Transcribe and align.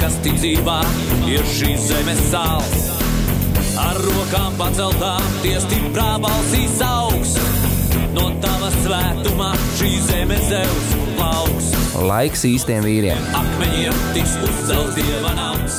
kas 0.00 0.16
tic 0.24 0.36
dzīvā, 0.40 0.78
ir 1.28 1.44
šīs 1.44 1.90
zemes 1.90 2.20
sāls. 2.30 2.88
Ar 3.80 3.98
rokām 4.00 4.56
paceltām, 4.56 5.20
tie 5.44 5.58
stiprā 5.60 6.14
balsīs 6.22 6.80
augs. 6.84 7.34
No 8.14 8.30
tava 8.42 8.70
svētumā 8.80 9.50
šī 9.78 9.90
zeme 10.08 10.38
zeus 10.48 10.88
plauks. 11.18 11.68
Laiks 12.08 12.46
īstiem 12.48 12.82
vīriem. 12.86 13.20
Akmeņiem 13.36 14.00
tiks 14.16 14.34
uzcelts 14.48 14.96
dieva 14.96 15.34
nams. 15.36 15.78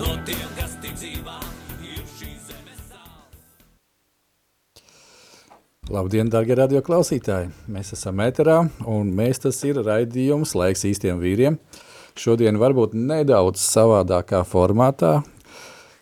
No 0.00 0.18
tiem, 0.26 0.44
kas 0.58 0.74
tic 0.82 0.98
dzīvā, 0.98 1.38
ir 1.86 2.02
šīs 2.18 2.50
zemes 2.50 2.82
sāls. 2.90 4.82
Labdien, 5.94 6.28
darbie 6.34 6.58
radio 6.58 6.82
klausītāji! 6.84 7.54
Mēs 7.70 7.94
esam 7.96 8.18
metrā, 8.20 8.58
un 8.90 9.14
mēs 9.14 9.46
tas 9.46 9.62
ir 9.64 9.80
raidījums 9.86 10.58
Laiks 10.58 10.84
īstiem 10.90 11.22
vīriem. 11.22 11.62
Šodien 12.14 12.60
varbūt 12.62 12.92
nedaudz 12.94 13.58
savādākā 13.58 14.44
formātā. 14.46 15.16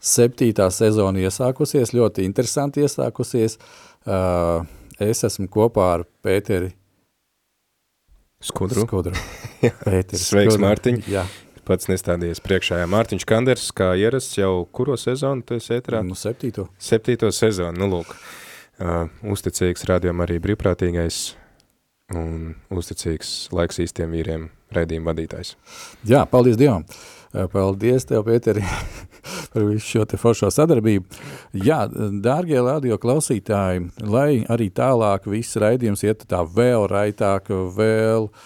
Septītā 0.02 0.66
sezona 0.74 1.22
iesākusies, 1.24 1.94
ļoti 1.96 2.27
interesanti 2.27 2.82
iesākusies. 2.84 3.56
Uh, 4.05 4.66
es 5.00 5.24
esmu 5.24 5.48
kopā 5.48 5.86
ar 5.94 6.05
Pēteri 6.24 6.74
Skudru. 8.42 8.84
Skudru. 8.84 9.14
Pēteris 9.86 10.27
Sveiks, 10.27 10.56
Skudru. 10.56 10.66
Mārtiņ. 10.66 11.00
Jā, 11.08 11.24
Pats 11.64 11.86
nestādījies 11.88 12.42
priekšā. 12.42 12.80
Jā, 12.83 12.88
Mārtiņš 12.90 13.27
Kanders, 13.30 13.68
kā 13.78 13.92
ierasts 13.96 14.34
jau 14.36 14.64
kuro 14.74 14.98
sezonu 14.98 15.46
tu 15.46 15.56
esi 15.56 15.77
ētrā? 15.78 16.02
nu 16.05 16.18
septīto. 16.18 16.66
Septīto 16.83 17.30
sezonu, 17.33 17.78
nu 17.78 17.88
lūk. 17.92 18.16
Uh, 18.83 19.06
uzticīgs 19.33 19.86
rādījumam 19.86 20.27
arī 20.27 20.40
brīvprātīgais 20.42 21.22
un 22.18 22.56
uzticīgs 22.74 23.52
laiks 23.55 23.78
īstiem 23.84 24.10
vīriem 24.12 24.50
raidījuma 24.76 25.12
vadītājs. 25.12 25.56
Jā, 26.08 26.26
paldies 26.30 26.60
Dievam. 26.60 26.86
Uh, 26.86 27.22
Paldies 27.32 28.04
tev, 28.04 28.26
Pēteri, 28.26 28.60
par 29.52 29.64
visu 29.64 29.86
šo 29.86 30.02
te 30.08 30.18
foršo 30.20 30.50
sadarbību. 30.52 31.06
Jā, 31.64 31.86
dārgie 32.20 32.60
radio 32.60 32.98
klausītāji, 33.00 33.86
lai 34.04 34.42
arī 34.52 34.68
tālāk 34.74 35.24
viss 35.32 35.56
raidījums 35.56 36.04
iet 36.04 36.26
tā 36.28 36.42
vēl 36.44 36.84
raitāk, 36.92 37.48
vēl 37.48 38.28
uh, 38.28 38.36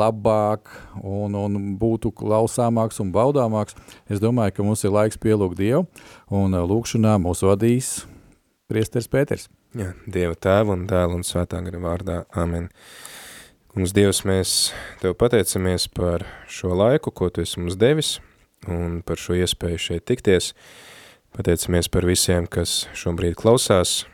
labāk 0.00 0.72
un, 1.04 1.36
un 1.36 1.60
būtu 1.80 2.14
klausāmāks 2.16 3.02
un 3.04 3.12
baudāmāks, 3.12 3.76
es 4.08 4.22
domāju, 4.22 4.56
ka 4.56 4.68
mums 4.70 4.86
ir 4.88 4.96
laiks 4.96 5.20
pielūgt 5.20 5.60
Dievu 5.60 5.84
un 6.32 6.56
uh, 6.56 6.64
lūkšanā 6.64 7.18
mūs 7.20 7.44
vadīs 7.44 7.98
priesteris 8.72 9.12
Pēters. 9.12 9.50
Jā, 9.76 9.92
Dieva 10.08 10.34
tēva 10.40 10.72
un 10.72 10.88
dēla 10.88 11.20
un 11.20 11.26
svētā 11.26 11.60
gara 11.68 11.84
vārdā. 11.84 12.22
Amen. 12.32 12.72
Mums 13.70 13.92
Dievs, 13.94 14.24
mēs 14.26 14.52
Tev 14.98 15.12
pateicamies 15.14 15.84
par 15.94 16.24
šo 16.50 16.72
laiku, 16.74 17.12
ko 17.14 17.28
Tu 17.30 17.44
esi 17.44 17.60
mums 17.60 17.76
devis, 17.78 18.16
un 18.66 18.96
par 19.06 19.20
šo 19.22 19.36
iespēju 19.38 19.78
šeit 19.78 20.04
tikties. 20.10 20.48
Pateicamies 21.38 21.86
par 21.86 22.02
visiem, 22.08 22.48
kas 22.50 22.88
šobrīd 22.98 23.36
klausās, 23.38 24.08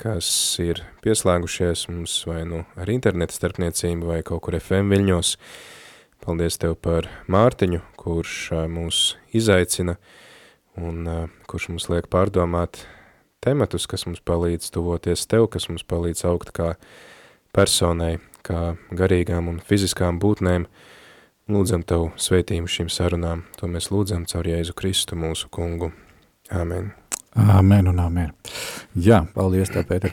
kas 0.00 0.30
ir 0.64 0.80
pieslēgušies 1.04 1.84
mums 1.92 2.16
vai 2.24 2.40
nu 2.48 2.62
ar 2.72 2.88
interneta 2.88 3.36
starpniecību 3.36 4.08
vai 4.14 4.22
kaut 4.24 4.46
kur 4.48 4.56
FM 4.56 4.88
viļņos. 4.96 5.34
Paldies 6.24 6.56
Tev 6.64 6.78
par 6.80 7.10
Mārtiņu, 7.28 7.84
kurš 8.00 8.40
mūs 8.72 9.04
izaicina 9.36 9.98
un 10.80 11.04
kurš 11.52 11.68
mums 11.68 11.90
liek 11.92 12.08
pārdomāt 12.08 12.86
tematus, 13.44 13.84
kas 13.84 14.08
mums 14.08 14.24
palīdz 14.24 14.72
tuvoties 14.72 15.28
Tev, 15.28 15.50
kas 15.52 15.68
mums 15.68 15.84
palīdz 15.84 16.24
augt 16.32 16.56
kā 16.56 16.78
personai, 17.52 18.14
kā 18.46 18.62
garīgām 18.90 19.50
un 19.52 19.60
fiziskām 19.66 20.20
būtnēm. 20.22 20.66
Lūdzam 21.52 21.82
Tev 21.84 22.12
sveitījumu 22.22 22.70
šīm 22.70 22.88
sarunām, 22.92 23.46
to 23.58 23.68
mēs 23.68 23.90
lūdzam 23.90 24.26
caur 24.30 24.46
Jēzu 24.46 24.76
Kristu 24.78 25.18
mūsu 25.18 25.50
kungu. 25.52 25.90
Āmen. 26.52 26.92
Amen 27.34 27.88
un 27.88 28.00
amen. 28.02 28.32
Jā, 28.92 29.22
paldies 29.34 29.70
tev, 29.72 29.86
Pēter. 29.88 30.12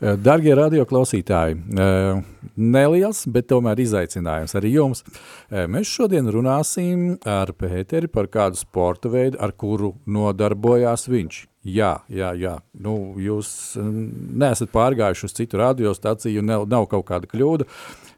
Eh, 0.00 0.16
Dargie 0.16 0.54
radioklausītāji, 0.56 1.58
eh, 1.78 2.22
neliels, 2.56 3.24
bet 3.30 3.48
tomēr 3.48 3.82
izaicinājums 3.84 4.56
arī 4.56 4.72
jums. 4.72 5.04
Eh, 5.50 5.66
Mēs 5.66 5.92
šodien 5.92 6.26
runāsim 6.26 7.18
ar 7.24 7.52
Pēteri 7.52 8.10
par 8.10 8.26
kādu 8.26 8.56
sporta 8.56 9.08
veidu, 9.08 9.36
ar 9.40 9.52
kuru 9.52 9.94
nodarbojās 10.06 11.06
viņš. 11.08 11.46
Jā, 11.64 11.94
jā, 12.12 12.34
jā. 12.36 12.58
Nu, 12.76 13.14
jūs 13.16 13.48
neesat 13.80 14.68
pārgājuši 14.74 15.24
uz 15.28 15.36
citu 15.36 15.60
radiostaciju, 15.62 16.42
nav, 16.44 16.66
nav 16.68 16.84
kaut 16.92 17.06
kāda 17.08 17.30
kļūda, 17.30 17.64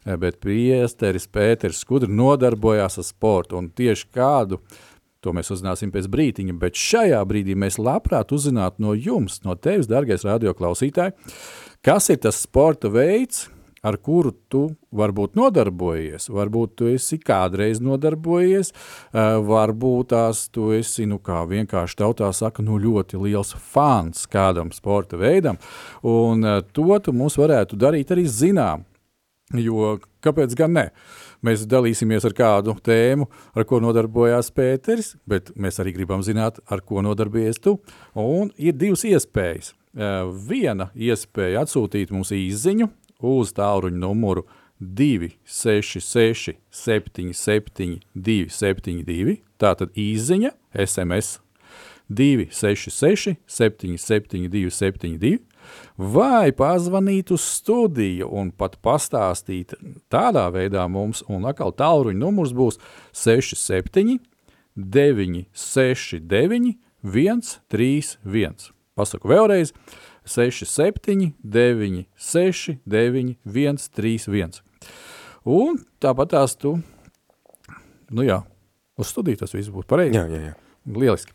eh, 0.03 0.17
bet 0.19 0.41
priesteris 0.43 1.29
Pēters 1.31 1.79
Skudri 1.83 2.11
nodarbojās 2.11 2.99
ar 2.99 3.07
sportu 3.07 3.61
un 3.61 3.71
tieši 3.71 4.11
kādu 4.13 4.59
To 5.25 5.33
mēs 5.33 5.49
uzzināsim 5.51 5.89
pēc 5.91 6.05
brīdiņa, 6.13 6.53
bet 6.61 6.77
šajā 6.77 7.19
brīdī 7.27 7.55
mēs 7.57 7.79
labprāt 7.81 8.29
uzzinātu 8.35 8.83
no 8.85 8.93
jums, 8.93 9.39
no 9.43 9.57
tevis, 9.57 9.89
dārgais 9.89 10.23
radioklausītāji, 10.27 11.15
kas 11.83 12.11
ir 12.13 12.21
tas 12.21 12.37
sporta 12.45 12.91
veids, 12.93 13.47
ar 13.85 13.97
kuru 14.01 14.33
tu 14.49 14.63
varbūt 14.95 15.37
nodarbojies. 15.37 16.29
Varbūt 16.33 16.75
tu 16.79 16.89
esi 16.91 17.19
kādreiz 17.21 17.81
nodarbojies, 17.83 18.73
varbūt 19.13 20.11
tās 20.13 20.47
tu 20.53 20.71
esi, 20.77 21.05
nu 21.09 21.19
kā 21.23 21.43
vienkārši 21.49 21.99
tautā 22.01 22.31
saka, 22.33 22.65
nu 22.65 22.79
ļoti 22.81 23.21
liels 23.21 23.53
fans 23.71 24.25
kādam 24.31 24.73
sporta 24.75 25.19
veidam, 25.19 25.59
un 26.01 26.45
to 26.73 27.01
tu 27.03 27.15
mums 27.15 27.37
varētu 27.39 27.79
darīt 27.79 28.13
arī 28.15 28.27
zinām. 28.27 28.85
Jo 29.55 29.93
kāpēc 30.25 30.51
gan 30.59 30.73
ne? 30.75 30.89
Mēs 31.45 31.63
dalīsimies 31.69 32.25
ar 32.27 32.33
kādu 32.35 32.73
tēmu, 32.83 33.29
ar 33.55 33.63
ko 33.69 33.79
nodarbojās 33.79 34.49
Pēters, 34.51 35.13
bet 35.29 35.53
mēs 35.55 35.79
arī 35.79 35.93
gribam 35.95 36.25
zināt, 36.25 36.59
ar 36.67 36.81
ko 36.83 36.99
nodarbojies 37.05 37.61
tu. 37.63 37.77
Un 38.19 38.51
ir 38.59 38.75
divas 38.75 39.05
iespējas. 39.07 39.71
Viena 40.49 40.89
iespēja 40.93 41.63
atsūtīt 41.63 42.11
mums 42.11 42.33
īziņu 42.35 42.89
uz 43.21 43.53
tālruņa 43.57 43.97
numuru 43.97 44.45
266 44.79 46.53
77 46.69 47.99
272. 48.13 49.41
Tātad 49.57 49.89
īziņa, 49.97 50.53
SMS 50.77 51.39
266 52.09 53.35
77 53.47 54.49
272 54.53 55.39
vai 55.97 56.51
pazvanīt 56.55 57.31
uz 57.35 57.43
studiju 57.43 58.29
un 58.39 58.51
pat 58.55 58.77
pastāstīt 58.83 59.73
tādā 60.11 60.47
veidā 60.53 60.87
mums, 60.87 61.23
un 61.27 61.45
atkal 61.49 61.73
tālruņa 61.75 62.19
numurs 62.21 62.53
būs 62.55 62.79
67 63.11 64.19
969 64.77 66.77
131. 67.03 68.71
Pasaku 68.97 69.29
vēlreiz 69.29 69.73
67 70.27 71.33
969 71.43 73.35
131. 73.47 74.61
Un 75.47 75.79
tāpat 76.03 76.33
tās 76.35 76.55
tu, 76.59 76.77
nu 78.11 78.25
jā, 78.27 78.41
uz 78.99 79.11
studiju 79.13 79.39
tas 79.43 79.55
viss 79.55 79.71
būtu 79.73 79.87
pareizi. 79.89 80.17
Jā, 80.19 80.25
jā, 80.31 80.41
jā. 80.51 80.55
Lieliski. 80.87 81.33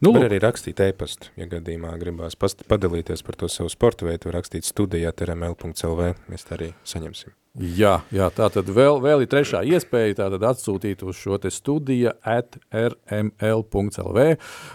Nu, 0.00 0.14
Var 0.16 0.30
arī 0.30 0.38
rakstīt 0.40 0.80
e-pastu, 0.80 1.28
ja 1.36 1.44
gadījumā 1.50 1.92
gribās 2.00 2.38
padalīties 2.40 3.20
par 3.26 3.36
to 3.36 3.50
savu 3.52 3.68
sporta 3.72 4.08
veidu, 4.08 4.30
var 4.30 4.40
rakstīt 4.40 4.64
studijā 4.64 5.12
trml.lv, 5.12 6.14
mēs 6.32 6.48
tā 6.48 6.56
arī 6.56 6.72
saņemsim. 6.88 7.36
Jā, 7.54 8.00
jā 8.10 8.26
tā 8.34 8.48
tad 8.50 8.66
vēl, 8.74 8.96
vēl 8.98 9.22
ir 9.22 9.28
trešā 9.30 9.60
iespēja 9.76 10.16
tātad 10.24 10.42
atsūtīt 10.48 11.04
uz 11.06 11.14
šo 11.20 11.36
te 11.38 11.52
studija 11.54 12.16
at 12.26 12.56
rml.lv 12.74 14.24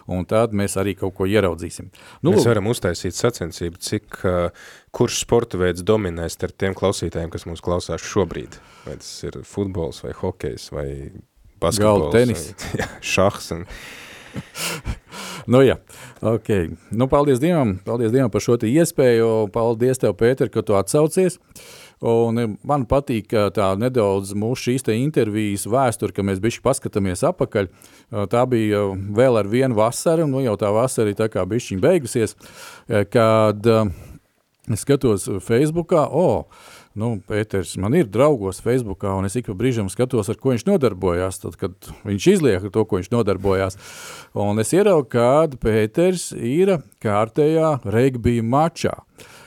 un 0.07 0.27
tad 0.29 0.55
mēs 0.55 0.77
arī 0.79 0.93
kaut 0.95 1.17
ko 1.17 1.27
ieraudzīsim. 1.27 1.89
Nu, 2.23 2.31
mēs 2.31 2.47
varam 2.47 2.69
uztaisīt 2.71 3.17
sacensību, 3.17 3.81
cik, 3.83 4.21
uh, 4.23 4.69
kurš 4.95 5.19
sporta 5.25 5.59
veids 5.59 5.83
dominēs 5.83 6.39
ar 6.47 6.55
tiem 6.55 6.77
klausītājiem, 6.77 7.33
kas 7.33 7.43
mums 7.49 7.63
klausās 7.65 8.05
šobrīd. 8.13 8.55
Vai 8.85 8.95
tas 9.01 9.11
ir 9.27 9.41
futbols 9.43 9.99
vai 10.05 10.15
hokejs 10.15 10.69
vai 10.71 10.87
basketbols. 11.59 12.15
tenis. 12.15 12.45
Vai, 12.63 12.77
jā, 12.85 12.87
šahs 13.15 13.51
un 13.57 13.67
nu, 15.51 15.65
jā, 15.65 15.75
ok. 16.21 16.49
Nu, 16.95 17.09
paldies 17.11 17.41
Dievam, 17.43 17.75
paldies 17.83 18.13
Dievam 18.15 18.31
par 18.31 18.43
šo 18.45 18.55
te 18.61 18.71
iespēju. 18.71 19.49
Paldies 19.51 19.99
tev, 19.99 20.15
Pēter, 20.19 20.51
ka 20.53 20.63
tu 20.63 20.77
atsaucies. 20.79 21.39
Un 21.99 22.39
man 22.63 22.85
patīk 22.87 23.33
tā 23.55 23.69
nedaudz 23.75 24.31
mūsu 24.31 24.69
šīs 24.69 24.87
intervijas 24.93 25.65
vēsture, 25.67 26.15
ka 26.15 26.23
mēs 26.23 26.39
bišķi 26.39 26.63
paskatāmies 26.63 27.25
apakaļ. 27.27 27.67
Tā 28.31 28.43
bija 28.47 28.85
vēl 28.95 29.41
ar 29.41 29.49
vienu 29.51 29.75
vasaru, 29.75 30.27
nu 30.31 30.43
jau 30.45 30.55
tā 30.59 30.71
vasara 30.71 31.11
ir 31.11 31.19
tā 31.19 31.27
kā 31.31 31.43
bišķiņ 31.43 31.81
beigusies, 31.83 32.37
kad 32.87 33.67
es 34.69 34.85
skatos 34.85 35.27
Facebookā, 35.43 36.05
o, 36.07 36.27
oh, 36.29 36.69
nu, 36.99 37.17
Pēters, 37.27 37.73
man 37.81 37.95
ir 37.97 38.07
draugos 38.11 38.61
Facebookā, 38.63 39.11
un 39.17 39.27
es 39.27 39.35
ik 39.39 39.49
pa 39.49 39.57
brīžam 39.57 39.89
skatos, 39.91 40.29
ar 40.31 40.39
ko 40.39 40.53
viņš 40.53 40.65
nodarbojās, 40.69 41.41
tad, 41.43 41.57
kad 41.59 41.91
viņš 42.07 42.29
izliek 42.35 42.63
ar 42.63 42.73
to, 42.73 42.85
ko 42.85 42.99
viņš 42.99 43.11
nodarbojās. 43.13 43.79
Un 44.39 44.61
es 44.61 44.73
ieraugu, 44.75 45.09
kad 45.17 45.59
Pēters 45.59 46.29
ir 46.35 46.77
kārtējā 47.03 47.79
regbija 47.89 48.45
mačā. 48.45 48.95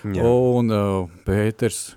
Jā. 0.03 0.27
Un 0.27 0.73
uh, 0.75 1.11
Pēters 1.27 1.93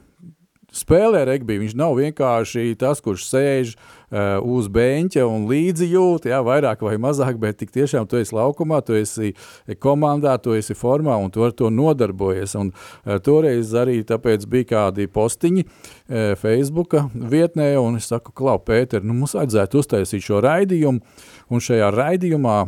spēlē 0.75 1.23
regbiju. 1.29 1.63
Viņš 1.63 1.75
nav 1.79 1.95
vienkārši 1.99 2.75
tas, 2.79 3.01
kurš 3.03 3.25
sēž 3.29 3.73
uh, 3.75 4.43
uz 4.43 4.67
beņķa 4.71 5.25
un 5.27 5.47
līdzi 5.49 5.89
jūt, 5.93 6.27
jā, 6.31 6.41
vairāk 6.45 6.83
vai 6.85 6.95
mazāk, 7.01 7.39
bet 7.41 7.59
tik 7.61 7.73
tiešām 7.75 8.07
tu 8.11 8.19
esi 8.19 8.35
laukumā, 8.35 8.81
tu 8.85 8.97
esi 8.97 9.33
komandā, 9.81 10.35
tu 10.41 10.55
esi 10.57 10.77
formā 10.77 11.17
un 11.21 11.31
tu 11.33 11.45
ar 11.45 11.55
to 11.55 11.71
nodarbojies. 11.73 12.57
Un 12.59 12.71
uh, 12.71 13.17
toreiz 13.23 13.73
arī 13.77 14.01
tāpēc 14.07 14.47
bija 14.51 14.71
kādi 14.75 15.09
postiņi 15.11 15.65
uh, 15.65 16.33
Facebooka 16.41 17.07
vietnē, 17.13 17.73
un 17.81 17.99
es 18.01 18.11
saku, 18.11 18.35
Klau, 18.35 18.59
Pēter, 18.59 19.05
nu 19.05 19.15
mums 19.15 19.37
vajadzētu 19.37 19.83
uztaisīt 19.83 20.25
šo 20.25 20.41
raidījumu, 20.43 21.21
un 21.51 21.63
šajā 21.63 21.91
raidījumā 21.95 22.59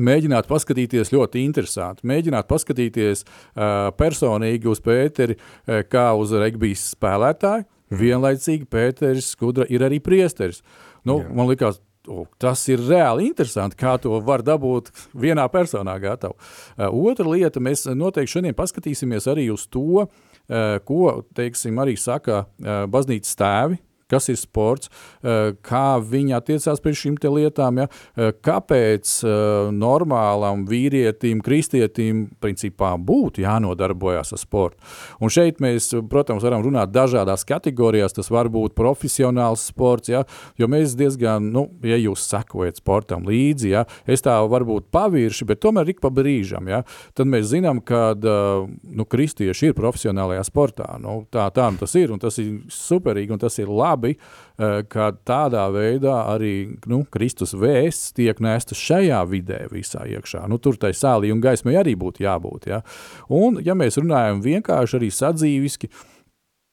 mēģināt 0.00 0.48
paskatīties 0.50 1.12
ļoti 1.14 1.42
interesanti. 1.44 2.06
Mēģināt 2.08 2.48
paskatīties 2.50 3.24
uh, 3.24 3.88
personīgi 3.96 4.70
uz 4.70 4.82
Pēteri 4.84 5.38
uh, 5.38 5.82
kā 5.88 6.10
uz 6.18 6.34
regbijas 6.36 6.90
spēlētāju. 6.96 7.66
Mm. 7.86 7.98
Vienlaicīgi 8.00 8.66
Pēteris 8.70 9.30
Skudra 9.34 9.66
ir 9.70 9.84
arī 9.86 10.00
priesteris. 10.02 10.62
Nu, 11.06 11.20
Jā. 11.22 11.30
man 11.38 11.46
likās, 11.46 11.78
oh, 12.10 12.24
tas 12.42 12.64
ir 12.72 12.82
reāli 12.82 13.28
interesanti, 13.30 13.78
kā 13.78 13.94
to 14.02 14.18
var 14.26 14.42
dabūt 14.46 14.90
vienā 15.14 15.46
personā 15.52 15.94
gatavu. 16.02 16.34
Uh, 16.74 16.90
otra 17.10 17.28
lieta, 17.30 17.62
mēs 17.62 17.86
noteikti 17.94 18.38
šodien 18.38 18.58
paskatīsimies 18.58 19.30
arī 19.30 19.48
uz 19.54 19.68
to, 19.70 20.06
uh, 20.06 20.78
ko, 20.86 21.20
teiksim, 21.38 21.78
arī 21.82 21.94
saka 22.00 22.44
uh, 22.44 22.84
baznīcas 22.90 23.38
tēvi, 23.38 23.80
kas 24.10 24.28
ir 24.30 24.38
sports, 24.38 24.90
eh, 25.22 25.52
kā 25.66 25.98
viņi 25.98 26.34
attiecās 26.36 26.82
pret 26.82 26.94
šīm 26.94 27.16
lietām, 27.26 27.78
ja? 27.78 27.86
Eh, 28.16 28.32
kāpēc 28.32 29.24
eh, 29.24 29.70
normālam 29.72 30.66
vīrietim, 30.66 31.42
kristietim 31.42 32.30
principā 32.40 32.94
būtu 32.96 33.42
jānodarbojas 33.42 34.32
ar 34.32 34.38
sportu. 34.38 34.78
Un 35.20 35.28
šeit 35.28 35.58
mēs, 35.58 35.90
protams, 36.08 36.42
varam 36.42 36.62
runāt 36.62 36.92
dažādās 36.92 37.44
kategorijās, 37.44 38.14
tas 38.14 38.30
var 38.30 38.48
būt 38.48 38.74
profesionāls 38.74 39.66
sports, 39.66 40.08
ja? 40.08 40.24
jo 40.56 40.66
mēs 40.66 40.94
diezgan, 40.94 41.50
nu, 41.52 41.68
ja 41.82 41.96
jūs 41.96 42.28
sekojat 42.30 42.76
sportam 42.76 43.26
līdzi, 43.26 43.70
ja? 43.70 43.84
es 44.06 44.22
tā 44.22 44.38
varbūt 44.46 44.90
pavirši, 44.92 45.46
bet 45.46 45.60
tomēr 45.60 45.90
ik 45.90 46.00
pa 46.00 46.10
brīžam, 46.10 46.68
ja? 46.70 46.84
tad 47.14 47.26
mēs 47.26 47.50
zinām, 47.50 47.82
ka 47.82 48.14
nu, 48.16 49.04
kristieši 49.04 49.72
ir 49.72 49.76
profesionālajā 49.76 50.44
sportā. 50.46 50.94
Nu, 51.02 51.24
tā, 51.32 51.48
tā 51.50 51.66
nu 51.72 51.80
tas 51.80 51.94
ir, 51.98 52.12
un 52.14 52.22
tas 52.22 52.38
ir 52.38 52.62
superīgi, 52.70 53.34
un 53.34 53.42
tas 53.42 53.58
ir 53.58 53.70
labi 53.72 53.95
labi, 53.96 54.16
eh, 54.58 54.82
ka 54.88 55.12
tādā 55.24 55.66
veidā 55.72 56.28
arī 56.28 56.76
nu, 56.86 57.04
Kristus 57.10 57.54
vēsts 57.54 58.12
tiek 58.14 58.38
nestas 58.40 58.78
šajā 58.78 59.22
vidē 59.28 59.68
visā 59.70 60.04
iekšā. 60.06 60.46
Nu, 60.48 60.58
tur 60.58 60.76
tai 60.76 60.92
sālī 60.92 61.32
un 61.32 61.40
gaismai 61.40 61.74
arī 61.74 61.96
būtu 61.96 62.24
jābūt. 62.24 62.66
Ja? 62.66 62.82
Un, 63.28 63.60
ja 63.64 63.74
mēs 63.74 63.96
runājam 63.96 64.42
vienkārši 64.42 65.00
arī 65.00 65.10
sadzīviski, 65.10 65.90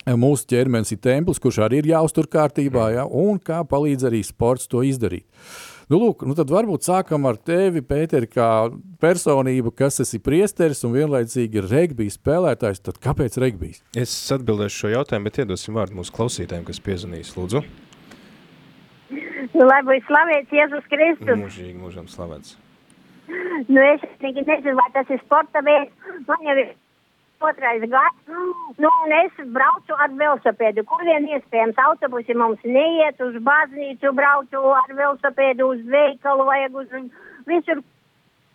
eh, 0.05 0.13
mūsu 0.13 0.45
ķermenis 0.47 0.91
ir 0.91 0.97
templis, 0.99 1.39
kurš 1.39 1.63
arī 1.67 1.83
ir 1.83 1.91
jāuztur 1.95 2.27
kārtībā, 2.27 2.93
ja? 2.93 3.05
un 3.05 3.39
kā 3.39 3.63
palīdz 3.63 4.09
arī 4.09 4.23
sports 4.23 4.67
to 4.67 4.83
izdarīt. 4.83 5.25
Nu, 5.91 5.99
lūk, 5.99 6.23
nu 6.27 6.35
tad 6.37 6.51
varbūt 6.53 6.85
sākam 6.87 7.27
ar 7.27 7.35
tevi, 7.35 7.83
Pēter, 7.83 8.27
kā 8.31 8.47
personību, 9.03 9.73
kas 9.75 9.99
esi 10.03 10.21
priesteris 10.23 10.83
un 10.87 10.93
vienlaicīgi 10.95 11.59
ir 11.59 11.67
regbijas 11.71 12.15
spēlētājs. 12.19 12.83
Tad 12.85 12.99
kāpēc 13.03 13.35
regbijas? 13.43 13.81
Es 13.99 14.13
atbildēšu 14.35 14.85
šo 14.85 14.93
jautājumu, 14.93 15.27
bet 15.27 15.41
iedosim 15.43 15.75
vārdu 15.79 15.99
mūsu 15.99 16.15
klausītājiem, 16.15 16.63
kas 16.69 16.79
piezvanīs. 16.83 17.33
Lūdzu. 17.35 17.63
Nu, 19.53 19.65
lai 19.67 19.81
būtu 19.85 20.07
slavēts 20.07 20.55
Jēzus 20.55 20.87
Kristus. 20.91 21.35
Mūžīgi, 21.43 21.75
mūžam 21.81 22.07
slavēts. 22.11 22.55
Nu, 23.67 23.83
es 23.83 24.03
nezinu, 24.23 24.77
vai 24.79 24.87
tas 24.95 25.11
ir 25.11 25.19
sporta 25.23 25.61
veids. 25.65 25.91
Man 26.27 26.47
jau 26.47 26.55
ir 26.63 26.73
otrais 27.49 27.83
gads. 27.91 28.19
Nu, 28.81 28.89
un 28.89 29.15
es 29.19 29.41
braucu 29.55 29.97
ar 29.97 30.13
velosipēdu. 30.19 30.85
Kur 30.89 31.03
vien 31.07 31.27
iespējams 31.35 31.79
autobusi 31.85 32.35
mums 32.37 32.61
neiet 32.67 33.19
uz 33.23 33.39
baznīcu, 33.45 34.13
braucu 34.17 34.63
ar 34.77 34.93
velosipēdu 34.97 35.73
uz 35.73 35.81
veikalu, 35.95 36.47
vajag 36.49 36.79
uz 36.83 36.95
visur, 37.49 37.83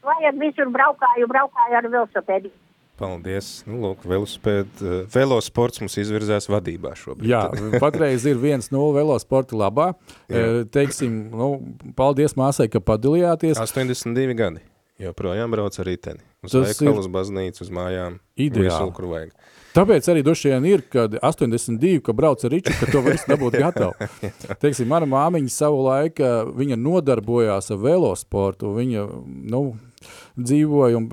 vajag 0.06 0.40
visur 0.43 0.73
braukāju, 0.75 1.29
braukāju 1.31 1.79
ar 1.82 1.93
velosipēdu. 1.93 2.55
Paldies. 2.99 3.61
Nu, 3.69 3.76
lūk, 3.85 4.02
velospēd, 4.11 4.81
velosports 5.14 5.79
mums 5.79 5.94
izvirzās 6.02 6.49
vadībā 6.50 6.96
šobrīd. 6.99 7.29
Jā, 7.31 7.44
patreiz 7.79 8.26
ir 8.26 8.41
1-0 8.43 8.88
velosporta 8.96 9.55
labā. 9.58 9.93
Jā. 10.26 10.64
Teiksim, 10.75 11.29
nu, 11.31 11.52
paldies 11.99 12.34
māsai, 12.38 12.67
ka 12.73 12.82
padalījāties. 12.82 13.61
82 13.62 14.34
gadi. 14.38 14.64
Joprojām 14.98 15.52
brauc 15.54 15.76
ar 15.78 15.86
riteni. 15.86 16.24
Uz 16.42 16.50
Tas 16.50 16.72
veikalu, 16.72 16.96
ir... 16.96 17.00
uz 17.04 17.08
baznīcu, 17.14 17.62
uz 17.62 17.70
mājām. 17.74 18.18
Ideāli. 18.34 18.66
Visu, 18.66 18.94
kur 18.96 19.06
vajag. 19.12 19.30
Tāpēc 19.76 20.08
arī 20.10 20.24
vien 20.26 20.64
ir, 20.66 20.82
kad 20.90 21.14
82, 21.22 22.00
ka 22.02 22.14
brauc 22.16 22.42
ar 22.42 22.50
riču, 22.50 22.72
ka 22.80 22.88
to 22.90 23.02
var 23.04 23.18
dabūt 23.30 23.58
gatavu. 23.62 24.08
Teiksim, 24.62 24.88
mana 24.90 25.06
māmiņa 25.06 25.52
savu 25.54 25.84
laiku, 25.86 26.26
viņa 26.58 26.78
nodarbojās 26.82 27.70
ar 27.70 27.78
velosportu, 27.84 28.72
viņa, 28.74 29.06
nu, 29.54 29.62
dzīvoja 30.34 30.98
un, 30.98 31.08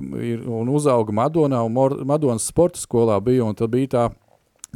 un 0.62 0.72
uzauga 0.74 1.14
Madonā, 1.14 1.62
un 1.66 2.06
Madonas 2.10 2.48
sporta 2.50 2.82
skolā 2.82 3.20
bija, 3.22 3.46
un 3.46 3.58
tad 3.58 3.74
bija 3.76 3.92
tā 3.92 4.08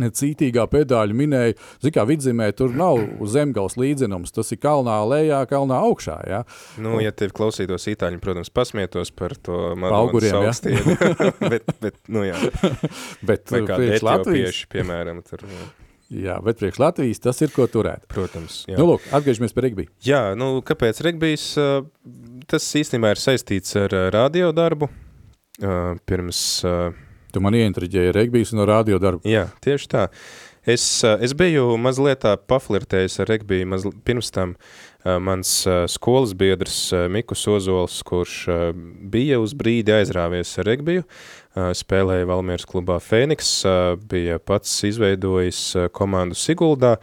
cītīgā 0.07 0.63
pedāļa 0.72 1.18
minēja, 1.18 1.57
kā 1.94 2.06
vidzemē 2.07 2.50
tur 2.57 2.72
nav 2.78 3.01
zemgals 3.30 3.75
līdzinums, 3.80 4.31
tas 4.36 4.54
ir 4.56 4.62
kalnā 4.63 4.96
lejā, 5.10 5.42
kalnā 5.50 5.81
augšā, 5.90 6.18
jā. 6.30 6.44
Nu, 6.81 6.96
ja 7.04 7.12
tev 7.12 7.34
klausītos 7.36 7.90
itāļi, 7.92 8.22
protams, 8.24 8.54
pasmietos 8.54 9.12
par 9.12 9.36
to 9.36 9.75
Madonas 9.80 10.31
augstienu, 10.40 10.96
bet, 11.51 11.68
bet, 11.84 12.00
nu 12.07 12.24
jā. 12.28 12.40
bet 13.30 13.51
kā 13.51 13.80
Etiopieši, 13.90 14.69
piemēram, 14.72 15.22
tur, 15.28 15.44
jā. 15.50 15.68
Jā, 16.10 16.40
bet 16.42 16.57
priekš 16.57 16.80
Latvijas 16.81 17.22
tas 17.22 17.38
ir, 17.45 17.52
ko 17.54 17.68
turēt. 17.69 18.07
Protams, 18.10 18.64
jā. 18.66 18.80
Nu, 18.80 18.88
lūk, 18.90 19.04
atgriežamies 19.14 19.54
pie 19.54 19.64
regbija. 19.68 19.92
Jā, 20.02 20.21
nu, 20.33 20.56
kāpēc 20.66 21.04
regbijs? 21.06 21.52
Tas 22.50 22.66
īstenībā 22.80 23.12
ir 23.14 23.21
saistīts 23.21 23.78
ar 23.78 23.94
radio 24.16 24.50
darbu. 24.57 24.90
Pirms 26.09 26.42
Tu 27.30 27.42
man 27.45 27.54
ieintriģēji 27.54 28.14
regbijs 28.16 28.56
no 28.57 28.66
radio 28.66 28.98
darba. 29.02 29.21
Jā, 29.30 29.48
tieši 29.62 29.90
tā. 29.92 30.06
Es, 30.69 30.83
es 31.06 31.33
biju 31.38 31.78
mazliet 31.81 32.24
tā 32.26 32.33
paflirtējis 32.50 33.19
ar 33.24 33.30
regbiju 33.31 33.68
maz, 33.69 33.86
pirms 34.06 34.31
tam. 34.33 34.56
Mans 35.06 35.52
skolas 35.88 36.33
biedrs 36.36 36.90
Mikus 37.09 37.45
Ozols, 37.48 38.02
kurš 38.04 38.33
bija 39.14 39.38
uz 39.40 39.54
brīdi 39.57 39.94
aizrāvies 39.95 40.52
ar 40.59 40.68
regbiju, 40.68 41.06
spēlēja 41.56 42.28
Valmieras 42.28 42.68
klubā 42.68 42.98
Fēniks, 43.00 43.54
bija 44.12 44.42
pats 44.44 44.74
izveidojis 44.90 45.62
komandu 45.95 46.36
Siguldā. 46.38 46.98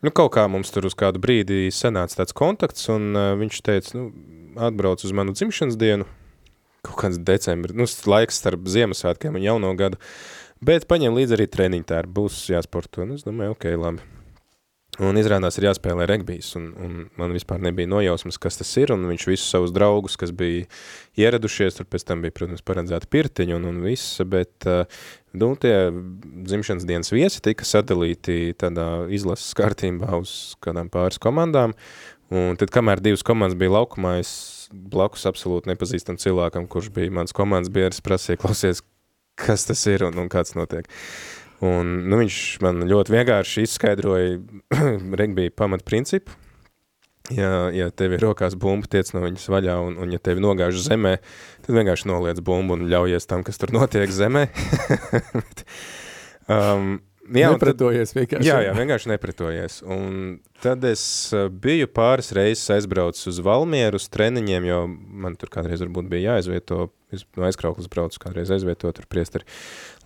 Nu, 0.00 0.12
kaut 0.14 0.32
kā 0.36 0.46
mums 0.48 0.72
tur 0.72 0.88
uz 0.88 0.96
kādu 0.96 1.20
brīdi 1.20 1.66
sanāca 1.74 2.22
tāds 2.22 2.36
kontakts, 2.36 2.88
un 2.92 3.12
viņš 3.42 3.60
teica, 3.66 3.98
nu, 3.98 4.08
atbrauc 4.70 5.04
uz 5.04 5.12
manu 5.12 5.36
dzimšanas 5.36 5.76
dienu, 5.80 6.08
kaut 6.86 7.00
kāds 7.04 7.20
decembris, 7.22 7.76
nu, 7.76 7.86
laiks 7.86 8.42
starp 8.42 8.68
Ziemassvētkiem 8.70 9.38
un 9.38 9.46
jauno 9.46 9.72
gadu, 9.78 10.00
bet 10.64 10.88
paņem 10.90 11.16
līdzi 11.16 11.38
arī 11.38 11.48
treniņu 11.52 11.88
tērpu, 11.92 12.14
būs 12.22 12.44
jāsporto, 12.52 13.04
un 13.04 13.16
es 13.18 13.26
domāju, 13.26 13.56
ok, 13.56 13.72
labi. 13.76 14.12
Un 14.96 15.18
izrādās 15.20 15.58
ir 15.58 15.66
jāspēlē 15.66 16.06
regbijs, 16.08 16.54
un, 16.56 16.70
un 16.80 16.92
man 17.20 17.34
vispār 17.36 17.60
nebija 17.60 17.88
nojausmas, 17.90 18.38
kas 18.40 18.56
tas 18.56 18.70
ir, 18.80 18.94
un 18.94 19.02
viņš 19.10 19.26
visus 19.28 19.50
savus 19.52 19.74
draugus, 19.76 20.16
kas 20.16 20.32
bija 20.32 20.64
ieradušies, 21.20 21.76
tur 21.76 21.88
pēc 21.90 22.06
tam 22.08 22.22
bija, 22.24 22.32
protams, 22.32 22.64
paredzēta 22.64 23.10
pirtiņa 23.12 23.58
un, 23.58 23.66
un 23.68 23.82
viss, 23.84 24.22
bet, 24.24 24.64
nu, 25.36 25.50
tie 25.60 25.74
dzimšanas 25.92 26.88
dienas 26.88 27.12
viesi 27.12 27.44
tika 27.44 27.68
sadalīti 27.68 28.54
tādā 28.56 29.04
izlases 29.12 29.52
kārtībā 29.58 30.16
uz 30.16 30.56
kādām 30.64 30.88
pāris 30.92 31.20
komandām, 31.20 31.76
un 32.32 32.56
tad, 32.56 32.72
kamēr 32.72 33.04
divas 33.04 33.26
komandas 33.26 33.60
bija 33.60 33.76
laukumā, 33.76 34.16
es 34.24 34.32
blakus 34.72 35.26
absolūti 35.28 35.70
nepazīstam 35.70 36.18
cilvēkam, 36.20 36.68
kurš 36.70 36.90
bija 36.94 37.14
mans 37.14 37.34
komandas 37.36 37.72
biedrs, 37.72 38.02
prasīja, 38.04 38.40
klausies, 38.42 38.82
kas 39.38 39.66
tas 39.68 39.82
ir 39.90 40.06
un, 40.06 40.16
un 40.22 40.30
kāds 40.32 40.56
notiek. 40.58 40.88
Un, 41.64 41.92
nu, 42.10 42.18
viņš 42.20 42.40
man 42.64 42.84
ļoti 42.88 43.14
vienkārši 43.14 43.64
izskaidroja 43.64 44.36
regbija 45.20 45.54
pamatprincipu, 45.56 46.34
ja, 47.32 47.68
ja 47.72 47.88
tev 47.90 48.16
ir 48.16 48.24
rokās 48.26 48.56
bumba, 48.60 48.88
tiec 48.92 49.12
no 49.16 49.24
viņas 49.24 49.48
vaļā, 49.52 49.76
un, 49.88 49.96
un 50.02 50.12
ja 50.12 50.20
tevi 50.22 50.44
nogāž 50.44 50.78
zemē, 50.84 51.16
tad 51.64 51.78
vienkārši 51.78 52.10
noliec 52.10 52.42
bumbu 52.44 52.76
un 52.76 52.86
ļaujies 52.92 53.28
tam, 53.30 53.44
kas 53.46 53.60
tur 53.62 53.72
notiek 53.76 54.12
zemē. 54.12 54.46
um, 56.52 56.98
Jā, 57.34 57.50
nepretojies 57.54 58.14
vienkārši. 58.16 58.46
Jā, 58.46 58.58
jā, 58.66 58.74
vienkārši 58.76 59.10
nepretojies. 59.12 59.80
Un 59.90 60.38
tad 60.62 60.84
es 60.86 61.02
uh, 61.34 61.48
biju 61.50 61.88
pāris 61.90 62.32
reizes 62.36 62.70
aizbraucis 62.76 63.30
uz 63.32 63.40
Valmieru 63.44 64.00
uz 64.00 64.08
treniņiem, 64.12 64.68
jo 64.70 64.80
man 65.24 65.36
tur 65.40 65.50
kādreiz 65.52 65.82
varbūt 65.84 66.10
bija 66.12 66.36
jāizvieto, 66.36 66.90
es 67.14 67.26
no 67.38 67.48
aizkrauklas 67.48 67.90
braucu 67.92 68.22
kādreiz 68.22 68.52
aizvieto 68.54 68.90
tur 68.94 69.08
priestari 69.10 69.46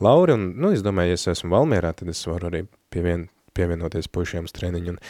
Lauri, 0.00 0.36
un, 0.36 0.50
nu, 0.56 0.72
es 0.76 0.84
domāju, 0.86 1.14
ja 1.14 1.20
es 1.20 1.28
esmu 1.34 1.52
Valmierā, 1.56 1.92
tad 1.96 2.12
es 2.12 2.24
varu 2.28 2.50
arī 2.50 2.66
pievien, 2.92 3.28
pievienoties 3.56 4.08
pušiem 4.12 4.48
uz 4.48 4.56
treniņu. 4.56 4.96
Un, 4.96 5.02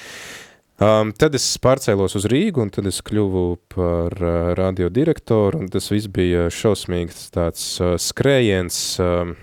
Um, 0.81 1.11
tad 1.13 1.35
es 1.37 1.45
pārcēlos 1.61 2.15
uz 2.17 2.25
Rīgu, 2.33 2.63
un 2.65 2.71
tad 2.73 2.87
es 2.89 3.03
kļuvu 3.05 3.43
par 3.75 4.15
uh, 4.17 4.53
radiodirektoru, 4.57 5.59
un 5.61 5.67
tas 5.69 5.91
viss 5.93 6.09
bija 6.09 6.47
šausmīgs 6.49 7.27
tāds 7.35 7.65
uh, 7.85 7.99
skrējiens, 8.01 8.79
uh, 9.05 9.35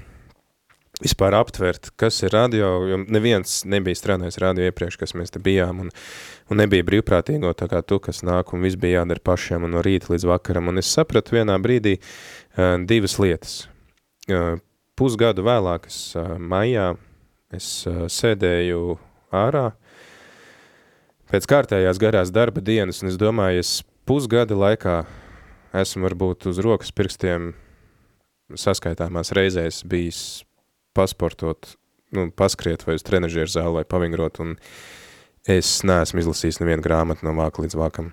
vispār 1.03 1.35
aptvert, 1.37 1.91
kas 1.99 2.17
ir 2.25 2.33
radio, 2.33 2.69
jo 2.89 2.99
neviens 3.05 3.59
nebija 3.69 3.97
strādājis 3.97 4.39
radio 4.41 4.67
iepriekš, 4.67 4.97
kas 4.97 5.13
mēs 5.17 5.33
te 5.33 5.41
bijām, 5.43 5.83
un, 5.83 5.91
un 6.49 6.61
nebija 6.61 6.85
brīvprātīgo 6.87 7.51
tā 7.57 7.67
kā 7.69 7.83
tu, 7.85 7.99
kas 8.03 8.23
nāk, 8.25 8.53
un 8.53 8.65
viss 8.65 8.79
bija 8.79 9.03
jādara 9.03 9.21
pašiem, 9.29 9.67
un 9.67 9.75
no 9.77 9.83
rīta 9.85 10.11
līdz 10.13 10.25
vakaram, 10.31 10.71
un 10.71 10.81
es 10.81 10.89
sapratu 10.89 11.37
vienā 11.37 11.57
brīdī 11.61 11.97
uh, 11.99 12.79
divas 12.89 13.17
lietas. 13.21 13.59
Uh, 14.27 14.57
pusgadu 14.97 15.45
vēlāk, 15.45 15.85
es 15.91 15.99
uh, 16.17 16.33
maijā, 16.41 16.95
es 17.53 17.69
uh, 17.85 18.07
sēdēju 18.09 18.97
ārā, 19.37 19.69
pēc 21.29 21.45
kārtējās 21.51 22.01
garās 22.01 22.33
darba 22.33 22.63
dienas, 22.63 23.03
un 23.03 23.13
es 23.13 23.21
domāju, 23.21 23.61
es 23.61 23.77
pusgada 24.09 24.57
laikā 24.57 25.03
esmu 25.77 26.07
varbūt 26.07 26.49
uz 26.49 26.59
rokas 26.63 26.89
pirkstiem 26.95 27.51
saskaitāmās 28.57 29.33
reizēs 29.35 29.83
bijis 29.85 30.46
pasportot, 30.97 31.75
nu, 32.15 32.27
paskriet 32.35 32.85
vai 32.87 32.97
uz 32.97 33.05
trenežieru 33.05 33.51
zāli 33.53 33.79
vai 33.79 33.85
pavingrot, 33.87 34.41
un 34.43 34.55
es 35.47 35.77
neesmu 35.87 36.23
izlasījis 36.23 36.61
nevienu 36.63 36.85
grāmatu 36.85 37.27
no 37.27 37.35
vāka 37.37 37.63
līdz 37.63 37.77
vākam. 37.79 38.11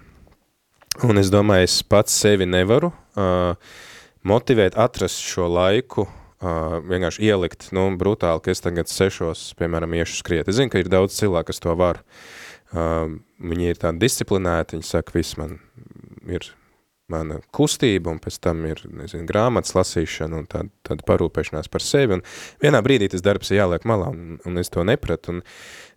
Un 1.03 1.19
es 1.19 1.33
domāju, 1.33 1.67
es 1.67 1.81
pats 1.83 2.14
sevi 2.14 2.47
nevaru 2.47 2.93
uh, 2.93 3.57
motivēt 4.23 4.79
atrast 4.79 5.25
šo 5.26 5.49
laiku, 5.50 6.07
uh, 6.07 6.79
vienkārši 6.87 7.26
ielikt, 7.26 7.73
nu, 7.75 7.88
brutāli, 7.99 8.45
ka 8.45 8.55
es 8.55 8.62
tagad 8.62 8.93
sešos, 8.93 9.49
piemēram, 9.59 9.97
iešu 9.99 10.21
skriet. 10.21 10.50
Es 10.50 10.61
zinu, 10.61 10.71
ka 10.71 10.85
ir 10.85 10.93
daudz 10.93 11.17
cilvēku, 11.19 11.50
kas 11.50 11.64
to 11.64 11.75
var, 11.79 12.05
Uh, 12.75 13.21
viņi 13.38 13.69
ir 13.71 13.79
tādi 13.79 14.03
disciplinēti, 14.03 14.75
viņi 14.75 14.87
saka, 14.88 15.14
viss 15.14 15.37
man 15.38 15.59
ir 16.26 16.49
mana 17.13 17.37
kustība, 17.53 18.13
un 18.15 18.21
pēc 18.23 18.39
tam 18.47 18.63
ir, 18.69 18.81
nezinu, 18.89 19.27
grāmatas 19.29 19.75
lasīšana 19.77 20.39
un 20.41 20.47
tāda, 20.49 20.71
tāda 20.89 21.05
parūpēšanās 21.09 21.69
par 21.73 21.85
sevi, 21.85 22.17
un 22.17 22.25
vienā 22.65 22.81
brīdī 22.85 23.11
tas 23.13 23.25
darbs 23.25 23.53
ir 23.53 23.61
jāliek 23.61 23.85
malā, 23.89 24.09
un, 24.15 24.39
un 24.49 24.63
es 24.63 24.73
to 24.73 24.87
nepratu, 24.89 25.37
un 25.37 25.43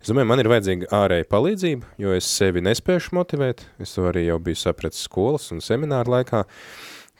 es 0.02 0.10
domāju, 0.10 0.28
man 0.28 0.42
ir 0.42 0.50
vajadzīga 0.52 0.92
ārēja 1.00 1.30
palīdzība, 1.32 1.94
jo 2.04 2.12
es 2.16 2.28
sevi 2.28 2.64
nespēšu 2.66 3.16
motivēt, 3.16 3.64
es 3.80 3.96
to 3.96 4.04
arī 4.10 4.26
jau 4.26 4.36
biju 4.50 4.60
sapratis 4.60 5.06
skolas 5.08 5.48
un 5.54 5.64
semināru 5.64 6.18
laikā, 6.18 6.44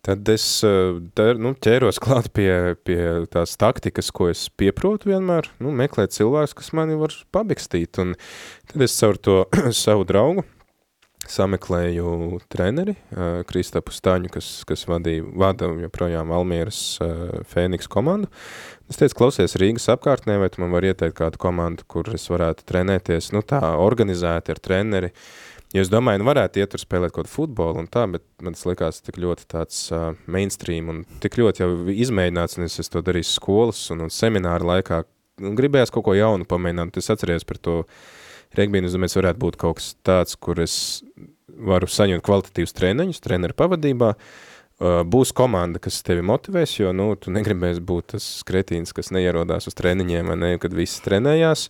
Tad 0.09 0.29
es 0.31 0.45
tā, 0.63 1.25
nu, 1.43 1.51
ķēros 1.59 1.99
klāt 2.05 2.29
pie, 2.33 2.77
pie 2.87 3.01
tās 3.35 3.57
taktikas, 3.59 4.13
ko 4.15 4.29
es 4.31 4.45
pieprotu 4.55 5.11
vienmēr, 5.11 5.51
nu, 5.59 5.73
meklēt 5.75 6.15
cilvēkus, 6.15 6.55
kas 6.61 6.71
mani 6.79 6.95
var 7.01 7.17
pabikstīt. 7.35 7.99
Un 7.99 8.15
tad 8.71 8.87
es 8.87 8.95
caur 9.01 9.19
to 9.19 9.41
savu 9.75 10.07
draugu 10.09 10.47
sameklēju 11.33 12.41
treneri, 12.53 12.95
uh, 13.13 13.43
Kristapu 13.49 13.95
Staņu, 13.95 14.33
kas, 14.35 14.49
kas 14.69 14.87
vadīja, 14.89 15.27
vada 15.39 15.71
joprojām 15.85 16.33
Almieras 16.35 16.81
uh, 17.05 17.43
Fēniks 17.49 17.91
komandu. 17.91 18.31
Es 18.89 18.97
teicu, 19.01 19.19
klausies 19.21 19.59
Rīgas 19.61 19.91
apkārtnē, 19.93 20.39
vai 20.41 20.49
tu 20.53 20.63
man 20.65 20.73
var 20.73 20.87
ieteikt 20.89 21.19
kādu 21.21 21.41
komandu, 21.43 21.85
kur 21.91 22.09
es 22.17 22.25
varētu 22.33 22.65
trenēties, 22.69 23.33
nu 23.37 23.45
tā, 23.45 23.61
organizēti 23.85 24.55
ar 24.55 24.63
treneri, 24.65 25.13
uh, 25.13 25.49
Jo 25.77 25.83
es 25.85 25.91
domāju, 25.93 26.23
nu 26.23 26.29
varētu 26.31 26.63
iet 26.63 26.71
tur 26.73 26.81
spēlēt 26.81 27.13
kaut 27.13 27.29
futbolu 27.29 27.83
un 27.83 27.89
tā, 27.93 28.07
bet 28.09 28.23
man 28.41 28.55
tas 28.57 28.65
likās 28.65 29.03
tik 29.05 29.19
ļoti 29.21 29.45
tāds 29.53 29.83
uh, 29.93 30.15
mainstream 30.25 30.89
un 30.89 31.03
tik 31.21 31.37
ļoti 31.37 31.61
jau 31.61 31.69
izmēģināts, 31.93 32.57
un 32.57 32.65
es, 32.65 32.79
es 32.81 32.89
to 32.89 33.03
darīju 33.05 33.29
skolas 33.29 33.83
un, 33.93 34.07
un 34.07 34.13
semināru 34.13 34.71
laikā. 34.71 35.03
Un 35.45 35.59
gribējās 35.59 35.93
kaut 35.93 36.07
ko 36.07 36.15
jaunu 36.17 36.49
pamēģināt, 36.49 36.97
es 36.97 37.13
atceries 37.13 37.45
par 37.47 37.61
to 37.61 37.75
regbiju, 37.83 38.18
es 38.57 38.97
domāju, 38.97 39.21
varētu 39.21 39.43
būt 39.45 39.57
kaut 39.61 39.81
kas 39.81 39.95
tāds, 40.07 40.37
kur 40.37 40.61
es 40.61 41.03
varu 41.49 41.89
saņemt 41.91 42.25
kvalitatīvus 42.25 42.77
treniņus, 42.77 43.23
treneru 43.25 43.57
pavadībā, 43.59 44.13
uh, 44.15 45.01
būs 45.05 45.33
komanda, 45.37 45.79
kas 45.83 46.03
tevi 46.07 46.23
motivēs, 46.23 46.79
jo, 46.79 46.93
nu, 46.93 47.11
tu 47.17 47.35
negribēsi 47.35 47.83
būt 47.85 48.15
tas 48.15 48.29
kretīns, 48.47 48.95
kas 48.97 49.13
neierodās 49.15 49.69
uz 49.71 49.77
treniņiem, 49.79 50.31
vai 50.33 50.39
ne, 50.39 50.53
kad 50.63 50.77
visi 50.77 51.03
trenējās, 51.05 51.69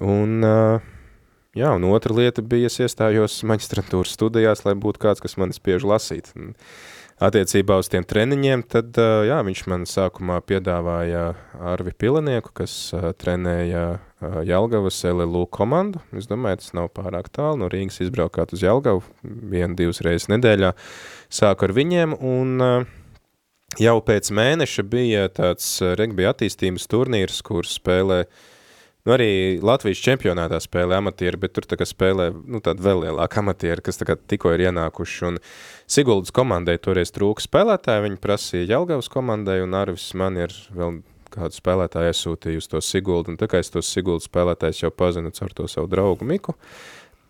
un... 0.00 0.38
Uh, 0.44 0.94
Jā, 1.58 1.72
un 1.74 1.88
otra 1.90 2.14
lieta 2.14 2.42
bija, 2.44 2.68
es 2.70 2.78
iestājos 2.78 3.40
maģistrantūras 3.48 4.12
studijās, 4.14 4.62
lai 4.62 4.76
būtu 4.78 5.00
kāds, 5.02 5.22
kas 5.24 5.34
mani 5.40 5.56
spiež 5.56 5.82
lasīt. 5.88 6.30
Attiecībā 7.18 7.80
uz 7.80 7.88
tiem 7.90 8.04
treniņiem, 8.06 8.60
tad 8.70 8.94
jā, 9.26 9.40
viņš 9.42 9.62
man 9.66 9.86
sākumā 9.90 10.36
piedāvāja 10.46 11.32
Arvi 11.72 11.90
Pilanieku, 11.98 12.52
kas 12.60 12.74
trenēja 13.18 13.98
Jelgavas 14.46 15.00
LLU 15.10 15.48
komandu. 15.50 15.98
Es 16.14 16.28
domāju, 16.30 16.60
tas 16.60 16.76
nav 16.78 16.92
pārāk 16.94 17.26
tālu, 17.34 17.64
no 17.64 17.70
Rīgas 17.72 17.98
izbraukāt 18.04 18.54
uz 18.54 18.62
Jelgavu 18.62 19.02
vienu, 19.24 19.74
divas 19.80 19.98
reizes 20.06 20.28
nedēļā. 20.30 20.70
Sāku 21.40 21.66
ar 21.66 21.74
viņiem 21.74 22.14
un 22.22 22.54
jau 23.82 23.96
pēc 24.06 24.30
mēneša 24.30 24.86
bija 24.86 25.26
tāds 25.34 25.72
regbija 25.98 26.36
attīstības 26.36 26.86
turnīrs, 26.92 27.42
kur 27.50 27.66
spēlē 27.66 28.20
uh, 28.28 28.46
Nu, 29.08 29.14
arī 29.16 29.56
Latvijas 29.64 30.02
čempionātā 30.04 30.58
spēlē 30.60 30.98
amatieri, 31.00 31.38
bet 31.40 31.54
tur 31.56 31.64
tā 31.64 31.78
kā 31.80 31.86
spēlē 31.88 32.26
nu, 32.36 32.58
tāda 32.60 32.84
vēl 32.84 33.06
lielāka 33.06 33.40
amatieri, 33.40 33.80
kas 33.80 33.96
tikko 34.04 34.52
ir 34.52 34.66
ienākuši. 34.66 35.22
Un 35.30 35.38
Siguldas 35.88 36.34
komandai 36.36 36.74
toreiz 36.76 37.14
trūka 37.16 37.40
spēlētāji, 37.40 38.04
viņi 38.04 38.20
prasīja 38.20 38.68
Jelgavas 38.74 39.08
komandai, 39.08 39.62
un 39.64 39.78
Arvis 39.80 40.10
man 40.12 40.36
ir 40.36 40.52
vēl 40.76 41.00
kādu 41.32 41.56
spēlētāju 41.56 42.12
iesūtīja 42.12 42.60
uz 42.60 42.68
to 42.68 42.84
Siguldu, 42.84 43.32
un 43.32 43.40
tā 43.40 43.48
kā 43.48 43.64
es 43.64 43.72
tos 43.72 43.88
Siguldas 43.88 44.28
spēlētājs 44.28 44.84
jau 44.84 44.92
pazinu 44.92 45.32
caur 45.40 45.56
to 45.56 45.72
savu 45.72 45.88
draugu 45.88 46.28
Miku, 46.28 46.58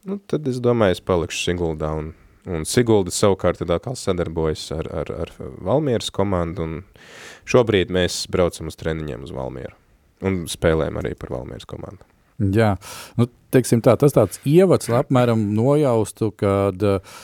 nu, 0.02 0.18
tad 0.26 0.50
es 0.50 0.58
domāju, 0.58 0.98
es 0.98 1.06
palikšu 1.06 1.44
Siguldā, 1.46 1.94
un, 1.94 2.10
un 2.50 2.66
Sigulda 2.66 3.14
savukārt 3.14 3.62
tad 3.62 3.78
atkal 3.78 3.94
sadarbojas 3.94 4.66
ar, 4.74 4.90
ar, 5.04 5.18
ar 5.26 5.36
Valmieras 5.62 6.10
komandu, 6.10 6.66
un 6.66 7.44
šobrīd 7.46 7.94
mēs 7.94 8.24
braucam 8.34 8.66
uz 8.66 8.82
treniņiem 8.82 9.30
uz 9.30 9.38
Valmieru. 9.38 9.78
Un 10.26 10.46
spēlēm 10.50 10.98
arī 10.98 11.14
par 11.18 11.36
Valmieras 11.36 11.68
komandu. 11.68 12.06
Jā, 12.38 12.76
nu, 13.18 13.26
teiksim 13.50 13.80
tā, 13.82 13.96
tas 13.98 14.14
tāds 14.14 14.38
ievads, 14.46 14.86
lai 14.90 15.00
apmēram 15.02 15.40
nojaustu, 15.56 16.28
kad 16.38 16.84
uh, 16.86 17.16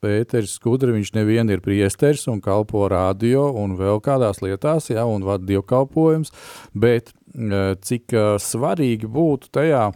Pēters 0.00 0.54
Skudriņš 0.56 1.10
nevien 1.18 1.52
ir 1.52 1.60
priesteris 1.64 2.24
un 2.32 2.40
kalpo 2.40 2.86
radio 2.88 3.50
un 3.60 3.76
vēl 3.76 4.00
kādās 4.04 4.40
lietās, 4.40 4.88
jā, 4.88 5.04
un 5.04 5.26
vada 5.28 5.44
dievkalpojums, 5.50 6.32
bet 6.72 7.12
uh, 7.12 7.74
cik 7.84 8.16
uh, 8.16 8.32
svarīgi 8.40 9.10
būtu 9.12 9.52
tajā, 9.52 9.90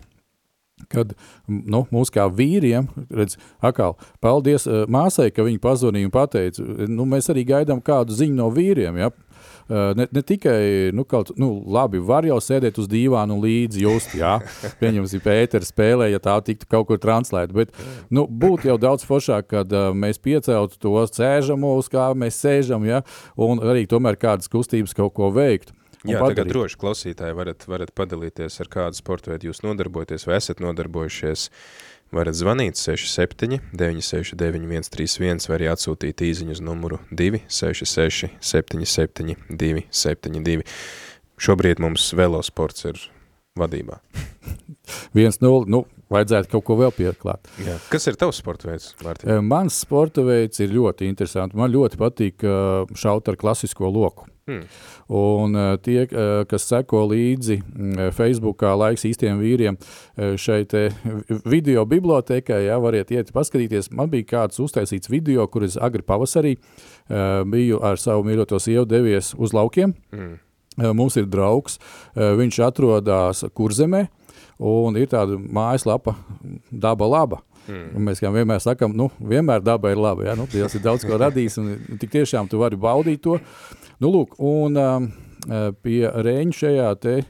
kad 0.93 1.17
nu, 1.49 1.87
mums 1.89 2.13
kā 2.13 2.29
vīriem, 2.29 2.91
redz, 3.09 3.39
akal, 3.65 3.97
paldies 4.21 4.69
uh, 4.69 4.85
māsai, 4.85 5.31
ka 5.33 5.49
viņa 5.49 5.65
pazvanīja 5.65 6.11
un 6.11 6.13
pateica, 6.13 6.69
nu, 6.93 7.09
mēs 7.09 7.33
arī 7.33 7.49
gaidām 7.49 7.81
kādu 7.81 8.13
ziņu 8.21 8.37
no 8.37 8.53
vīriem, 8.53 9.01
ja, 9.01 9.09
ne, 9.69 10.07
ne 10.13 10.23
tikai, 10.23 10.91
nu, 10.97 11.05
kaut, 11.09 11.33
nu, 11.41 11.51
labi, 11.73 12.01
var 12.03 12.27
jau 12.29 12.39
sēdēt 12.43 12.79
uz 12.83 12.89
dīvānu 12.91 13.39
līdzi 13.43 13.83
just, 13.83 14.15
jā, 14.19 14.37
pieņemsim, 14.83 15.23
Pētera 15.25 15.67
spēlē, 15.67 16.11
ja 16.13 16.21
tā 16.23 16.37
tiktu 16.47 16.69
kaut 16.71 16.91
kur 16.91 17.01
translēta, 17.03 17.57
bet, 17.57 17.75
nu, 18.15 18.27
būtu 18.27 18.71
jau 18.71 18.79
daudz 18.83 19.07
foršāk, 19.09 19.51
kad 19.55 19.75
uh, 19.75 19.91
mēs 19.97 20.23
pieceltu 20.23 20.79
to 20.83 20.95
sēžamos, 21.11 21.91
kā 21.93 22.11
mēs 22.19 22.39
sēžam, 22.43 22.87
ja, 22.89 23.03
un 23.35 23.63
arī 23.65 23.89
tomēr 23.91 24.19
kādas 24.21 24.51
kustības 24.53 24.95
kaut 24.97 25.17
ko 25.19 25.33
veikt. 25.35 25.75
Jā, 26.07 26.21
padarīt. 26.21 26.37
tagad 26.37 26.53
droši 26.53 26.79
klausītāji 26.79 27.35
varat, 27.35 27.65
varat 27.67 27.91
padalīties 27.97 28.61
ar 28.63 28.69
kādu 28.71 28.99
sportu 28.99 29.33
veidu 29.33 29.49
jūs 29.49 29.65
nodarbojaties 29.65 30.27
vai 30.29 30.37
esat 30.39 30.61
nodarbojušies 30.63 31.49
varat 32.17 32.37
zvanīt 32.37 32.79
67 32.81 33.61
969 33.77 34.89
131 34.91 35.49
vai 35.51 35.59
arī 35.59 35.69
atsūtīt 35.73 36.25
īziņu 36.27 36.57
uz 36.57 36.63
numuru 36.65 37.01
266 37.11 38.31
77 38.41 39.37
272. 39.51 40.65
Šobrīd 41.37 41.83
mums 41.85 42.09
velosports 42.17 42.89
ir 42.89 43.01
vadībā. 43.59 44.01
1-0, 45.17 45.67
nu, 45.73 45.83
vajadzētu 46.13 46.53
kaut 46.55 46.67
ko 46.67 46.79
vēl 46.81 46.95
pieklāt. 46.97 47.51
Jā. 47.65 47.77
Kas 47.93 48.07
ir 48.09 48.19
tavs 48.21 48.41
sporta 48.43 48.71
veids, 48.71 48.93
Mārtiņ? 49.03 49.43
Mans 49.47 49.81
sporta 49.83 50.25
veids 50.27 50.63
ir 50.63 50.73
ļoti 50.75 51.09
interesants. 51.11 51.57
Man 51.59 51.73
ļoti 51.75 52.01
patīk 52.01 52.47
šaut 52.97 53.33
ar 53.33 53.39
klasisko 53.41 53.91
loku. 53.91 54.29
Hmm. 54.47 54.63
Un 55.11 55.57
uh, 55.59 55.73
tie, 55.83 56.05
uh, 56.07 56.45
kas 56.47 56.69
seko 56.71 57.01
līdzi 57.11 57.57
uh, 57.59 58.03
Facebookā 58.15 58.77
laiks 58.79 59.03
īstiem 59.09 59.41
vīriem 59.43 59.79
šeit 60.39 60.71
video 61.43 61.83
bibliotekā, 61.91 62.61
jā, 62.63 62.77
variet 62.83 63.11
iet 63.11 63.33
paskatīties. 63.35 63.91
Man 63.91 64.13
bija 64.13 64.29
kāds 64.31 64.63
uztaisīts 64.63 65.11
video, 65.11 65.49
kur 65.51 65.67
es 65.67 65.75
agri 65.77 66.07
pavasarī 66.07 66.55
biju 67.51 67.83
ar 67.85 67.99
savu 68.01 68.23
mīļoto 68.27 68.61
sievu 68.63 68.87
devies 68.89 69.33
uz 69.35 69.55
laukiem. 69.57 69.97
Hmm. 70.15 70.39
Mums 70.97 71.17
ir 71.19 71.27
draugs, 71.33 71.81
viņš 72.15 72.61
atrodas 72.67 73.43
Kurzemē, 73.57 74.07
un 74.63 74.97
ir 75.01 75.11
tāda 75.13 75.39
mājaslapa 75.41 76.17
Daba 76.71 77.11
Laba. 77.11 77.43
Mm. 77.67 78.07
Mēs 78.09 78.23
kā 78.23 78.31
vienmēr 78.35 78.63
sakām, 78.63 78.95
nu, 78.97 79.09
vienmēr 79.19 79.65
daba 79.65 79.93
ir 79.93 80.01
laba. 80.01 80.27
Ja? 80.29 80.37
Nu, 80.39 80.47
Dievs 80.51 80.77
ir 80.79 80.85
daudz 80.85 81.07
ko 81.07 81.19
radījis, 81.25 81.59
un 81.63 81.99
tik 82.01 82.13
tiešām 82.15 82.51
tu 82.51 82.61
vari 82.63 82.79
baudīt 82.81 83.25
to. 83.27 83.39
Nu, 84.03 84.13
lūk, 84.13 84.39
un 84.43 84.81
um, 84.81 85.11
uh, 85.49 85.69
pie 85.83 86.03
Rēņa 86.07 86.61
šajā 86.61 86.89
te 87.03 87.19
uh, 87.23 87.29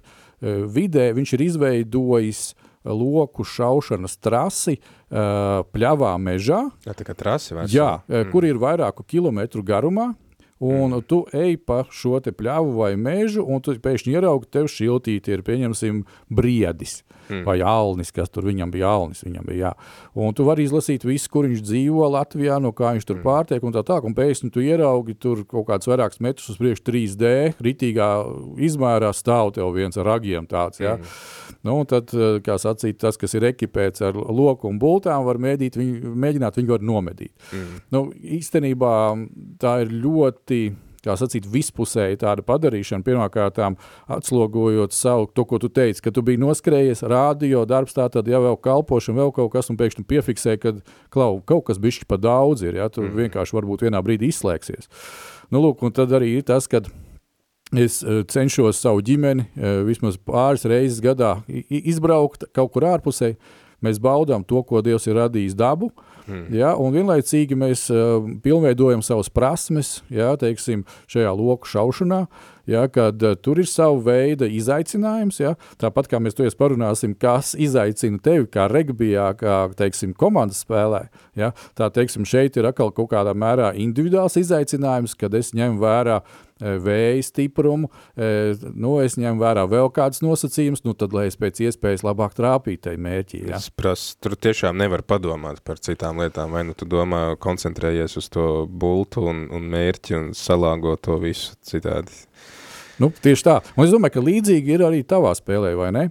vidē 0.73 1.11
viņš 1.16 1.35
ir 1.37 1.47
izveidojis 1.49 2.47
loku 2.87 3.45
šaušanas 3.47 4.19
trasi 4.23 4.76
uh, 4.78 5.64
pļavā 5.75 6.12
mežā. 6.23 6.61
Jā, 6.87 6.95
tā 6.95 7.07
kā 7.07 7.16
trasi 7.19 7.57
vairs. 7.57 7.75
Jā, 7.75 7.97
mm. 8.07 8.31
kur 8.31 8.47
ir 8.47 8.61
vairāku 8.62 9.07
kilometru 9.09 9.64
garumā. 9.66 10.12
Un 10.58 10.94
mm. 10.94 11.02
tu 11.04 11.18
ej 11.36 11.58
pa 11.60 11.82
šo 11.92 12.16
te 12.25 12.32
pļavu 12.32 12.78
vai 12.78 12.94
mežu, 12.96 13.44
un 13.44 13.60
tu 13.60 13.75
pēkšņi 13.76 14.14
ieraugi, 14.16 14.48
tev 14.56 14.70
šiltīti 14.72 15.34
ir, 15.34 15.42
pieņemsim, 15.44 15.98
briedis 16.32 17.02
mm. 17.28 17.42
vai 17.44 17.58
alnis, 17.60 18.12
kas 18.14 18.32
tur 18.32 18.46
viņam 18.48 18.72
bija 18.72 18.88
alnis. 18.88 19.20
Viņam 19.26 19.44
bija, 19.50 19.58
jā. 19.66 19.72
un 20.16 20.32
tu 20.36 20.46
vari 20.48 20.64
izlasīt 20.64 21.04
visu, 21.04 21.28
kur 21.32 21.44
viņš 21.48 21.60
dzīvo 21.60 22.08
Latvijā, 22.14 22.56
no 22.62 22.72
kā 22.76 22.94
viņš 22.96 23.08
tur 23.08 23.18
mm. 23.18 23.26
pārtiek 23.26 23.66
un 23.66 23.76
tā 23.76 23.82
tā. 23.84 23.98
Un 24.06 24.16
pēkšņi 24.16 24.52
tu 24.54 24.64
ieraugi 24.64 25.16
tur 25.20 25.42
kaut 25.44 25.68
kāds 25.68 25.90
vairākus 25.90 26.22
metrus 26.25 26.54
uz 26.54 26.60
priekšu 26.60 26.86
3D, 26.88 27.34
ritīgā 27.66 28.08
izmērā 28.68 29.12
stāv 29.16 29.52
tev 29.58 29.75
viens 29.76 30.00
ar 30.00 30.08
ragiem 30.08 30.48
tāds. 30.48 30.80
Jā. 30.80 30.96
Mm. 30.96 31.60
Nu, 31.66 31.76
tad, 31.88 32.12
eh, 32.14 32.38
kā 32.46 32.56
sacīt, 32.62 33.00
tas, 33.02 33.20
kas 33.20 33.36
ir 33.36 33.48
ekipēts 33.50 34.04
ar 34.08 34.16
loku 34.16 34.70
un 34.70 34.80
bultām, 34.80 35.25
var 35.26 35.40
mēģināt 35.42 35.76
viņu, 35.80 36.16
mēģināt 36.16 36.60
viņu 36.60 36.76
var 36.76 36.84
nomedīt. 36.94 37.32
Mm. 37.52 37.80
Nu, 37.92 38.02
īstenībā 38.38 38.94
tā 39.60 39.80
ir 39.84 39.92
ļoti 39.92 40.45
kā 41.06 41.14
sacīt, 41.18 41.46
vispusēji 41.50 42.20
tāda 42.22 42.44
padarīšana, 42.46 43.04
pirmkārt, 43.06 43.60
atslogojot 44.12 44.94
savu, 44.96 45.28
to, 45.34 45.46
ko 45.48 45.60
tu 45.62 45.70
teici, 45.72 46.02
ka 46.04 46.12
tu 46.14 46.24
biji 46.26 46.40
noskrējies, 46.42 47.04
rādio 47.06 47.64
darbs, 47.68 47.96
tā 47.96 48.08
tad 48.12 48.28
jau 48.30 48.42
vēl 48.44 48.58
kalpošana, 48.64 49.20
vēl 49.22 49.34
kaut 49.36 49.52
kas, 49.54 49.70
un 49.72 49.78
pēkšņi 49.80 50.06
piefiksē, 50.10 50.56
ka 50.62 50.76
klau, 51.14 51.40
kaut 51.46 51.68
kas 51.70 51.80
bišķi 51.82 52.08
pa 52.10 52.18
daudz 52.20 52.66
ir, 52.66 52.80
ja, 52.80 52.88
tu 52.92 53.04
mm. 53.04 53.14
vienkārši 53.26 53.58
varbūt 53.58 53.86
vienā 53.86 54.02
brīdī 54.04 54.32
izslēgsies. 54.32 54.90
Nu, 55.54 55.62
lūk, 55.62 55.84
un 55.86 55.94
tad 55.94 56.14
arī 56.16 56.36
ir 56.40 56.48
tas, 56.48 56.66
kad 56.70 56.90
es 57.74 58.00
e, 58.02 58.22
cenšos 58.30 58.78
savu 58.82 59.02
ģimeni 59.06 59.46
e, 59.46 59.76
vismaz 59.86 60.18
pāris 60.18 60.66
reizes 60.66 61.02
gadā 61.02 61.36
izbraukt 61.46 62.48
kaut 62.54 62.74
kur 62.74 62.86
ārpusē, 62.90 63.34
mēs 63.84 64.02
baudām 64.02 64.46
to, 64.46 64.62
ko 64.66 64.82
Dievs 64.82 65.06
ir 65.06 65.18
radījis 65.18 65.54
dabu, 65.58 65.90
uh, 65.90 66.15
Mm. 66.26 66.50
Ja, 66.59 66.75
un 66.80 66.95
vienlaicīgi 66.95 67.59
mēs 67.59 67.87
uh, 67.95 68.18
pilnveidojam 68.42 69.02
savas 69.06 69.30
prasmes, 69.30 70.00
ja, 70.11 70.33
teiksim, 70.40 70.85
šajā 71.11 71.33
loku 71.38 71.71
šaušanā, 71.71 72.25
ja, 72.70 72.87
kad 72.92 73.23
uh, 73.23 73.37
tur 73.38 73.61
ir 73.62 73.68
sava 73.70 73.99
veida 74.11 74.49
izaicinājums. 74.50 75.40
Ja, 75.42 75.54
tāpat 75.82 76.11
kā 76.11 76.20
mēs 76.23 76.38
to 76.38 76.46
parunāsim, 76.58 77.16
kas 77.18 77.54
izaicina 77.58 78.20
tevi 78.23 78.49
kā 78.52 78.68
regbijā, 78.73 79.30
kā 79.40 79.58
teiksim, 79.76 80.14
komandas 80.16 80.62
spēlē. 80.64 81.06
Ja, 81.38 81.52
tā 81.78 81.90
teiksim, 81.94 82.26
šeit 82.28 82.56
ir 82.56 82.70
atkal 82.70 82.92
kaut 82.96 83.12
kādā 83.12 83.35
mērā 83.37 83.73
individuāls 83.76 84.38
izaicinājums, 84.40 85.16
kad 85.18 85.35
es 85.37 85.54
ņemu 85.56 85.82
vērā 85.82 86.20
E, 86.56 86.78
vēja 86.80 87.20
stiprumu, 87.20 87.90
e, 88.16 88.54
nu, 88.73 88.94
es 89.04 89.18
ņemu 89.20 89.42
vērā 89.42 89.66
vēl 89.68 89.90
kādas 89.92 90.23
nosacījumus, 90.25 90.87
nu, 90.87 90.94
tad, 90.96 91.12
lai 91.12 91.26
es 91.28 91.37
pēc 91.37 91.61
iespējas 91.66 92.04
labāk 92.06 92.32
trāpītu 92.38 92.87
tajā 92.87 93.00
mērķī. 93.04 93.40
Ja? 93.50 93.58
Es 93.61 93.68
prasu, 93.68 94.14
tur 94.25 94.38
tiešām 94.40 94.78
nevar 94.80 95.04
padomāt 95.04 95.61
par 95.66 95.82
citām 95.85 96.23
lietām, 96.23 96.56
vai 96.56 96.64
nu 96.64 96.73
tu 96.73 96.88
domā, 96.88 97.35
koncentrējies 97.44 98.16
uz 98.23 98.30
to 98.32 98.46
bultu 98.73 99.26
un, 99.28 99.44
un 99.52 99.68
mērķi 99.75 100.16
un 100.16 100.32
salāgo 100.32 100.96
to 100.96 101.20
visu 101.20 101.58
citādi. 101.61 102.25
Nu, 103.02 103.10
tieši 103.12 103.44
tā. 103.44 103.60
Un 103.76 103.84
es 103.84 103.92
domāju, 103.92 104.16
ka 104.16 104.24
līdzīgi 104.24 104.76
ir 104.76 104.84
arī 104.86 105.02
tavā 105.04 105.34
spēlē, 105.36 105.74
vai 105.76 105.90
ne? 105.92 106.04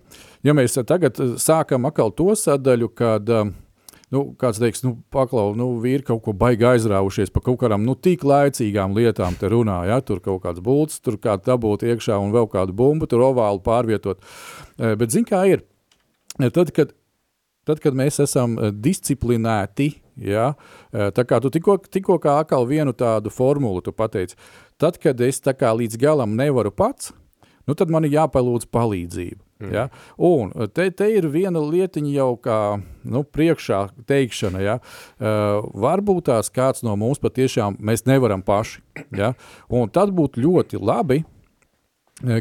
Ja 0.45 0.53
mēs 0.53 0.77
tagad 0.85 1.17
sākam 1.41 1.87
atkal 1.89 2.11
to 2.13 2.35
sadaļu, 2.37 2.91
kad 2.93 3.31
uh, 3.33 3.49
nu, 4.13 4.21
kāds 4.39 4.59
teiks, 4.61 4.83
nu, 4.85 4.95
paklau, 5.13 5.53
nu, 5.57 5.71
vīri 5.83 6.05
kaut 6.05 6.23
ko 6.25 6.33
baigi 6.37 6.67
aizrāvušies 6.69 7.33
par 7.33 7.45
kaut 7.45 7.59
kādām, 7.63 7.85
nu, 7.87 7.95
tik 7.97 8.25
laicīgām 8.27 8.95
lietām 8.97 9.37
te 9.39 9.49
runā, 9.51 9.81
ja, 9.89 9.99
tur 10.05 10.21
kaut 10.23 10.43
kāds 10.45 10.63
bults, 10.63 11.01
tur 11.03 11.17
kāds 11.21 11.45
dabūt 11.47 11.87
iekšā 11.89 12.19
un 12.21 12.33
vēl 12.35 12.49
kādu 12.51 12.75
bumbu, 12.77 13.09
tur 13.09 13.25
ovālu 13.27 13.63
pārvietot. 13.65 14.21
E, 14.77 14.93
bet 14.99 15.15
zin 15.15 15.27
kā 15.27 15.41
ir, 15.49 15.65
tad, 16.45 16.71
kad, 16.75 16.93
tad, 17.67 17.81
kad 17.83 17.97
mēs 17.97 18.21
esam 18.23 18.57
disciplinēti, 18.85 19.91
ja, 20.17 20.53
tā 20.91 21.25
kā 21.27 21.41
tu 21.43 21.51
tikko, 21.53 21.77
tikko 21.91 22.19
kā 22.23 22.39
akal 22.43 22.67
vienu 22.69 22.93
tādu 22.93 23.33
formulu 23.33 23.81
pateici, 23.91 24.35
tad, 24.77 24.99
kad 25.01 25.21
es 25.21 25.41
līdz 25.41 25.97
galam 25.97 26.35
nevaru 26.35 26.71
pats, 26.71 27.13
nu, 27.67 27.75
tad 27.75 27.91
man 27.91 28.05
ir 28.05 28.15
jāpalūdz 28.19 28.69
palīdzību. 28.71 29.45
Mm. 29.59 29.71
Ja? 29.71 29.87
Un 30.17 30.51
te, 30.75 30.89
te 30.91 31.07
ir 31.15 31.27
viena 31.31 31.61
lietiņa 31.63 32.11
jau 32.11 32.31
kā 32.43 32.59
nu, 33.07 33.23
priekšā 33.23 33.85
teikšana. 34.07 34.63
Ja? 34.63 34.79
Uh, 35.15 35.63
varbūt 35.85 36.27
tās 36.29 36.51
kāds 36.51 36.83
no 36.85 36.95
mums 36.99 37.21
patiešām 37.23 37.79
mēs 37.79 38.05
nevaram 38.09 38.43
paši. 38.45 38.83
Ja? 39.15 39.33
Un 39.71 39.91
tad 39.93 40.11
būtu 40.15 40.43
ļoti 40.43 40.81
labi, 40.81 41.23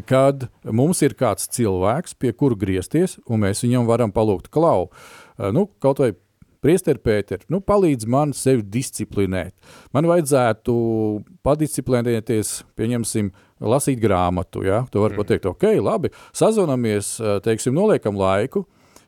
kad 0.06 0.48
mums 0.70 1.00
ir 1.02 1.16
kāds 1.18 1.48
cilvēks, 1.50 2.14
pie 2.18 2.30
kura 2.34 2.58
griezties, 2.58 3.18
un 3.26 3.42
mēs 3.46 3.64
viņam 3.64 3.88
varam 3.90 4.14
palūgt 4.14 4.50
klau. 4.54 4.90
Uh, 5.38 5.50
nu, 5.54 5.68
kaut 5.82 6.02
vai 6.02 6.12
Priester 6.64 6.96
Pēter, 6.96 7.42
nu, 7.53 7.61
palīdz 7.61 8.09
man 8.09 8.33
sevi 8.37 8.64
disciplinēt. 8.77 9.53
Man 9.92 10.09
vajadzētu 10.09 10.74
padisciplinēties, 11.44 12.55
pieņemsim, 12.79 13.29
lasīt 13.64 14.00
grāmatu. 14.00 14.64
Ja? 14.64 14.85
Tu 14.90 15.03
vari 15.03 15.12
mm. 15.12 15.20
pateikt, 15.20 15.50
ok, 15.50 15.68
labi, 15.85 16.12
sazvanamies, 16.37 17.18
teiksim, 17.44 17.77
noliekam 17.77 18.16
laiku, 18.16 18.64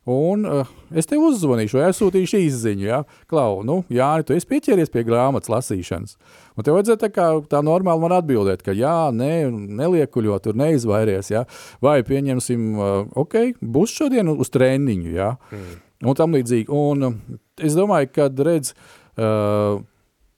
Un 0.06 0.44
uh, 0.46 0.68
es 0.94 1.08
tev 1.10 1.24
uzzvanīšu, 1.26 1.80
vai 1.80 1.88
aizsūtīšu 1.88 2.38
izziņu. 2.46 2.84
Ja? 2.86 3.00
Klau, 3.30 3.64
nu, 3.66 3.80
Jāni, 3.90 4.22
tu 4.22 4.36
esi 4.36 4.46
pieķēries 4.46 4.92
pie 4.94 5.02
grāmatas 5.06 5.50
lasīšanas. 5.50 6.14
Un 6.54 6.66
tev 6.66 6.76
vajadzētu 6.76 7.02
tā, 7.02 7.10
kā, 7.10 7.24
tā 7.50 7.58
normāli 7.66 8.04
man 8.04 8.14
atbildēt, 8.14 8.62
ka 8.62 8.70
jā, 8.76 9.08
nē, 9.10 9.48
neliekuļot, 9.80 10.44
tur 10.44 10.60
neizvairies. 10.62 11.32
Ja? 11.34 11.42
Vai 11.82 11.96
pieņemsim, 12.06 12.68
uh, 12.78 13.00
ok, 13.18 13.58
būs 13.58 13.96
šodien 13.98 14.30
uz 14.30 14.52
treniņu. 14.54 15.10
Ja? 15.16 15.32
Mm. 15.50 15.74
Un 16.06 16.20
tam 16.22 16.38
līdzīgi. 16.38 16.70
Un 16.70 17.18
es 17.62 17.76
domāju, 17.78 18.10
ka 18.14 18.30
redz, 18.48 18.72
uh, 19.16 19.82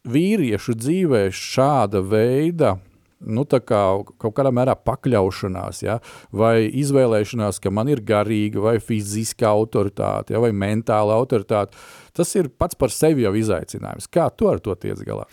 vīriešu 0.09 0.77
dzīvē 0.79 1.29
šāda 1.35 2.03
veida 2.05 2.77
nu, 3.19 3.45
kā, 3.45 3.83
kaut 4.21 4.35
kādā 4.37 4.53
mērā 4.55 4.75
pakļaušanās, 4.87 5.83
ja? 5.83 5.99
vai 6.35 6.69
izvēlēšanās, 6.81 7.61
ka 7.63 7.73
man 7.75 7.91
ir 7.91 8.03
garīga 8.07 8.63
vai 8.63 8.77
fiziska 8.83 9.51
autoritāte, 9.51 10.37
ja? 10.37 10.43
vai 10.43 10.53
mentāla 10.55 11.17
autoritāte. 11.19 11.77
Tas 12.17 12.35
ir 12.39 12.51
pats 12.51 12.79
par 12.79 12.95
sevi 12.95 13.27
jau 13.27 13.35
izaicinājums. 13.39 14.11
Kā 14.13 14.29
tu 14.35 14.51
ar 14.51 14.63
to 14.63 14.75
tiec 14.79 15.03
galā? 15.07 15.27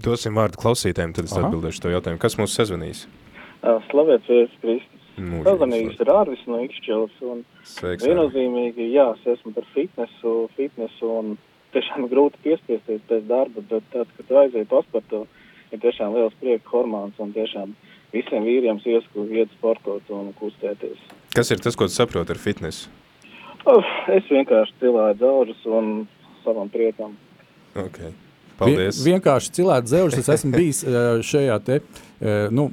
Dosim 0.00 0.36
vārdu 0.38 0.60
klausītājiem, 0.60 1.16
tad 1.16 1.28
es 1.28 1.34
Aha. 1.34 1.48
atbildēšu 1.48 1.84
to 1.84 1.92
jautājumu. 1.92 2.22
Kas 2.22 2.38
mūs 2.40 2.54
sazvanīs? 2.56 3.04
Slavēts 3.90 4.30
Kristus. 4.62 4.99
Sazvanījis 5.46 6.00
ir 6.00 6.10
Ārvis 6.14 6.42
no 6.50 6.60
Ikšķils. 6.64 7.20
Sveiks, 7.74 8.06
viennozīmīgi, 8.06 8.90
jā, 8.94 9.10
es 9.18 9.28
esmu 9.36 9.54
par 9.56 9.66
fitnesu, 9.74 10.34
fitnesu 10.56 11.12
un 11.20 11.36
tiešām 11.74 12.08
grūti 12.10 12.40
piespiesties 12.44 13.02
pēc 13.08 13.26
darba, 13.28 13.62
bet 13.70 13.86
tad, 13.94 14.10
kad 14.16 14.32
aiziet 14.44 14.70
pasportot, 14.70 15.28
ir 15.70 15.82
tiešām 15.82 16.16
liels 16.16 16.36
prieka 16.40 16.72
hormons 16.72 17.18
un 17.22 17.34
tiešām 17.36 17.74
visiem 18.14 18.46
vīriem 18.46 18.80
iesku 18.82 19.26
iet 19.30 19.52
sportot 19.58 20.08
un 20.14 20.32
kustēties. 20.38 20.98
Kas 21.36 21.52
ir 21.54 21.62
tas, 21.62 21.78
ko 21.78 21.86
tu 21.86 21.94
saproti 21.94 22.34
ar 22.34 22.40
fitnesu? 22.42 22.90
Uh, 23.68 23.84
es 24.16 24.24
vienkārši 24.32 24.78
cilāju 24.80 25.18
dzelžus 25.20 25.62
un 25.68 25.92
savam 26.44 26.70
priekam. 26.72 27.14
Okay. 27.76 28.10
Paldies. 28.60 29.00
Vien, 29.00 29.16
vienkārši 29.16 29.52
cilāt 29.56 29.88
dzelžus. 29.88 30.20
Es 30.20 30.30
esmu 30.36 30.52
bijis 30.52 30.82
šajā 31.30 31.56
te, 31.64 31.78
nu, 32.52 32.66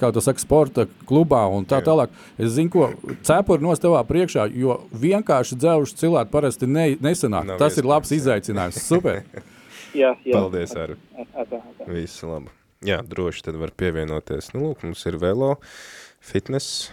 kā 0.00 0.10
to 0.12 0.22
saka, 0.24 0.42
sporta 0.42 0.86
klubā 1.08 1.44
un 1.52 1.64
tā 1.68 1.80
tālāk. 1.84 2.12
Es 2.36 2.54
zinu, 2.58 2.72
ko 2.74 3.14
cepuri 3.26 3.64
nos 3.64 3.80
tavā 3.82 4.02
priekšā, 4.08 4.46
jo 4.52 4.82
vienkārši 4.92 5.58
dzelžus 5.60 5.96
cilāt 6.00 6.32
parasti 6.34 6.68
ne, 6.68 6.90
nesanāk. 7.00 7.48
Nav 7.54 7.62
Tas 7.62 7.72
iespējams. 7.72 7.80
ir 7.80 7.90
labs 7.92 8.12
izaicinājums. 8.18 8.82
Super. 8.84 9.22
jā, 10.02 10.12
jā. 10.26 10.34
Paldies, 10.36 10.76
Ar. 10.76 10.96
Visu 11.88 12.28
labu. 12.28 12.52
Jā, 12.84 13.00
droši 13.08 13.46
tad 13.46 13.56
var 13.56 13.72
pievienoties. 13.72 14.52
Nu, 14.52 14.68
lūk, 14.68 14.84
mums 14.84 15.00
ir 15.08 15.16
velo, 15.22 15.54
fitness. 16.20 16.90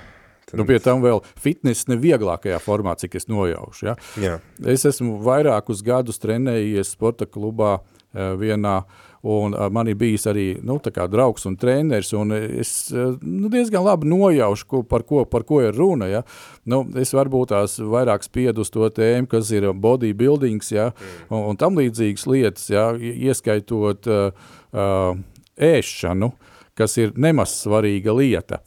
Tad... 0.47 0.55
Nu, 0.59 0.63
pie 0.67 0.79
tam 0.83 1.03
vēl 1.03 1.19
fitness 1.39 1.89
nevieglākajā 1.91 2.57
formā, 2.63 2.95
cik 2.99 3.17
es 3.19 3.27
nojaušu. 3.27 3.89
Ja? 3.89 3.97
Jā. 4.19 4.37
Es 4.71 4.87
esmu 4.87 5.17
vairākus 5.23 5.83
gadus 5.83 6.19
trenējies 6.23 6.93
sporta 6.95 7.27
klubā 7.27 7.73
uh, 7.79 7.97
vienā, 8.13 8.82
Un 9.21 9.54
uh, 9.54 9.67
man 9.69 9.86
ir 9.86 9.97
bijis 10.00 10.24
arī 10.26 10.45
nu, 10.65 10.80
draugs 10.82 11.45
un 11.45 11.56
treneris, 11.56 12.10
un 12.17 12.34
es 12.34 12.89
uh, 12.89 13.13
nu, 13.21 13.52
diezgan 13.54 13.84
labi 13.86 14.10
nojaušu, 14.10 14.65
ko, 14.67 14.82
par, 14.84 15.04
ko, 15.06 15.26
par 15.30 15.45
ko 15.45 15.62
ir 15.62 15.78
runa. 15.78 16.08
Ja? 16.10 16.24
Nu, 16.65 16.82
es 16.97 17.13
varbūt 17.13 17.54
tās 17.54 17.78
vairāk 17.78 18.26
spiedu 18.26 18.65
uz 18.65 18.74
to 18.74 18.89
tēmu, 18.89 19.30
kas 19.30 19.52
ir 19.54 19.69
bodybuildings 19.74 20.74
ja? 20.74 20.89
un, 21.30 21.52
un 21.52 21.62
tam 21.62 21.78
līdzīgas 21.78 22.26
lietas, 22.26 22.69
ja? 22.74 22.89
ieskaitot 22.97 24.10
uh, 24.10 24.47
uh, 24.74 25.13
ēšanu. 25.58 26.34
Kas 26.82 26.95
ir 26.97 27.12
nemaz 27.19 27.52
svarīga 27.60 28.13
lieta. 28.15 28.62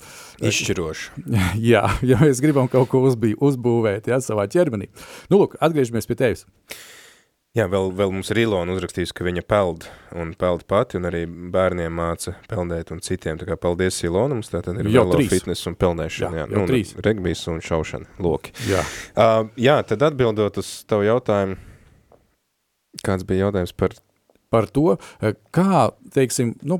Izšķiroša. 0.44 1.22
Jā, 1.72 1.86
ja 2.04 2.18
mēs 2.20 2.38
gribam 2.44 2.68
kaut 2.70 2.90
ko 2.92 3.00
uzbī, 3.08 3.32
uzbūvēt 3.32 4.10
ja, 4.12 4.20
savā 4.22 4.44
ķermenī. 4.52 4.90
Nu, 5.32 5.40
lūk, 5.40 5.56
atgriežamies 5.64 6.06
pie 6.06 6.18
tevis. 6.20 6.44
Jā, 7.54 7.68
vēl, 7.70 7.92
vēl 7.94 8.10
mums 8.10 8.32
ir 8.34 8.40
Ilona 8.42 8.74
uzrakstījusi, 8.74 9.14
ka 9.14 9.24
viņa 9.28 9.42
peld 9.46 9.84
un 10.18 10.32
peld 10.34 10.64
pati 10.66 10.98
un 10.98 11.04
arī 11.06 11.20
bērniem 11.54 11.92
māca 11.94 12.32
peldēt 12.50 12.90
un 12.90 12.98
citiem. 13.04 13.38
Tā 13.38 13.46
kā 13.46 13.54
paldies 13.62 14.00
Ilona, 14.02 14.34
mums 14.34 14.50
tā 14.50 14.58
tad 14.66 14.80
ir 14.82 14.88
Jau 14.90 15.04
trīs. 15.12 15.28
fitness 15.30 15.68
un 15.70 15.76
peldēšana. 15.78 16.40
Jā, 16.40 16.46
Jā, 16.48 16.48
nu, 16.50 16.64
trīs. 16.66 16.96
Regbijs 17.06 17.44
un 17.52 17.60
šaušana, 17.62 18.10
loki. 18.26 18.50
Jā. 18.66 18.82
Uh, 19.14 19.52
jā, 19.54 19.76
tad 19.86 20.02
atbildot 20.02 20.58
uz 20.58 20.72
tavu 20.90 21.06
jautājumu, 21.06 21.54
kāds 23.06 23.26
bija 23.28 23.46
jautājums 23.46 23.74
par, 23.76 23.94
Par 24.54 24.66
to, 24.70 24.96
eh, 25.18 25.32
kā, 25.50 25.88
teiksim, 26.14 26.52
nu, 26.62 26.76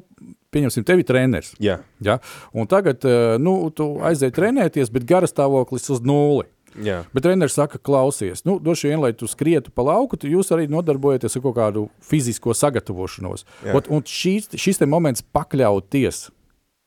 pieņemsim, 0.54 0.84
tevi 0.86 1.02
treneris. 1.02 1.54
jā, 1.58 1.80
Ja? 2.00 2.18
Un 2.54 2.66
tagad, 2.70 3.02
eh, 3.04 3.36
nu, 3.38 3.70
tu 3.74 3.98
aizēji 3.98 4.30
trenēties, 4.36 4.92
bet 4.94 5.06
garastāvoklis 5.06 5.90
uz 5.90 6.00
nulli. 6.06 6.46
Jā, 6.82 7.02
Bet 7.14 7.26
treneris 7.26 7.56
saka, 7.58 7.78
klausies, 7.78 8.44
nu, 8.48 8.56
droši 8.62 8.90
vien, 8.90 9.02
lai 9.02 9.12
tu 9.16 9.28
skrietu 9.30 9.72
pa 9.74 9.84
lauku, 9.86 10.18
tu 10.20 10.30
jūs 10.30 10.50
arī 10.54 10.66
nodarbojaties 10.72 11.38
ar 11.38 11.44
kaut 11.44 11.56
kādu 11.58 11.86
fizisko 12.04 12.54
sagatavošanos. 12.56 13.46
Jā. 13.66 13.76
Ot, 13.78 13.90
un 13.92 14.04
šīs, 14.08 14.50
šis 14.60 14.82
te 14.82 14.88
moments 14.90 15.24
pakļauties, 15.34 16.26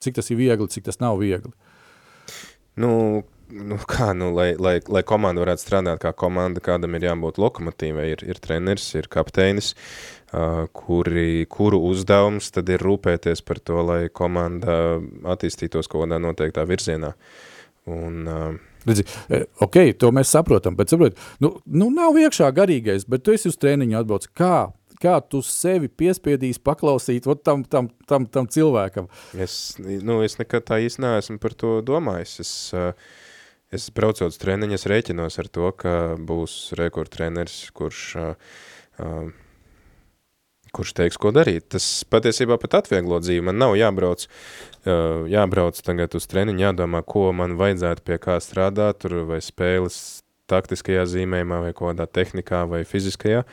cik 0.03 0.19
tas 0.19 0.29
ir 0.33 0.41
viegli, 0.41 0.69
cik 0.73 0.89
tas 0.89 1.01
nav 1.03 1.21
viegli. 1.21 1.53
nu, 2.77 2.91
nu 3.49 3.77
kā, 3.87 4.11
nu, 4.17 4.31
lai, 4.35 4.51
lai, 4.59 4.77
lai 4.91 5.03
komanda 5.07 5.41
varētu 5.43 5.63
strādāt 5.63 6.01
kā 6.03 6.11
komanda, 6.17 6.61
kādam 6.63 6.97
ir 6.97 7.07
jābūt 7.07 7.39
lokomotīvai, 7.41 8.07
ir, 8.15 8.23
ir 8.27 8.39
treneris, 8.43 8.89
ir 8.99 9.09
kapteinis, 9.11 9.73
uh, 9.73 10.65
kuri, 10.75 11.45
kuru 11.51 11.79
uzdevums 11.89 12.51
tad 12.55 12.69
ir 12.73 12.83
rūpēties 12.83 13.43
par 13.47 13.61
to, 13.63 13.81
lai 13.87 14.01
komanda 14.09 14.99
attīstītos 15.35 15.89
kaut 15.89 16.05
kādā 16.05 16.19
noteiktā 16.23 16.67
virzienā. 16.67 17.13
Un, 17.87 18.25
uh, 18.27 18.49
Redzi, 18.87 19.03
eh, 19.29 19.45
ok, 19.63 19.77
to 19.99 20.11
mēs 20.15 20.31
saprotam, 20.31 20.77
bet 20.79 20.91
saprot, 20.91 21.17
nu, 21.43 21.57
nu 21.67 21.89
nav 21.93 22.17
iekšā 22.19 22.49
garīgais, 22.55 23.07
bet 23.09 23.25
tu 23.25 23.35
esi 23.35 23.51
uz 23.51 23.57
treniņu 23.59 23.99
atbrauc. 23.99 24.29
Kā? 24.37 24.69
Kā 24.97 25.17
tu 25.21 25.43
sevi 25.45 25.91
piespiedīsi 25.93 26.63
paklausīt 26.65 27.27
ot, 27.29 27.43
tam, 27.45 27.61
tam, 27.69 27.91
tam, 28.09 28.25
tam 28.33 28.47
cilvēkam? 28.49 29.09
Es, 29.37 29.75
nu, 29.77 30.21
es 30.25 30.39
nekad 30.39 30.65
tā 30.65 30.79
īsti 30.87 31.03
neesmu 31.03 31.37
par 31.43 31.53
to 31.53 31.75
domājis. 31.85 32.39
Es, 32.41 32.53
uh, 32.73 32.95
es 33.69 33.91
braucot 33.93 34.31
uz 34.31 34.39
treniņu, 34.41 34.79
es 34.79 34.87
rēķinos 34.89 35.37
ar 35.43 35.51
to, 35.53 35.69
ka 35.77 35.93
būs 36.17 36.55
rekordtreneris, 36.79 37.59
kurš, 37.77 38.07
uh, 38.17 38.57
uh, 39.03 39.29
kurš 40.75 40.93
teiks, 40.97 41.19
ko 41.21 41.31
darīt. 41.35 41.67
Tas 41.73 41.85
patiesībā 42.09 42.59
pat 42.61 42.79
atvieglo 42.81 43.19
dzīvi. 43.23 43.45
Man 43.49 43.59
nav 43.61 43.75
jābrauc, 43.79 44.27
uh, 44.27 45.25
jābrauc 45.31 45.79
tagad 45.83 46.15
uz 46.17 46.29
treniņu, 46.31 46.65
jādomā, 46.67 47.03
ko 47.05 47.29
man 47.35 47.57
vajadzētu 47.59 48.05
pie 48.07 48.19
kā 48.23 48.39
strādāt, 48.43 49.03
tur 49.03 49.21
vai 49.29 49.41
spēles 49.43 50.23
taktiskajā 50.47 51.03
zīmējumā, 51.11 51.61
vai 51.65 51.75
kādā 51.75 52.07
tehnikā, 52.07 52.63
vai 52.69 52.83
fiziskajā. 52.87 53.43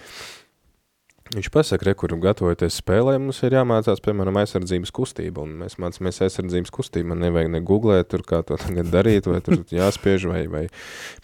Viņš 1.33 1.47
pasaka, 1.49 1.87
re, 1.89 1.95
kur 1.97 2.13
gatavoties 2.21 2.77
spēlē, 2.83 3.15
mums 3.17 3.39
ir 3.47 3.55
jāmācās, 3.57 4.03
piemēram, 4.05 4.37
aizsardzības 4.43 4.91
kustība, 4.93 5.47
un 5.47 5.55
mēs 5.63 5.79
mācāmies 5.81 6.21
aizsardzības 6.27 6.73
kustību. 6.77 7.09
Man 7.15 7.23
nevajag 7.25 7.49
ne 7.55 7.63
googlēt, 7.65 8.11
tur, 8.13 8.21
kā 8.29 8.43
to 8.45 8.59
tagad 8.61 8.91
darīt, 8.93 9.31
vai 9.33 9.41
tur 9.45 9.63
jāspiež, 9.73 10.27
vai, 10.29 10.43
vai 10.53 10.67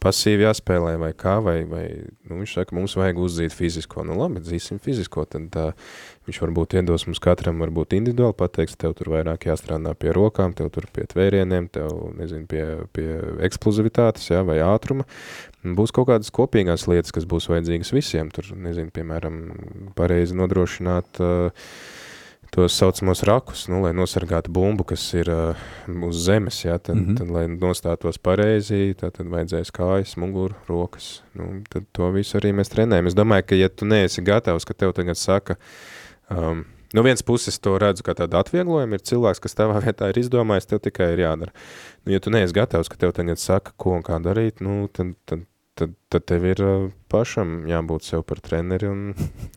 pasīvi 0.00 0.46
jāspēlē, 0.46 0.94
vai 1.02 1.12
kā, 1.12 1.36
vai, 1.44 1.58
vai 1.68 1.84
nu, 2.00 2.38
viņš 2.38 2.56
saka, 2.56 2.78
mums 2.78 2.96
vajag 2.96 3.20
uzzīt 3.20 3.52
fizisko. 3.52 4.06
Nu 4.08 4.16
labi, 4.22 4.40
dzīsim 4.40 4.80
fizisko, 4.80 5.26
tad 5.28 5.50
tā, 5.52 5.66
viņš 6.28 6.40
varbūt 6.42 6.76
iedos 6.80 7.06
mums 7.08 7.20
katram 7.22 7.62
varbūt 7.62 7.94
individuāli 7.96 8.36
pateiks, 8.36 8.76
tev 8.80 8.94
tur 8.98 9.12
vairāk 9.14 9.46
jāstrādā 9.48 9.94
pie 9.98 10.12
rokām, 10.16 10.52
tev 10.56 10.68
tur 10.74 10.88
pie 10.92 11.06
tvērieniem, 11.10 11.70
tev, 11.72 11.94
nezinu, 12.18 12.44
pie, 12.50 12.64
pie 12.96 13.08
eksplozivitātes, 13.46 14.28
jā, 14.32 14.42
vai 14.46 14.60
ātruma. 14.64 15.08
Būs 15.64 15.94
kaut 15.96 16.10
kādas 16.12 16.32
kopīgās 16.34 16.86
lietas, 16.90 17.12
kas 17.16 17.28
būs 17.28 17.48
vajadzīgas 17.52 17.94
visiem. 17.96 18.30
Tur, 18.32 18.52
nezinu, 18.56 18.92
piemēram, 18.96 19.40
pareizi 19.96 20.36
nodrošināt 20.36 21.20
uh, 21.24 21.72
tos 22.50 22.74
saucamos 22.76 23.22
rakus, 23.22 23.66
nu, 23.70 23.80
lai 23.84 23.92
nosargātu 23.94 24.50
bumbu, 24.52 24.84
kas 24.90 25.04
ir 25.14 25.30
uh, 25.30 25.68
uz 26.08 26.24
zemes, 26.26 26.58
jā, 26.64 26.76
tad, 26.78 26.96
mm. 26.96 27.06
-hmm. 27.06 27.18
tad, 27.20 27.30
lai 27.30 27.44
nostātos 27.52 28.18
pareizi, 28.18 28.94
tad, 28.98 29.14
tad 29.18 29.30
vajadzēs 29.30 29.70
kājas, 29.70 30.16
muguru, 30.16 30.54
rokas. 30.68 31.22
Nu, 31.34 31.62
tad 31.70 31.86
to 31.92 32.10
visu 32.10 32.38
arī 32.38 32.52
mēs 32.52 32.72
trenējam. 32.72 33.06
Es 33.06 33.14
domāju, 33.14 33.46
ka 33.46 33.54
ja 33.54 33.68
tu 33.68 33.86
neesi 33.86 34.22
gatavs, 34.22 34.64
ka 34.64 34.74
tev 34.74 34.92
tagad 34.92 35.16
saka, 35.16 35.56
um, 36.30 36.64
No 36.92 37.02
vienas 37.02 37.22
puses 37.22 37.58
to 37.62 37.76
redzu 37.78 38.02
kā 38.02 38.16
tādu 38.18 38.34
atvieglojumu, 38.40 38.98
ir 38.98 39.04
cilvēks, 39.06 39.38
kas 39.44 39.54
tavā 39.54 39.78
vietā 39.84 40.08
ir 40.10 40.18
izdomājis, 40.24 40.66
tev 40.72 40.80
tikai 40.82 41.12
ir 41.14 41.22
jādara. 41.22 41.52
Nu, 42.02 42.14
ja 42.16 42.18
tu 42.22 42.32
neesi 42.34 42.56
gatavs, 42.56 42.90
ka 42.90 42.98
tev 42.98 43.14
tagad 43.14 43.38
saka, 43.38 43.74
ko 43.78 43.94
un 43.94 44.02
kā 44.06 44.18
darīt, 44.22 44.58
nu, 44.64 44.88
tad, 44.90 45.12
tad, 45.30 45.44
tad, 45.78 45.94
tad 46.10 46.26
tev 46.26 46.46
ir 46.50 46.62
uh, 46.66 46.88
pašam 47.12 47.60
jābūt 47.70 48.08
sev 48.08 48.26
par 48.26 48.42
treneri. 48.42 48.90
Un... 48.90 49.10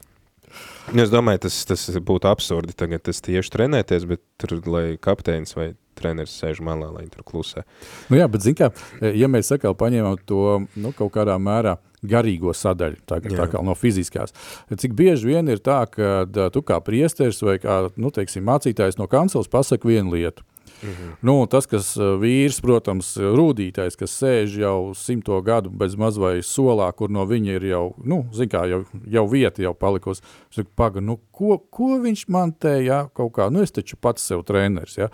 Es 0.93 1.09
domāju, 1.09 1.39
tas, 1.47 1.55
tas 1.65 1.87
būtu 2.05 2.27
absurdi 2.29 2.75
tagad 2.77 3.07
es 3.09 3.23
tieši 3.25 3.49
trenēties, 3.55 4.03
bet 4.05 4.19
tur, 4.37 4.51
lai 4.69 4.99
kapteinis 5.01 5.55
vai 5.57 5.71
treneris 5.97 6.35
sēž 6.37 6.59
malā, 6.61 6.91
lai 6.93 7.07
tur 7.09 7.23
klusē. 7.25 7.63
Nu 8.11 8.19
jā, 8.19 8.27
bet 8.29 8.43
zin 8.45 8.57
kā, 8.59 8.67
ja 9.01 9.29
mēs 9.31 9.49
sakal 9.49 9.73
paņemam 9.79 10.19
to, 10.29 10.43
nu, 10.75 10.91
kaut 10.93 11.15
kādā 11.15 11.39
mērā 11.41 11.79
garīgo 12.03 12.53
sadaļu, 12.57 13.01
tā, 13.09 13.19
Jā. 13.23 13.35
tā 13.41 13.49
kā 13.51 13.63
no 13.65 13.75
fiziskās, 13.77 14.35
cik 14.69 14.95
bieži 14.97 15.33
vien 15.33 15.51
ir 15.51 15.63
tā, 15.63 15.83
ka 15.91 16.23
da, 16.29 16.49
tu 16.53 16.63
kā 16.65 16.79
priesteris 16.83 17.41
vai 17.45 17.59
kā, 17.63 17.85
nu, 17.95 18.11
teiksim, 18.13 18.45
mācītājs 18.47 18.99
no 18.99 19.09
kancels 19.11 19.51
pasaka 19.51 19.87
vienu 19.87 20.17
lietu. 20.17 20.45
Mhm. 20.83 21.11
Nu, 21.21 21.45
tas, 21.47 21.63
kas 21.69 21.93
uh, 21.95 22.17
vīrs, 22.19 22.59
protams, 22.63 23.13
rūdītais, 23.15 23.95
kas 23.99 24.15
sēž 24.19 24.57
jau 24.59 24.77
simto 24.97 25.37
gadu 25.45 25.71
bez 25.71 25.95
maz 25.99 26.17
vai 26.19 26.35
solā, 26.43 26.89
kur 26.97 27.11
no 27.13 27.23
viņa 27.27 27.55
ir 27.55 27.67
jau, 27.69 27.83
nu, 28.03 28.23
zin 28.35 28.51
kā, 28.51 28.65
jau, 28.67 28.81
jau 29.07 29.23
vieta 29.31 29.63
jau 29.63 29.71
palikusi. 29.77 30.23
Es 30.51 30.59
saku, 30.59 30.73
paga, 30.75 31.03
nu, 31.03 31.17
ko, 31.31 31.55
ko 31.71 31.95
viņš 32.03 32.25
man 32.33 32.51
te, 32.51 32.75
jā, 32.83 33.05
kaut 33.15 33.31
kā, 33.37 33.47
nu, 33.53 33.63
es 33.63 33.71
taču 33.71 33.95
pats 33.95 34.27
sev 34.27 34.43
treneris, 34.47 34.97
jā. 34.99 35.07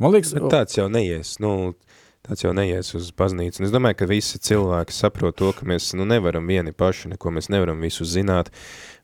Man 0.00 0.14
liekas, 0.14 0.32
Bet 0.38 0.48
tāds 0.54 0.80
jau 0.80 0.88
neies, 0.92 1.36
nu, 1.44 1.74
tāds 2.26 2.44
jau 2.44 2.52
neies 2.54 2.92
uz 2.94 3.10
baznīcu. 3.18 3.60
Un 3.60 3.66
es 3.66 3.72
domāju, 3.74 3.98
ka 3.98 4.06
visi 4.10 4.38
cilvēki 4.42 4.94
saprot 4.94 5.36
to, 5.40 5.50
ka 5.56 5.66
mēs 5.66 5.90
nu, 5.98 6.06
nevaram 6.06 6.46
vieni 6.46 6.70
paši, 6.70 7.10
neko 7.14 7.32
mēs 7.34 7.50
nevaram 7.50 7.82
visu 7.82 8.06
zināt, 8.06 8.52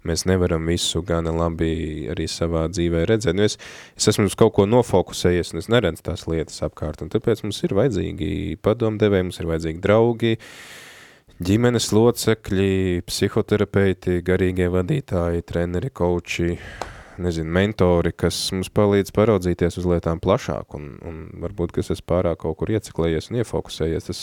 mēs 0.06 0.22
nevaram 0.30 0.68
visu 0.70 1.02
gana 1.06 1.32
labi 1.34 2.06
arī 2.12 2.28
savā 2.30 2.68
dzīvē 2.70 3.02
redzēt. 3.10 3.34
Nu, 3.34 3.46
es, 3.48 3.58
es 3.98 4.10
esmu 4.12 4.28
uz 4.30 4.36
kaut 4.38 4.54
ko 4.58 4.68
nofokusējies, 4.70 5.50
un 5.52 5.62
es 5.62 5.70
neredzu 5.72 6.04
tās 6.06 6.28
lietas 6.30 6.62
apkārt, 6.66 7.02
un 7.02 7.10
tāpēc 7.10 7.42
mums 7.42 7.58
ir 7.66 7.74
vajadzīgi 7.78 8.60
padomdevēji, 8.62 9.30
mums 9.30 9.42
ir 9.42 9.50
vajadzīgi 9.50 9.82
draugi, 9.82 10.36
ģimenes 11.42 11.90
locekļi, 11.94 12.70
psihoterapeiti, 13.06 14.20
garīgie 14.26 14.70
vadītāji, 14.74 15.46
treneri, 15.50 15.90
koči, 15.90 16.54
nezinu, 17.22 17.50
mentori, 17.54 18.12
kas 18.16 18.36
mums 18.54 18.70
palīdz 18.74 19.12
paraudzīties 19.16 19.80
uz 19.80 19.88
lietām 19.88 20.20
plašāk, 20.22 20.76
un, 20.78 20.92
un 21.06 21.24
varbūt, 21.42 21.74
ka 21.74 21.84
es 21.84 22.04
pārāk 22.04 22.42
kaut 22.44 22.58
kur 22.60 22.72
ieciklējies 22.74 23.30
un 23.30 23.40
iefokusējies, 23.42 24.08
tas, 24.08 24.20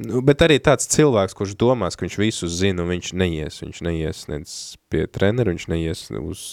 nu, 0.00 0.22
bet 0.26 0.44
arī 0.46 0.58
tāds 0.62 0.88
cilvēks, 0.94 1.36
kurš 1.38 1.54
domās, 1.60 1.96
ka 1.96 2.06
viņš 2.06 2.18
visu 2.20 2.50
zina, 2.50 2.84
un 2.84 2.92
viņš 2.94 3.12
neies, 3.20 3.60
viņš 3.64 3.80
neies 3.86 4.24
nec 4.32 4.52
pie 4.92 5.06
trenera, 5.10 5.54
viņš 5.54 5.68
neies 5.72 6.04
uz 6.20 6.44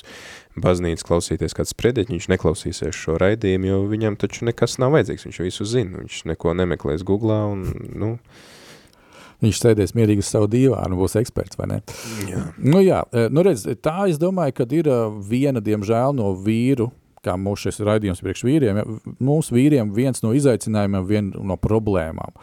baznīcu 0.59 1.07
klausīties 1.07 1.57
kāds 1.57 1.75
prediķi, 1.77 2.15
viņš 2.15 2.31
neklausīsies 2.35 3.03
šo 3.03 3.19
raidījumu, 3.21 3.71
jo 3.71 3.83
viņam 3.91 4.17
taču 4.21 4.47
nekas 4.49 4.79
nav 4.81 4.95
vajadzīgs, 4.97 5.27
viņš 5.29 5.43
visu 5.47 5.69
zina, 5.77 6.01
viņš 6.03 6.23
neko 6.33 6.55
nemeklēs 6.61 7.05
Googlā, 7.07 7.43
un, 7.51 7.67
nu, 7.91 8.15
viņš 9.41 9.61
sēdēs 9.61 9.95
mierīgi 9.97 10.23
uz 10.23 10.31
savu 10.31 10.49
dīvānu, 10.51 10.97
būs 10.99 11.17
eksperts, 11.21 11.59
vai 11.59 11.69
ne? 11.73 11.81
jā. 12.29 12.45
Nu 12.61 12.81
jā, 12.83 13.01
eh, 13.11 13.29
nu 13.33 13.43
redz, 13.45 13.65
tā 13.83 14.07
es 14.11 14.19
domāju, 14.21 14.59
ka 14.61 14.67
ir 14.69 14.89
eh, 14.91 15.03
viena, 15.31 15.63
diemžēl, 15.63 16.15
no 16.17 16.33
vīru 16.37 16.91
kā 17.25 17.35
mūsu 17.37 17.69
šis 17.69 17.81
raidījums 17.85 18.21
priekš 18.23 18.43
vīriem, 18.47 18.79
ja, 18.81 18.85
mūsu 19.21 19.55
vīriem 19.55 19.91
viens 19.93 20.23
no 20.25 20.33
izaicinājumiem, 20.37 21.05
viena 21.07 21.43
no 21.51 21.57
problēmām, 21.61 22.33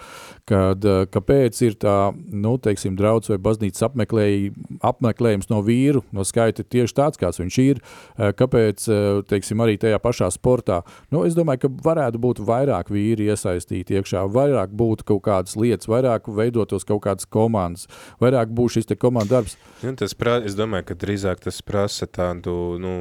kad, 0.48 0.84
uh, 0.86 1.04
kāpēc 1.10 1.58
ir 1.66 1.76
tā, 1.82 1.96
nu, 2.14 2.54
teiksim, 2.62 2.96
draudz 2.98 3.32
vai 3.32 3.40
baznīcas 3.42 3.88
apmeklēj, 3.88 4.52
apmeklējums 4.86 5.50
no 5.50 5.60
vīru, 5.66 6.04
no 6.14 6.26
skaita 6.26 6.62
tieši 6.62 6.96
tāds, 7.00 7.20
kāds 7.20 7.42
viņš 7.42 7.58
ir, 7.64 7.82
uh, 7.82 8.30
kāpēc, 8.38 8.86
uh, 8.92 9.20
teiksim, 9.28 9.64
arī 9.64 9.78
tajā 9.82 9.98
pašā 10.02 10.30
sportā. 10.34 10.80
Nu, 11.14 11.24
es 11.28 11.36
domāju, 11.38 11.66
ka 11.66 11.72
varētu 11.88 12.22
būt 12.22 12.42
vairāk 12.46 12.92
vīri 12.94 13.28
iesaistīti 13.32 13.98
iekšā, 13.98 14.24
vairāk 14.34 14.74
būtu 14.78 15.08
kaut 15.10 15.24
kādas 15.26 15.58
lietas, 15.58 15.90
vairāk 15.90 16.30
veidotos 16.30 16.86
kaut 16.88 17.02
kādas 17.08 17.26
komandas, 17.26 17.90
vairāk 18.22 18.54
būs 18.54 18.78
šis 18.78 18.92
te 18.92 18.98
komandu 18.98 19.34
darbs. 19.34 19.58
Ja, 19.82 19.92
tas 19.98 20.14
prā, 20.18 20.38
es 20.46 20.54
domāju, 20.58 20.92
ka 20.92 20.98
drīzāk 20.98 21.42
tas 21.48 21.62
prasa 21.66 22.06
tādu, 22.06 22.54
nu, 22.82 22.96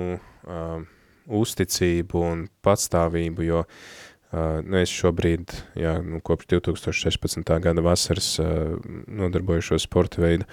uh, 0.50 0.97
uzticību 1.28 2.22
un 2.24 2.44
patstāvību, 2.66 3.46
jo 3.48 3.63
uh, 3.63 4.60
nu, 4.63 4.80
es 4.82 4.92
šobrīd, 4.92 5.54
jā, 5.80 5.98
nu, 6.04 6.20
kopš 6.26 6.50
2016. 6.52 7.52
gada 7.63 7.84
vasaras 7.84 8.30
uh, 8.42 8.76
nodarbojušos 9.08 9.86
sporta 9.88 10.22
veidu, 10.24 10.48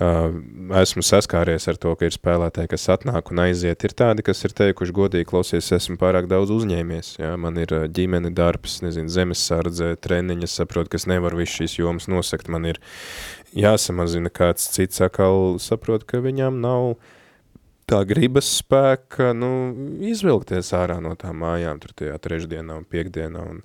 uh, 0.00 0.34
esmu 0.80 1.04
saskāries 1.04 1.68
ar 1.70 1.80
to, 1.80 1.94
ka 1.98 2.08
ir 2.08 2.16
spēlētāji, 2.16 2.72
kas 2.74 2.88
atnāk 2.96 3.32
un 3.32 3.44
aiziet. 3.46 3.86
Ir 3.86 3.96
tādi, 3.96 4.24
kas 4.26 4.44
ir 4.46 4.56
teikuši 4.56 4.96
godīgi, 4.96 5.28
klausies, 5.30 5.72
esmu 5.76 5.98
pārāk 6.00 6.28
daudz 6.30 6.52
uzņēmies, 6.54 7.16
jā, 7.22 7.32
man 7.40 7.60
ir 7.62 7.74
ģimene 7.94 8.32
darbs, 8.36 8.80
nezinu, 8.84 9.12
zemesardze, 9.12 9.94
treniņas, 10.04 10.60
saprotu, 10.60 10.94
ka 10.94 11.00
es 11.00 11.08
nevaru 11.10 11.42
visu 11.44 11.62
šīs 11.62 11.80
jomas 11.80 12.08
nosakt, 12.12 12.52
man 12.52 12.68
ir 12.72 12.80
jāsamazina 13.56 14.32
kāds 14.34 14.68
cits, 14.74 15.00
atkal 15.04 15.60
saprot, 15.62 16.06
ka 16.08 16.20
viņam 16.24 16.60
nav 16.64 16.96
tā 17.90 18.00
gribas 18.08 18.48
spēka, 18.60 19.32
nu, 19.36 19.50
izvilkties 20.04 20.72
ārā 20.76 21.00
no 21.04 21.14
tām 21.18 21.42
mājām, 21.44 21.80
tur 21.82 21.94
tajā 21.96 22.16
trešdienā 22.22 22.78
un 22.80 22.86
piekdienā, 22.88 23.44
un, 23.52 23.60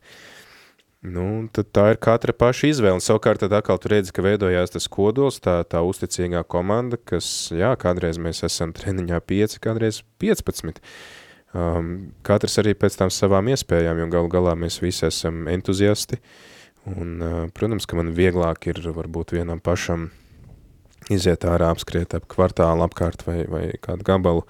nu, 1.16 1.26
tad 1.56 1.72
tā 1.76 1.86
ir 1.94 2.02
katra 2.04 2.36
paša 2.36 2.72
izvēle, 2.74 3.00
un 3.00 3.06
savukārt 3.06 3.44
tad 3.46 3.56
atkal 3.56 3.80
tu 3.82 3.92
redzi, 3.94 4.14
ka 4.16 4.26
veidojās 4.26 4.76
tas 4.76 4.90
kodols, 4.92 5.40
tā, 5.44 5.62
tā 5.70 5.84
uzticīgā 5.88 6.44
komanda, 6.52 7.00
kas, 7.00 7.50
jā, 7.56 7.72
kādreiz 7.80 8.20
mēs 8.22 8.44
esam 8.48 8.76
treniņā 8.76 9.22
5, 9.32 9.58
kādreiz 9.64 10.04
15, 10.22 10.84
um, 11.56 11.92
katrs 12.28 12.60
arī 12.64 12.76
pēc 12.78 13.00
tām 13.02 13.14
savām 13.14 13.52
iespējām, 13.56 14.04
jo 14.04 14.14
galu 14.16 14.32
galā 14.36 14.56
mēs 14.60 14.82
visi 14.84 15.08
esam 15.10 15.48
entuziasti, 15.52 16.20
un, 16.90 17.20
uh, 17.20 17.44
protams, 17.56 17.88
ka 17.88 18.00
man 18.00 18.16
vieglāk 18.18 18.72
ir 18.72 18.84
varbūt 18.96 19.38
vienam 19.40 19.64
pašam 19.64 20.10
iziet 21.14 21.46
ārā, 21.48 21.72
apskriet 21.74 22.14
ap 22.18 22.28
kvartālu 22.32 22.86
apkārt 22.86 23.26
vai, 23.28 23.42
vai 23.50 23.64
kādu 23.82 24.06
gabalu, 24.08 24.46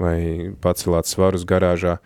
vai 0.00 0.50
pacelāt 0.62 1.10
svarus 1.10 1.44
garāžā, 1.48 1.98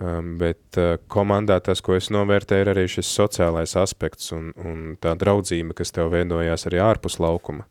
um, 0.00 0.34
bet 0.40 0.80
uh, 0.80 0.96
komandā 1.12 1.60
tas, 1.64 1.82
ko 1.84 1.96
es 1.98 2.10
novērtēju, 2.12 2.66
ir 2.66 2.72
arī 2.74 2.86
šis 2.90 3.12
sociālais 3.16 3.76
aspekts 3.80 4.32
un, 4.36 4.52
un 4.60 4.82
tā 5.00 5.16
draudzība, 5.18 5.76
kas 5.80 5.94
tev 5.96 6.12
veidojās 6.14 6.68
arī 6.70 6.82
ārpus 6.84 7.20
laukuma. 7.22 7.66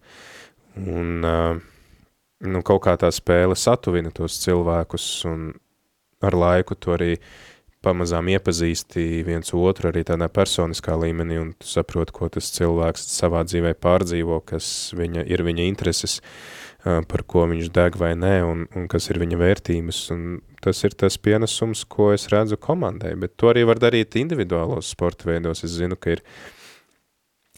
Un 0.80 1.28
uh, 1.28 1.54
nu, 2.46 2.64
kaut 2.66 2.84
kā 2.88 2.98
tā 3.00 3.12
spēle 3.14 3.58
satuvina 3.58 4.14
tos 4.16 4.42
cilvēkus 4.44 5.12
un 5.30 5.52
ar 6.26 6.36
laiku 6.36 6.76
to 6.76 6.98
arī 6.98 7.14
uh, 7.16 7.30
pamazām 7.86 8.28
iepazīsti 8.34 9.24
viens 9.28 9.54
otru 9.56 9.90
arī 9.90 10.04
tādā 10.08 10.28
personiskā 10.32 10.98
līmenī 11.00 11.40
un 11.40 11.54
tu 11.56 11.68
saproti, 11.70 12.14
ko 12.16 12.28
tas 12.34 12.52
cilvēks 12.56 13.08
savā 13.14 13.46
dzīvē 13.48 13.74
pārdzīvo, 13.80 14.42
kas 14.50 14.92
viņa, 15.00 15.24
ir 15.32 15.44
viņa 15.48 15.68
intereses, 15.70 16.20
par 16.84 17.24
ko 17.28 17.46
viņš 17.52 17.72
deg 17.76 17.96
vai 18.00 18.14
nē 18.20 18.36
un, 18.48 18.68
un 18.76 18.88
kas 18.92 19.10
ir 19.12 19.20
viņa 19.24 19.40
vērtības. 19.40 20.04
Un 20.16 20.40
tas 20.64 20.84
ir 20.84 20.96
tas 21.00 21.20
pienesums, 21.20 21.86
ko 21.88 22.12
es 22.16 22.28
redzu 22.32 22.60
komandai, 22.60 23.16
bet 23.20 23.38
to 23.40 23.52
arī 23.54 23.66
var 23.68 23.80
darīt 23.80 24.20
individuālos 24.20 24.92
sporta 24.96 25.32
veidos. 25.32 25.64
Es 25.68 25.78
zinu, 25.80 26.00
ka 26.00 26.18
ir 26.18 26.26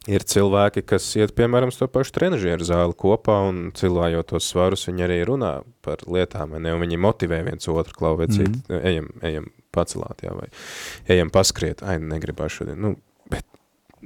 Ir 0.09 0.23
cilvēki, 0.25 0.81
kas 0.89 1.05
iet, 1.13 1.35
piemēram, 1.37 1.69
to 1.77 1.85
pašu 1.85 2.15
trenažieru 2.15 2.65
zāli 2.65 2.95
kopā 2.97 3.35
un 3.45 3.67
cilājot 3.77 4.31
tos 4.31 4.47
svarus, 4.49 4.87
viņi 4.89 5.05
arī 5.05 5.19
runā 5.29 5.51
par 5.85 6.01
lietām, 6.09 6.55
ne, 6.57 6.73
un 6.73 6.81
viņi 6.81 6.97
motivē 6.97 7.43
viens 7.45 7.69
otru, 7.69 7.93
klau, 7.99 8.15
vecīt, 8.17 8.49
mm 8.49 8.63
-hmm. 8.65 8.81
ejam, 8.89 9.11
ejam 9.21 9.45
pacelāt, 9.75 10.25
jā, 10.25 10.35
vai 10.37 10.49
ejam 11.11 11.31
paskriet, 11.33 11.83
ai, 11.85 11.97
negribās 12.03 12.57
šodien, 12.57 12.79
nu, 12.81 12.95
bet 13.31 13.47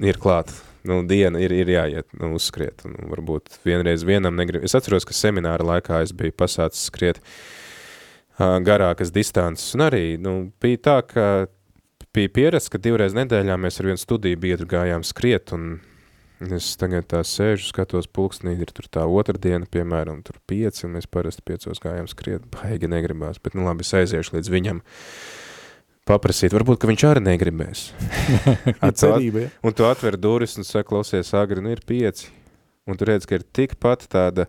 ir 0.02 0.20
klāt, 0.22 0.52
nu, 0.88 1.02
diena 1.08 1.42
ir, 1.42 1.54
ir 1.56 1.72
jāiet, 1.72 2.08
nu, 2.20 2.34
uzskriet, 2.38 2.86
un 2.88 2.98
varbūt 3.12 3.60
vienreiz 3.66 4.06
vienam 4.08 4.38
negrib. 4.38 4.66
Es 4.66 4.76
atceros, 4.78 5.08
ka 5.08 5.16
semināra 5.16 5.66
laikā 5.66 6.04
es 6.06 6.14
biju 6.16 6.36
pasācis 6.38 6.88
skriet 6.92 7.22
uh, 7.22 8.58
garākas 8.66 9.14
distances, 9.16 9.74
un 9.78 9.86
arī, 9.88 10.06
nu, 10.22 10.38
bija 10.62 10.84
tā, 10.90 10.98
ka 11.10 11.28
bija 12.16 12.32
pierasts, 12.36 12.72
ka 12.72 12.80
divreiz 12.82 13.16
nedēļā 13.16 13.58
mēs 13.60 13.82
ar 13.82 13.92
vienu 13.92 14.02
studiju 14.02 14.40
biedru 14.40 14.70
gājām 14.72 15.04
skriet, 15.08 15.52
un 15.56 15.80
es 16.56 16.74
tagad 16.80 17.08
tā 17.12 17.22
sēžu, 17.26 17.70
skatos 17.70 18.08
pulksnī, 18.12 18.58
ir 18.60 18.72
tur 18.76 18.88
tā 18.92 19.06
otrdiena, 19.08 19.68
piemēram, 19.72 20.22
tur 20.28 20.40
pieci, 20.48 20.86
un 20.88 20.96
mēs 20.98 21.08
parasti 21.12 21.46
piecos 21.48 21.82
gājām 21.84 22.10
skriet, 22.12 22.48
baigi 22.52 22.92
negribās, 22.92 23.40
bet 23.44 23.56
nu 23.56 23.68
labi, 23.68 23.88
es 23.88 23.96
aiziešu 23.96 24.38
līdz 24.38 24.52
viņam 24.52 24.84
paprasīt, 26.08 26.54
varbūt, 26.56 26.80
ka 26.82 26.90
viņš 26.90 27.06
arī 27.10 27.26
negribēs. 27.26 27.84
Cerība, 29.02 29.46
ja? 29.46 29.52
Un 29.66 29.76
tu 29.76 29.88
atver 29.90 30.18
durvis 30.22 30.58
un 30.60 30.68
saka, 30.68 30.88
klausies, 30.94 31.34
agri, 31.38 31.64
nu 31.64 31.74
ir 31.74 31.84
pieci, 31.88 32.32
un 32.86 32.98
tu 33.00 33.08
redz, 33.10 33.28
ka 33.30 33.40
ir 33.40 33.46
tikpat 33.56 34.08
tāda 34.12 34.48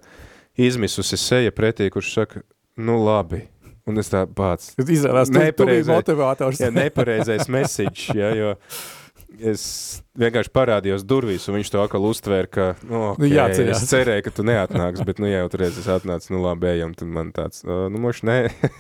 izmisusi 0.57 1.19
seja 1.21 1.53
pretī, 1.55 1.89
kurš 1.93 2.15
saka, 2.21 2.45
nu 2.77 3.01
labi, 3.05 3.47
Un 3.87 4.01
es 4.03 4.09
tā 4.11 4.25
pats. 4.27 4.73
Tas 4.75 4.89
izrādās, 4.91 5.31
ka 5.31 5.45
tu 5.55 5.67
biji 5.69 5.85
motivators. 5.87 6.59
jā, 6.59 6.73
nepareizais 6.75 7.47
message, 7.47 8.11
jā, 8.19 8.33
jo 8.35 8.49
es 9.41 9.63
vienkārši 10.19 10.53
parādījos 10.55 11.05
durvīs, 11.09 11.47
un 11.49 11.59
viņš 11.59 11.71
to 11.73 11.83
atkal 11.83 12.07
uztvēra, 12.09 12.51
ka, 12.51 12.67
nu, 12.87 13.03
okay, 13.13 13.23
nu 13.25 13.31
jāceļās. 13.31 13.83
es 13.83 13.93
cerēju, 13.93 14.25
ka 14.27 14.33
tu 14.37 14.47
neatnāks, 14.47 15.05
bet, 15.07 15.21
nu, 15.23 15.29
jā, 15.31 15.43
jau 15.43 15.53
tur 15.53 15.67
es 15.69 15.89
atnācu, 15.97 16.33
nu, 16.35 16.43
labi, 16.45 16.71
ejam, 16.73 16.95
tad 16.97 17.13
man 17.13 17.33
tāds, 17.37 17.63
nu, 17.67 18.03
moši 18.03 18.29
nē, 18.29 18.39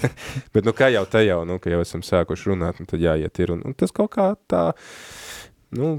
bet, 0.54 0.62
nu, 0.66 0.74
kā 0.76 0.90
jau 0.94 1.04
te 1.10 1.24
jau, 1.26 1.40
nu, 1.48 1.60
ka 1.62 1.72
jau 1.72 1.82
esam 1.84 2.04
sākuši 2.06 2.52
runāt, 2.52 2.82
nu, 2.82 2.88
tad 2.90 3.04
jāiet 3.04 3.42
ir, 3.42 3.54
un, 3.56 3.64
un 3.68 3.76
tas 3.78 3.94
kaut 3.94 4.12
kā 4.16 4.32
tā, 4.50 4.66
nu, 5.76 5.96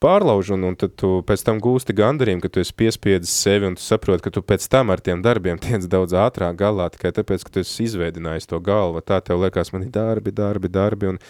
pārlauž, 0.00 0.54
un, 0.56 0.64
un 0.70 0.76
tad 0.80 0.94
tu 1.00 1.10
pēc 1.28 1.42
tam 1.44 1.60
gūsti 1.62 1.94
gandarījumu, 1.96 2.42
ka 2.44 2.50
tu 2.52 2.62
esi 2.62 2.72
piespiedzis 2.76 3.34
sevi, 3.44 3.68
un 3.68 3.76
tu 3.76 3.84
saproti, 3.84 4.24
ka 4.24 4.32
tu 4.34 4.42
pēc 4.44 4.64
tam 4.72 4.92
ar 4.94 5.02
tiem 5.04 5.22
darbiem 5.24 5.60
tiec 5.64 5.84
daudz 5.92 6.16
ātrāk 6.16 6.56
galā, 6.60 6.88
tikai 6.94 7.12
tāpēc, 7.20 7.44
ka 7.44 7.54
tu 7.54 7.62
esi 7.64 7.86
izveidinājis 7.88 8.48
to 8.50 8.60
galvu, 8.64 9.04
tā 9.04 9.20
tev 9.24 9.44
liekas, 9.44 9.72
man 9.74 9.86
ir 9.86 9.92
darbi, 9.94 10.32
darbi, 10.34 10.72
darbi, 10.72 11.12
un, 11.12 11.20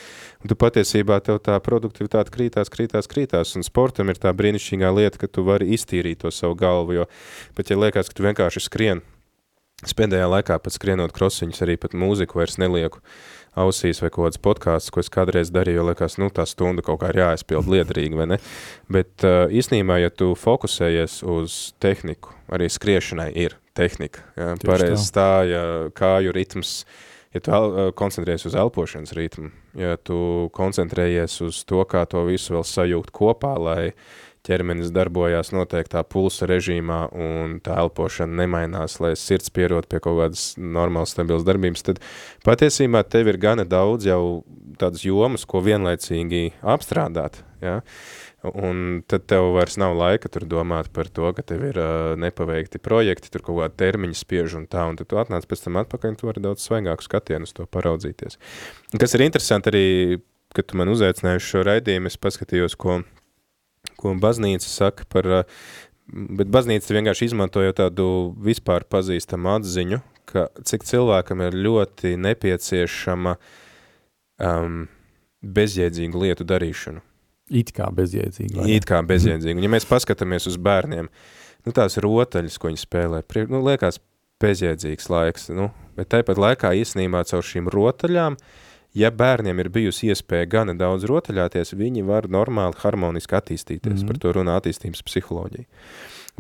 un 0.41 0.53
tu 0.53 0.59
patiesībā 0.59 1.21
tev 1.27 1.43
tā 1.45 1.59
produktivitāte 1.65 2.33
krītās, 2.35 2.73
krītās, 2.73 3.11
krītās, 3.11 3.57
un 3.59 3.67
sportam 3.67 4.13
ir 4.13 4.23
tā 4.23 4.33
brīnišķīgā 4.37 4.95
lieta, 4.97 5.25
ka 5.25 5.31
tu 5.31 5.47
vari 5.47 5.73
iztīrīt 5.75 6.23
to 6.23 6.35
savu 6.35 6.59
galvu, 6.59 7.01
jo 7.01 7.09
pat 7.59 7.73
ja 7.73 7.81
liekas, 7.81 8.11
ka 8.11 8.21
tu 8.21 8.29
vienkārši 8.29 8.69
skrien, 8.69 9.03
es 9.87 9.97
pēdējā 9.97 10.31
laikā 10.31 10.59
pat 10.62 10.77
skrienot 10.77 11.14
krosiņus 11.16 11.62
arī 11.66 11.77
pat 11.81 11.97
mūziku 11.97 12.40
vairs 12.40 12.59
nelieku, 12.61 13.01
uh, 13.01 13.40
ausīs 13.59 14.01
vai 14.03 14.11
kaut 14.12 14.29
kāds 14.29 14.40
podkāsts, 14.43 14.93
ko 14.95 15.03
es 15.03 15.11
kādreiz 15.12 15.51
darīju, 15.53 15.81
jo 15.81 15.87
liekas, 15.88 16.16
nu, 16.23 16.31
tā 16.35 16.47
stunda 16.49 16.85
kaut 16.87 17.01
kā 17.03 17.11
ir 17.11 17.21
jāaizpild 17.25 17.71
liederīgi, 17.71 18.19
vai 18.19 18.29
ne? 18.35 18.40
Bet 18.93 19.27
uh, 19.27 19.51
īsnībā, 19.51 20.01
ja 20.03 20.12
tu 20.14 20.33
fokusējies 20.38 21.21
uz 21.27 21.61
tehniku, 21.83 22.35
arī 22.53 22.71
skriešanai 22.71 23.31
ir 23.35 23.59
tehnika, 23.79 24.25
ja? 24.38 24.55
pareiz 24.62 25.07
stāja, 25.09 25.62
kāju 25.97 26.35
ritms, 26.37 26.75
ja 27.35 27.43
tu 27.43 27.55
el, 27.57 27.71
uh, 27.71 27.90
koncentrējies 27.97 28.47
uz 28.51 28.59
elpošanas 28.62 29.14
ritmu, 29.19 29.51
ja 29.79 29.99
tu 29.99 30.51
koncentrējies 30.57 31.40
uz 31.47 31.62
to, 31.66 31.83
kā 31.90 32.05
to 32.11 32.25
visu 32.31 32.57
vēl 32.57 32.66
sajūgt 32.66 33.14
kopā, 33.14 33.57
lai 33.59 33.93
ķermenis 34.51 34.93
darbojās 34.95 35.53
noteiktā 35.55 36.03
pulsa 36.11 36.49
režīmā 36.51 37.01
un 37.15 37.59
tā 37.65 37.79
elpošana 37.85 38.43
nemainās, 38.43 38.99
lai 39.03 39.15
sirds 39.19 39.53
pierot 39.55 39.87
pie 39.91 40.03
kaut 40.03 40.19
kādas 40.19 40.47
normālas 40.59 41.15
stabilas 41.15 41.47
darbības, 41.47 41.87
tad 41.87 42.03
patiesībā 42.47 43.05
tev 43.07 43.31
ir 43.31 43.39
gana 43.41 43.67
daudz 43.69 44.11
jau 44.11 44.23
tādas 44.81 45.05
jomas, 45.05 45.47
ko 45.49 45.63
vienlaicīgi 45.65 46.51
apstrādāt, 46.75 47.43
ja? 47.63 47.81
un 48.41 49.03
tad 49.11 49.27
tev 49.29 49.51
vairs 49.57 49.77
nav 49.81 49.93
laika 49.99 50.31
tur 50.33 50.47
domāt 50.49 50.89
par 50.97 51.11
to, 51.13 51.29
ka 51.37 51.45
tev 51.45 51.67
ir 51.69 51.81
uh, 51.81 52.15
nepaveikti 52.21 52.81
projekti, 52.81 53.29
tur 53.33 53.45
kaut 53.45 53.61
kāda 53.61 53.77
termiņa 53.85 54.17
spiež 54.17 54.57
un 54.57 54.67
tā, 54.71 54.87
un 54.89 54.97
tad 54.97 55.11
tu 55.11 55.21
atnāc 55.21 55.45
pēc 55.49 55.67
tam 55.67 55.77
atpakaļ, 55.83 56.15
un 56.15 56.19
tu 56.21 56.31
vari 56.31 56.45
daudz 56.45 56.65
svaigāku 56.65 57.05
skatienu 57.05 57.49
uz 57.49 57.53
to 57.57 57.69
paraudzīties. 57.69 58.41
Kas 58.97 59.17
ir 59.17 59.27
interesanti 59.27 59.73
arī, 59.73 59.87
kad 60.57 60.71
tu 60.71 60.81
man 60.81 60.93
uzaicinājuši 60.95 61.53
šo 61.53 61.67
raidījumu, 61.69 62.09
es 62.09 62.17
paskatījos, 62.21 62.79
ko 62.81 63.03
ko 64.01 64.15
baznīca 64.21 64.69
saka 64.69 65.07
par, 65.09 65.29
eh, 65.41 65.59
bet 66.09 66.51
baznīca 66.53 66.97
vienkārši 66.97 67.31
izmantoja 67.31 67.77
tādu 67.85 68.35
vispār 68.41 68.87
pazīstamu 68.89 69.55
atziņu, 69.59 70.01
ka 70.31 70.49
cik 70.65 70.87
cilvēkam 70.87 71.43
ir 71.47 71.59
ļoti 71.59 72.15
nepieciešama 72.21 73.37
um, 74.41 74.85
bezjēdzīgu 75.43 76.23
lietu 76.25 76.47
darīšanu. 76.47 77.03
It 77.51 77.73
kā 77.75 77.89
bezjēdzīgi. 77.95 78.63
It 78.77 78.87
kā 78.87 79.01
bezjēdzīgi. 79.07 79.65
Ja 79.65 79.73
mēs 79.73 79.89
paskatāmies 79.89 80.47
uz 80.47 80.59
bērniem, 80.63 81.09
nu 81.67 81.75
tās 81.75 81.99
rotaļas, 81.99 82.59
ko 82.61 82.71
viņi 82.71 82.83
spēlē, 82.85 83.25
nu 83.51 83.63
liekas 83.67 83.99
bezjēdzīgs 84.41 85.11
laiks, 85.13 85.51
nu, 85.53 85.69
bet 85.99 86.13
tāpat 86.15 86.39
laikā 86.41 86.73
īstenībā 86.79 87.25
caur 87.29 87.45
šīm 87.45 87.69
rotaļām 87.75 88.39
ja 88.94 89.11
bērniem 89.11 89.61
ir 89.62 89.70
bijusi 89.72 90.11
iespēja 90.11 90.48
gana 90.50 90.74
daudz 90.79 91.07
rotaļāties, 91.09 91.74
viņi 91.79 92.05
var 92.07 92.29
normāli, 92.31 92.79
harmoniski 92.83 93.37
attīstīties. 93.38 93.92
Mm 93.92 93.98
-hmm. 94.00 94.07
Par 94.07 94.18
to 94.18 94.33
runā 94.38 94.57
attīstības 94.61 95.03
psiholoģija. 95.07 95.66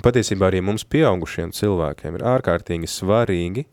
Patiesībā 0.02 0.48
arī 0.48 0.62
mums 0.62 0.84
pieaugušiem 0.84 1.52
cilvēkiem 1.52 2.14
ir 2.14 2.24
ārkārtīgi 2.24 2.88
svarīgi 2.88 3.66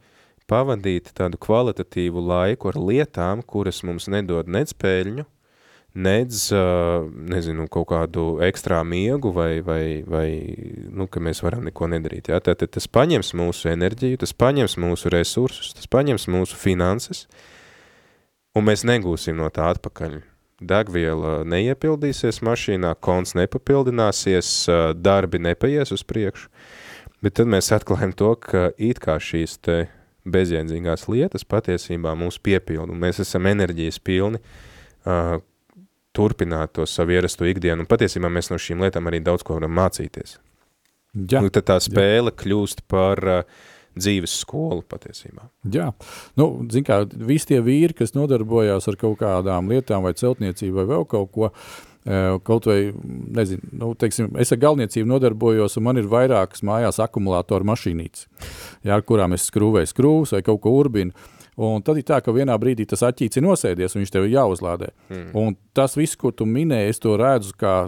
pavadīt 0.47 1.13
tādu 1.13 1.37
kvalitatīvu 1.37 2.27
laiku 2.27 2.69
ar 2.69 2.75
lietām, 2.75 3.41
kuras 3.43 3.83
mums 3.83 4.07
nedod 4.07 4.47
nec 4.47 4.73
pēļņu, 4.73 5.25
nedz, 5.95 6.53
nezinu, 7.13 7.67
kaut 7.67 7.87
kādu 7.87 8.39
ekstrā 8.41 8.83
miegu 8.83 9.31
vai, 9.31 9.61
vai, 9.61 10.03
vai 10.07 10.55
nu, 10.91 11.07
ka 11.07 11.19
mēs 11.19 11.43
varam 11.43 11.63
neko 11.63 11.87
nedarīt. 11.87 12.27
Ja? 12.27 12.39
Tātad 12.39 12.69
tas 12.69 12.87
paņems 12.87 13.33
mūsu 13.33 13.69
enerģiju, 13.69 14.17
tas 14.17 14.33
paņems 14.33 14.77
mūsu 14.77 15.09
resursus, 15.09 15.73
tas 15.73 15.87
paņems 15.87 16.27
mūsu 16.27 16.55
finanses, 16.55 17.25
uh, 17.25 17.56
un 18.55 18.67
mēs 18.67 18.85
negūsim 18.87 19.37
no 19.37 19.49
tā 19.53 19.71
atpakaļ. 19.75 20.19
Degviela 20.57 21.43
neiepildīsies 21.45 22.39
mašīnā, 22.45 22.95
konts 23.03 23.35
nepapildināsies, 23.37 24.49
darbi 24.97 25.41
nepaies 25.43 25.93
uz 25.93 26.01
priekšu, 26.07 26.49
bet 27.21 27.37
tad 27.37 27.51
mēs 27.51 27.69
atklājam 27.75 28.15
to, 28.17 28.31
ka 28.41 28.71
it 28.81 29.01
kā 29.03 29.19
šīs 29.21 29.59
bezjēdzīgās 30.27 31.05
lietas 31.11 31.45
patiesībā 31.47 32.15
mūs 32.17 32.39
piepildu, 32.43 32.89
un 32.93 33.05
mēs 33.05 33.21
esam 33.23 33.47
enerģijas 33.49 34.01
pilni 34.03 34.41
uh, 34.41 35.37
turpināt 36.17 36.73
to 36.73 36.85
savu 36.89 37.15
ierasto 37.15 37.47
ikdienu, 37.47 37.83
un 37.83 37.89
patiesībā 37.89 38.29
mēs 38.33 38.51
no 38.51 38.59
šīm 38.61 38.81
lietām 38.85 39.09
arī 39.09 39.21
daudz 39.23 39.45
ko 39.45 39.59
varam 39.59 39.75
mācīties. 39.77 40.39
Ja, 41.17 41.41
nu, 41.41 41.49
tad 41.53 41.69
tā 41.69 41.77
spēle 41.81 42.33
ja. 42.33 42.37
kļūst 42.41 42.83
par 42.89 43.23
uh, 43.23 43.59
dzīves 43.99 44.37
skolu 44.43 44.83
patiesībā. 44.89 45.49
Jā, 45.73 45.91
nu, 46.39 46.49
kā, 46.87 47.01
visi 47.29 47.51
tie 47.51 47.61
vīri, 47.65 47.95
kas 47.97 48.15
nodarbojās 48.17 48.87
ar 48.89 48.97
kaut 48.99 49.19
kādām 49.21 49.71
lietām 49.71 50.05
vai 50.07 50.15
celtniecību 50.17 50.81
vai 50.81 50.87
vēl 50.91 51.07
kaut 51.11 51.31
ko, 51.35 51.51
eh, 52.05 52.35
kaut 52.47 52.69
vai, 52.69 52.79
nezinu, 53.39 53.71
nu, 53.83 53.93
teiksim, 53.99 54.33
es 54.41 54.53
ar 54.53 54.61
galvniecību 54.63 55.09
nodarbojos, 55.13 55.77
un 55.77 55.87
man 55.89 56.01
ir 56.01 56.11
vairākas 56.11 56.63
mājās 56.65 57.01
akumulātoru 57.03 57.67
mašīnītes, 57.73 58.27
jā, 58.83 58.93
ar 58.95 59.03
kurām 59.07 59.35
es 59.37 59.49
skrūvēju 59.51 59.93
skrūvus 59.93 60.37
vai 60.37 60.45
kaut 60.45 60.61
ko 60.61 60.77
urbinu. 60.79 61.15
Un 61.57 61.81
tad 61.81 61.97
ir 61.97 62.05
tā, 62.05 62.19
ka 62.21 62.29
vienā 62.29 62.53
brīdī 62.61 62.85
tas 62.85 63.01
aķīts 63.01 63.39
ir 63.39 63.43
nosēdies, 63.47 63.95
un 63.95 64.03
viņš 64.03 64.11
tev 64.13 64.27
ir 64.27 64.35
jāuzlādē. 64.35 64.91
Mm. 65.09 65.29
Un 65.41 65.55
tas 65.73 65.95
viss, 65.97 66.13
ko 66.13 66.29
tu 66.29 66.45
minēji, 66.45 66.93
es 66.93 67.01
to 67.01 67.15
redzu 67.17 67.55
kā 67.57 67.87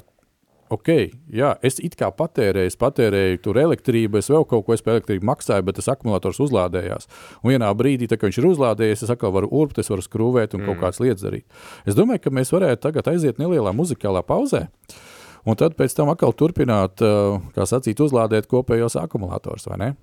ok, 0.74 0.90
jā, 1.34 1.52
es 1.66 1.80
it 1.84 1.96
kā 2.00 2.10
patērēju, 2.16 2.70
es 2.72 2.78
patērēju 2.80 3.42
tur 3.46 3.60
elektrību, 3.62 4.20
es 4.22 4.30
vēl 4.32 4.46
kaut 4.50 4.66
ko 4.68 4.78
par 4.86 4.98
elektrību 4.98 5.28
maksāju, 5.30 5.66
bet 5.68 5.80
tas 5.80 5.90
akumulators 5.94 6.42
uzlādējās. 6.46 7.10
Un 7.44 7.54
vienā 7.54 7.70
brīdī, 7.78 8.10
tā, 8.10 8.20
kad 8.20 8.30
viņš 8.30 8.42
ir 8.42 8.50
uzlādējies, 8.52 9.06
es 9.06 9.14
atkal 9.14 9.34
varu 9.36 9.52
urbt, 9.62 9.82
es 9.82 9.90
varu 9.92 10.06
skrūvēt 10.06 10.56
un 10.56 10.64
mm. 10.64 10.70
kaut 10.70 10.84
kādas 10.84 11.02
lietas 11.04 11.26
darīt. 11.26 11.48
Es 11.90 11.98
domāju, 11.98 12.24
ka 12.26 12.36
mēs 12.36 12.54
varētu 12.56 12.84
tagad 12.86 13.10
aiziet 13.14 13.42
nelielā 13.42 13.74
muzikālā 13.76 14.24
pauzē. 14.26 14.68
Un 15.48 15.56
tad 15.58 15.78
pēc 15.80 15.96
tam 15.96 16.12
atkal 16.12 16.36
turpināt, 16.36 17.00
kā 17.56 17.70
sacīt, 17.70 18.04
uzlādēt 18.04 18.50
kopējos 18.52 19.00
akumulators, 19.00 19.70
vai 19.72 19.80
ne? 19.86 19.94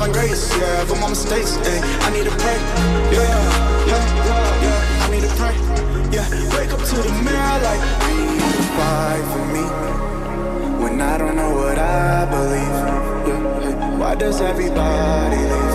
find 0.00 0.14
grace, 0.14 0.50
yeah, 0.56 0.84
for 0.86 0.96
my 0.96 1.10
mistakes, 1.10 1.52
ayy. 1.68 1.80
I 2.06 2.08
need 2.14 2.24
to 2.24 2.34
pray, 2.42 2.58
yeah, 3.12 3.36
yeah, 3.90 4.04
yeah. 4.64 5.04
I 5.04 5.06
need 5.12 5.24
to 5.28 5.32
pray, 5.40 5.56
yeah. 6.16 6.26
Wake 6.56 6.72
up 6.72 6.82
to 6.90 6.96
the 7.06 7.12
mirror, 7.26 7.58
like, 7.68 7.82
I 8.82 9.16
for 9.32 9.44
me 9.54 9.64
when 10.82 11.00
I 11.02 11.18
don't 11.18 11.36
know 11.36 11.52
what 11.54 11.78
I 11.78 12.24
believe. 12.32 12.76
Yeah, 13.28 13.68
yeah. 13.68 13.98
Why 13.98 14.14
does 14.14 14.40
everybody 14.40 15.36
leave? 15.36 15.69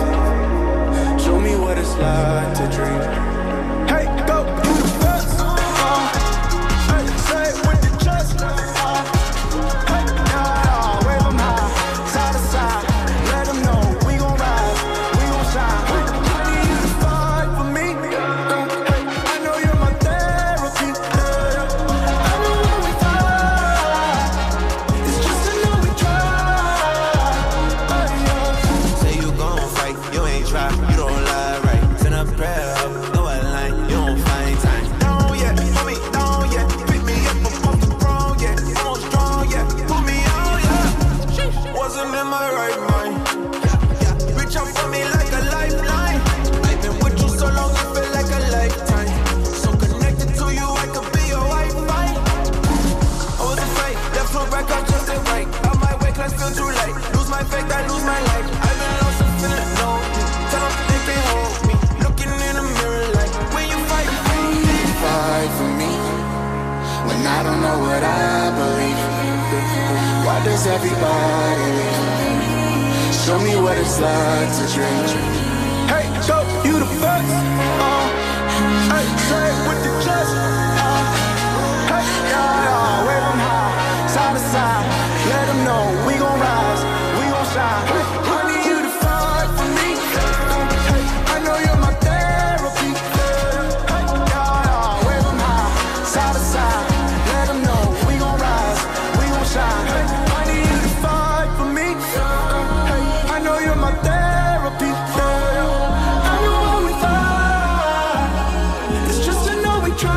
try. 109.97 110.11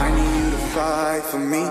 I 0.00 0.08
need 0.16 0.32
you 0.40 0.50
to 0.50 0.60
fight 0.72 1.22
for 1.24 1.38
me. 1.38 1.64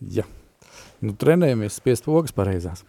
Ja. 0.00 0.26
Nu, 1.00 1.12
trenējamies 1.16 1.78
spiest 1.80 2.06
pogas 2.06 2.34
pareizās. 2.36 2.84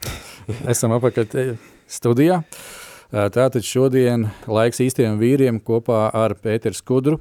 Esam 0.72 0.94
apakaļ 0.96 1.34
eh, 1.40 1.54
studijā. 1.92 2.42
Eh, 2.44 3.28
tātad 3.32 3.64
šodien 3.64 4.28
laiks 4.48 4.82
īstiem 4.84 5.18
vīriem 5.20 5.60
kopā 5.64 6.08
ar 6.16 6.36
Pēteru 6.44 6.76
Skudru, 6.76 7.20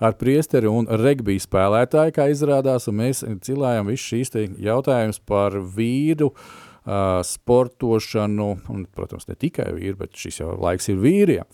ar 0.00 0.16
priesteri 0.16 0.68
un 0.68 0.88
regbiju 0.88 1.44
spēlētāju, 1.44 2.16
kā 2.16 2.28
izrādās, 2.32 2.88
un 2.88 3.00
mēs 3.02 3.24
cilājam 3.44 3.92
visu 3.92 4.14
šīs 4.14 4.32
jautājumus 4.64 5.20
par 5.28 5.56
vīru, 5.76 6.32
uh, 6.32 6.65
sportošanu, 6.86 8.52
un, 8.70 8.86
protams, 8.94 9.26
ne 9.26 9.34
tikai 9.34 9.72
vīri, 9.74 9.96
bet 9.98 10.14
šis 10.14 10.40
jau 10.44 10.54
laiks 10.60 10.88
ir 10.92 11.02
vīriem. 11.02 11.44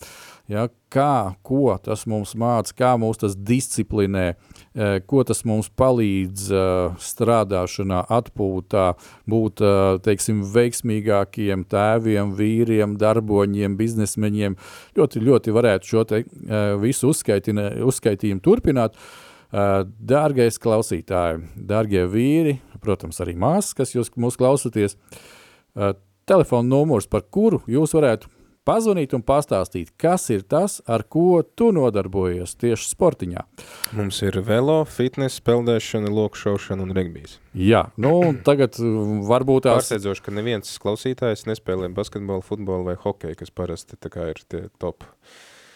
Ja, 0.51 0.65
kā, 0.91 1.33
ko 1.47 1.71
tas 1.79 2.03
mums 2.11 2.33
māca, 2.35 2.73
kā 2.75 2.89
mūs 2.99 3.21
tas 3.21 3.37
disciplinē, 3.39 4.25
ko 5.07 5.23
tas 5.23 5.45
mums 5.47 5.69
palīdz 5.71 6.49
strādāšanā, 6.99 8.01
atpūtā, 8.11 8.89
būt 9.31 9.63
teiksim, 10.03 10.43
veiksmīgākiem 10.53 11.63
tēviem, 11.71 12.35
vīriem, 12.35 12.97
darboņiem, 12.99 13.79
biznesmeņiem. 13.79 14.59
Ļoti, 14.99 15.23
ļoti 15.29 15.55
varētu 15.55 15.93
šo 15.93 16.03
te, 16.11 16.25
visu 16.83 17.13
uzskaitījumu 17.15 18.43
turpināt. 18.43 18.99
Dārgais 19.53 20.59
klausītāji, 20.59 21.43
dārgie 21.55 22.03
vīri, 22.09 22.57
protams, 22.83 23.21
arī 23.23 23.37
māsas, 23.39 23.73
kas 23.77 23.95
jūs 23.95 24.13
mūs 24.19 24.37
klausaties, 24.39 24.97
telefona 26.29 26.67
numurs, 26.69 27.09
par 27.09 27.25
kuru 27.33 27.63
jūs 27.71 27.95
varētu 27.97 28.31
pazvanīt 28.67 29.13
un 29.15 29.23
pastāstīt, 29.25 29.91
kas 29.99 30.29
ir 30.33 30.43
tas, 30.47 30.79
ar 30.87 31.03
ko 31.11 31.41
tu 31.43 31.69
nodarbojies 31.75 32.55
tieši 32.59 32.89
sportiņā. 32.93 33.45
Mums 33.97 34.21
ir 34.23 34.39
velo, 34.45 34.81
fitness, 34.89 35.43
peldēšana, 35.43 36.11
lokšaušana 36.13 36.85
un 36.85 36.95
regbijs. 36.95 37.37
Jā, 37.57 37.85
nu 37.99 38.15
tagad 38.47 38.79
uh, 38.81 38.99
varbūt 39.29 39.67
tās... 39.67 39.83
Pārsteidzoši, 39.83 40.25
ka 40.25 40.35
neviens 40.35 40.77
klausītājs 40.83 41.47
nespēlē 41.49 41.91
basketbolu, 41.95 42.45
futbolu 42.45 42.91
vai 42.91 42.99
hokeju, 42.99 43.39
kas 43.43 43.51
parasti 43.53 43.99
tā 43.99 44.11
kā 44.13 44.31
ir 44.31 44.43
tie 44.47 44.67
top. 44.81 45.07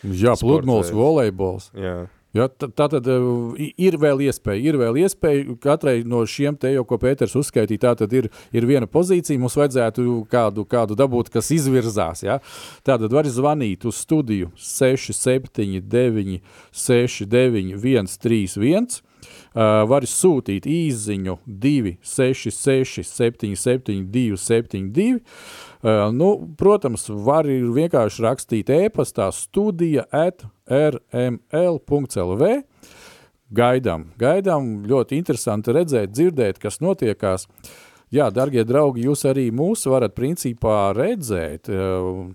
Jā, 0.08 0.38
pludmales, 0.40 0.94
volejbols. 0.96 1.72
Jā. 1.76 2.06
Ja, 2.38 2.48
tā, 2.52 2.70
tad 2.78 3.08
uh, 3.10 3.58
ir 3.58 3.98
vēl 4.02 4.22
iespēja, 4.28 4.62
ir 4.70 4.78
vēl 4.80 5.00
iespēja 5.04 5.58
katrai 5.64 6.02
no 6.08 6.24
šiem 6.30 6.58
te 6.60 6.72
jau, 6.76 6.84
ko 6.88 7.00
Pēters 7.02 7.36
uzskaitīja, 7.40 7.84
tā 7.88 7.96
tad 8.04 8.14
ir, 8.18 8.30
ir 8.54 8.68
viena 8.70 8.88
pozīcija, 8.90 9.40
mums 9.42 9.58
vajadzētu 9.58 10.02
kādu, 10.32 10.66
kādu 10.70 10.98
dabūt, 11.00 11.32
kas 11.34 11.52
izvirzās, 11.56 12.24
ja. 12.28 12.40
Tā 12.86 13.00
tad 13.02 13.14
var 13.14 13.26
zvanīt 13.32 13.88
uz 13.90 13.96
studiju 14.06 14.52
679 14.56 16.42
69 16.72 17.78
131, 17.82 19.02
Uh, 19.58 19.82
var 19.90 20.06
sūtīt 20.06 20.68
īsiņu 20.70 21.40
266, 21.50 23.02
77, 23.10 24.04
272. 24.14 25.18
Uh, 25.18 26.04
nu, 26.14 26.30
protams, 26.60 27.08
var 27.10 27.50
vienkārši 27.50 28.26
rakstīt 28.28 28.70
e-pastā 28.76 29.32
studija 29.34 30.06
at 30.14 30.46
rml.lv. 30.70 32.54
Gaidām, 33.58 34.10
gaidām, 34.20 34.72
ļoti 34.90 35.22
interesanti 35.22 35.72
redzēt, 35.76 36.12
dzirdēt, 36.12 36.58
kas 36.60 36.82
notiekās. 36.84 37.48
Jā, 38.08 38.30
darbie 38.32 38.62
draugi, 38.64 39.02
jūs 39.04 39.26
arī 39.28 39.50
mūs 39.52 39.82
varat 39.92 40.14
principā 40.16 40.94
redzēt. 40.96 41.68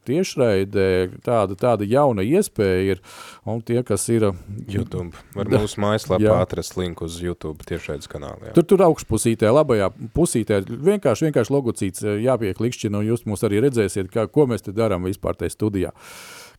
Tiešraidē 0.05 0.89
tāda, 1.25 1.57
tāda 1.57 1.87
jauna 1.89 2.25
iespēja 2.29 2.93
ir. 2.93 3.01
Un 3.49 3.63
tie, 3.65 3.79
kas 3.81 4.05
ir 4.13 4.27
YouTube, 4.69 5.17
var 5.33 5.49
da, 5.49 5.63
mūsu 5.63 5.81
mājaslapā 5.81 6.35
atrast 6.43 6.77
linku 6.77 7.09
uz 7.09 7.17
YouTube 7.25 7.65
tiešraides 7.65 8.11
kanālu. 8.13 8.51
Jā. 8.51 8.53
Tur, 8.59 8.69
tur 8.69 8.85
augšpusītē, 8.85 9.49
labajā 9.49 9.89
pusītē, 10.13 10.61
vienkārši, 10.69 11.31
vienkārši 11.31 11.57
logocīts 11.57 12.05
jāpieklikšķina, 12.05 13.01
un 13.01 13.09
jūs 13.09 13.25
mūs 13.29 13.49
arī 13.49 13.65
redzēsiet, 13.65 14.13
kā, 14.13 14.29
ko 14.29 14.45
mēs 14.53 14.69
te 14.69 14.77
darām 14.77 15.09
vispār 15.09 15.41
tajā 15.41 15.57
studijā. 15.57 15.97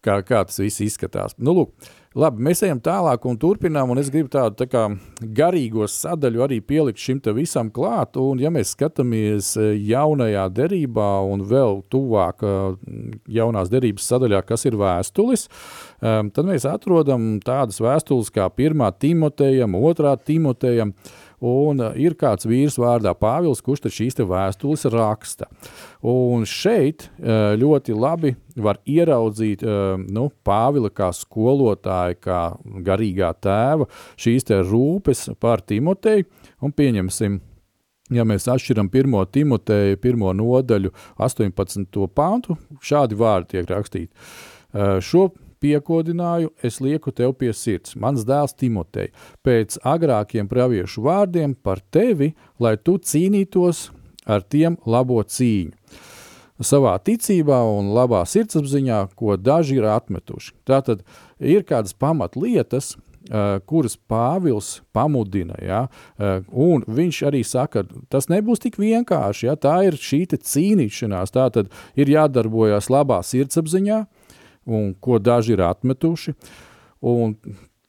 Kā, 0.04 0.18
kā 0.28 0.42
tas 0.48 0.60
viss 0.60 0.84
izskatās. 0.84 1.38
Nu, 1.40 1.54
lūk, 1.56 1.92
Labi, 2.14 2.44
mēs 2.46 2.60
ejam 2.62 2.78
tālāk 2.78 3.24
un 3.26 3.40
turpinām, 3.42 3.90
un 3.90 3.98
es 3.98 4.12
gribu 4.14 4.30
tādu 4.30 4.60
tā 4.60 4.68
kā 4.70 4.84
garīgo 5.34 5.88
sadaļu 5.90 6.44
arī 6.46 6.60
pielikt 6.62 7.02
šim 7.02 7.18
te 7.26 7.34
visam 7.34 7.72
klāt, 7.74 8.20
un 8.22 8.38
ja 8.38 8.52
mēs 8.54 8.76
skatāmies 8.76 9.56
e, 9.58 9.72
jaunajā 9.90 10.44
derībā 10.54 11.08
un 11.26 11.42
vēl 11.50 11.82
tuvāk 11.90 12.46
e, 12.46 12.52
jaunās 13.34 13.74
derības 13.74 14.12
sadaļā, 14.14 14.44
kas 14.46 14.68
ir 14.70 14.78
vēstulis, 14.78 15.48
e, 15.50 16.14
tad 16.38 16.52
mēs 16.52 16.70
atrodam 16.70 17.40
tādas 17.42 17.82
vēstules 17.82 18.30
kā 18.36 18.46
pirmā 18.54 18.92
Timotejam, 18.94 19.74
otrā 19.82 20.14
Timotejam, 20.22 20.94
Un 21.44 21.82
uh, 21.84 21.92
ir 22.00 22.16
kāds 22.16 22.48
vīrs 22.48 22.78
vārdā 22.80 23.12
Pāvils, 23.20 23.60
kurš 23.64 23.90
šīs 23.92 24.16
vēstules 24.24 24.86
raksta. 24.94 25.50
Un 26.08 26.46
šeit 26.48 27.10
uh, 27.20 27.52
ļoti 27.60 27.96
labi 27.98 28.34
var 28.56 28.80
ieraudzīt 28.88 29.66
uh, 29.68 29.98
nu, 30.00 30.30
Pāvila 30.46 30.92
kā 30.94 31.12
skolotāja, 31.16 32.16
kā 32.16 32.42
garīgā 32.86 33.34
tēva 33.44 33.90
šīs 34.16 34.48
rūpes 34.70 35.34
par 35.44 35.66
Timoteju. 35.68 36.30
Un 36.64 36.72
pieņemsim, 36.72 37.40
ja 38.16 38.24
mēs 38.24 38.48
atšķiram 38.48 38.88
pirmo 38.94 39.26
Timoteju, 39.26 40.00
pirmo 40.00 40.32
nodaļu, 40.38 40.94
18. 41.20 42.04
pāntu, 42.16 42.56
šādi 42.80 43.20
vārdi 43.20 43.58
tiek 43.58 43.68
rakstīti. 43.74 44.14
Šo 45.04 45.28
piekodināju, 45.64 46.52
es 46.64 46.80
lieku 46.84 47.14
tev 47.16 47.36
pie 47.40 47.54
sirds, 47.56 47.96
mans 48.00 48.26
dēls 48.28 48.56
Timotei, 48.60 49.12
pēc 49.46 49.80
agrākiem 49.88 50.50
praviešu 50.52 51.06
vārdiem 51.06 51.56
par 51.56 51.82
tevi, 51.94 52.34
lai 52.60 52.76
tu 52.78 52.98
cīnītos 53.00 53.88
ar 54.26 54.44
tiem 54.44 54.78
labo 54.86 55.22
cīņu. 55.24 55.76
Savā 56.64 56.94
ticībā 57.02 57.58
un 57.66 57.90
labā 57.96 58.22
sirdsapziņā, 58.30 59.00
ko 59.18 59.36
daži 59.42 59.80
ir 59.80 59.88
atmetuši. 59.90 60.54
Tātad 60.70 61.02
ir 61.40 61.66
kādas 61.68 61.96
pamatlietas, 61.98 62.96
Uh, 63.24 63.62
kuras 63.64 63.94
Pāvils 63.96 64.82
pamudina. 64.92 65.56
Ja? 65.64 65.86
Uh, 66.20 66.42
un 66.52 66.82
viņš 66.84 67.22
arī 67.30 67.40
saka, 67.48 67.86
tas 68.12 68.28
nebūs 68.28 68.60
tik 68.60 68.76
vienkārši. 68.76 69.46
Ja? 69.48 69.54
Tā 69.56 69.78
ir 69.88 69.96
šī 69.96 70.26
cīnīšanās. 70.28 71.32
Tā 71.32 71.46
tad 71.56 71.72
ir 71.96 72.12
jādarbojas 72.12 72.92
labā 72.92 73.22
sirdsapziņā, 73.24 74.02
uh, 74.04 74.23
un 74.66 74.94
ko 75.00 75.20
daži 75.20 75.56
ir 75.56 75.64
atmetuši. 75.66 76.36
Un 77.04 77.36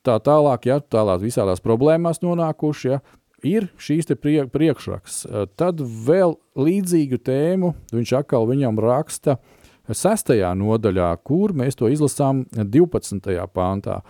tā 0.05 0.19
tālāk, 0.23 0.69
ja 0.69 0.81
tālāk 0.81 1.23
visādās 1.23 1.63
problēmās 1.65 2.23
nonākuši, 2.25 2.89
ja, 2.91 3.01
ir 3.45 3.69
šīs 3.81 4.11
prie, 4.21 4.43
priekšraksts. 4.51 5.27
Tad 5.59 5.81
vēl 5.81 6.37
līdzīgu 6.59 7.21
tēmu 7.25 7.75
viņš 7.95 8.15
atkal 8.21 8.49
viņam 8.51 8.81
raksta 8.83 9.39
sestajā 9.85 10.55
nodaļā, 10.57 11.11
kur 11.27 11.53
mēs 11.57 11.77
to 11.77 11.91
izlasām 11.93 12.45
12. 12.57 13.35
pāntā. 13.53 14.01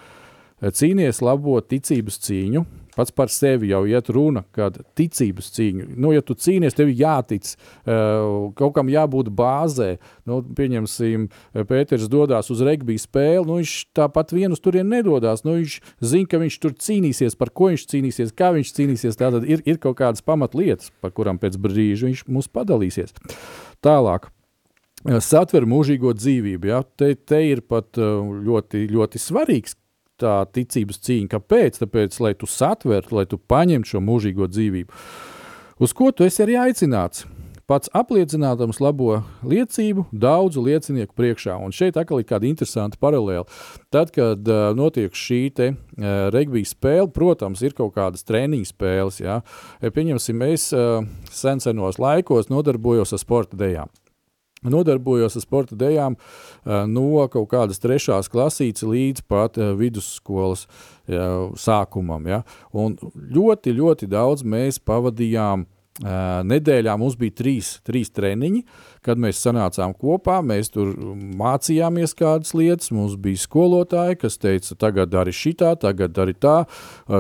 Cīnies 0.64 1.18
labo 1.20 1.58
ticības 1.60 2.20
cīņu, 2.24 2.62
Pats 2.94 3.14
par 3.14 3.30
sevi 3.32 3.72
jau 3.72 3.82
iet 3.90 4.08
runa, 4.14 4.44
kad 4.54 4.76
ticības 4.98 5.50
cīņa. 5.56 5.88
Nu, 5.98 6.12
ja 6.14 6.22
tu 6.22 6.36
cīnies, 6.38 6.76
tev 6.78 6.92
jātic, 6.94 7.54
uh, 7.54 8.52
kaut 8.58 8.74
kam 8.76 8.92
jābūt 8.92 9.32
bāzē. 9.34 9.96
Nu, 10.28 10.40
pieņemsim, 10.56 11.26
Pēters 11.68 12.06
dodas 12.12 12.52
uz 12.54 12.62
regbiju 12.64 13.02
spēli, 13.02 13.46
nu, 13.48 13.58
viņš 13.62 13.74
tāpat 13.96 14.34
vienu 14.36 14.54
uz 14.54 14.62
turieni 14.62 14.98
nedodas. 14.98 15.42
Nu, 15.46 15.56
viņš 15.58 15.80
zina, 16.04 16.30
ka 16.30 16.42
viņš 16.42 16.60
tur 16.62 16.76
cīnīsies, 16.86 17.38
par 17.40 17.50
ko 17.54 17.72
viņš 17.72 17.88
cīnīsies, 17.90 18.36
kā 18.36 18.52
viņš 18.54 18.72
cīnīsies. 18.78 19.18
Tātad 19.20 19.48
ir, 19.48 19.64
ir 19.66 19.82
kaut 19.82 19.98
kādas 20.00 20.24
pamatlietas, 20.24 20.94
par 21.02 21.14
kurām 21.16 21.40
pēc 21.42 21.58
brīža 21.60 22.10
viņš 22.10 22.26
mums 22.30 22.50
padalīsies. 22.52 23.16
Tālāk 23.84 24.30
satver 25.04 25.66
mūžīgo 25.68 26.14
dzīvību. 26.16 26.70
Ja? 26.70 26.82
Te, 26.96 27.14
te 27.14 27.40
ir 27.44 27.64
pat 27.68 27.98
ļoti, 27.98 28.86
ļoti 28.92 29.20
svarīgs, 29.20 29.76
tā 30.20 30.40
ticības 30.54 31.00
cīņa. 31.04 31.30
Kāpēc? 31.34 31.78
Tāpēc, 31.82 32.18
lai 32.24 32.34
tu 32.38 32.48
satvertu, 32.50 33.18
lai 33.18 33.26
tu 33.30 33.38
paņemtu 33.38 33.94
šo 33.94 34.02
mūžīgo 34.04 34.48
dzīvību. 34.50 35.06
Uz 35.82 35.94
ko 35.96 36.10
tu 36.14 36.26
esi 36.26 36.44
arī 36.44 36.58
aicināts? 36.68 37.26
Pats 37.64 37.88
apliecinādams 37.96 38.76
labo 38.84 39.22
liecību 39.40 40.04
daudzu 40.12 40.60
liecinieku 40.66 41.16
priekšā. 41.16 41.56
Un 41.64 41.72
šeit 41.72 41.96
atkal 41.96 42.20
ir 42.20 42.28
kāda 42.28 42.44
interesanta 42.44 43.00
paralēla. 43.00 43.46
Tad, 43.88 44.12
kad 44.12 44.44
uh, 44.52 44.66
notiek 44.76 45.16
šī 45.16 45.40
te, 45.56 45.70
uh, 45.72 46.28
regbija 46.34 46.68
spēle, 46.68 47.08
protams, 47.16 47.64
ir 47.64 47.72
kaut 47.72 47.96
kādas 47.96 48.28
treniņu 48.28 48.68
spēles. 48.68 49.22
Ja? 49.24 49.40
Pieņemsim, 49.80 50.44
es 50.52 50.68
uh, 50.76 51.00
sen 51.32 51.64
senos 51.64 51.96
laikos 52.02 52.52
nodarbojos 52.52 53.16
ar 53.16 53.24
sporta 53.24 53.56
dejām 53.64 53.88
nodarbojos 54.70 55.36
ar 55.38 55.44
sporta 55.44 55.78
dejām 55.78 56.16
eh, 56.16 56.84
no 56.90 57.26
kaut 57.32 57.50
kādas 57.52 57.82
trešās 57.82 58.30
klasītes 58.32 58.86
līdz 58.86 59.24
pat 59.28 59.58
eh, 59.58 59.74
vidusskolas 59.78 60.66
ja, 61.10 61.28
sākumam. 61.60 62.26
Ja. 62.30 62.42
Un 62.72 62.96
ļoti, 63.14 63.74
ļoti 63.76 64.10
daudz 64.10 64.44
mēs 64.46 64.80
pavadījām 64.80 65.66
nedēļā 66.02 66.96
mums 66.98 67.14
bija 67.14 67.30
trīs, 67.38 67.68
trīs 67.86 68.10
treniņi, 68.10 68.64
kad 69.04 69.20
mēs 69.20 69.38
sanācām 69.44 69.92
kopā. 69.94 70.40
Mēs 70.42 70.72
tur 70.74 70.90
mācījāmies 71.38 72.16
kādas 72.18 72.54
lietas. 72.54 72.90
Mums 72.94 73.14
bija 73.20 73.38
skolotāji, 73.38 74.18
kas 74.24 74.38
teica, 74.42 74.74
tagad 74.74 75.12
dari 75.12 75.30
šitā, 75.30 75.74
tagad 75.78 76.16
dari 76.16 76.34
tā, 76.34 76.64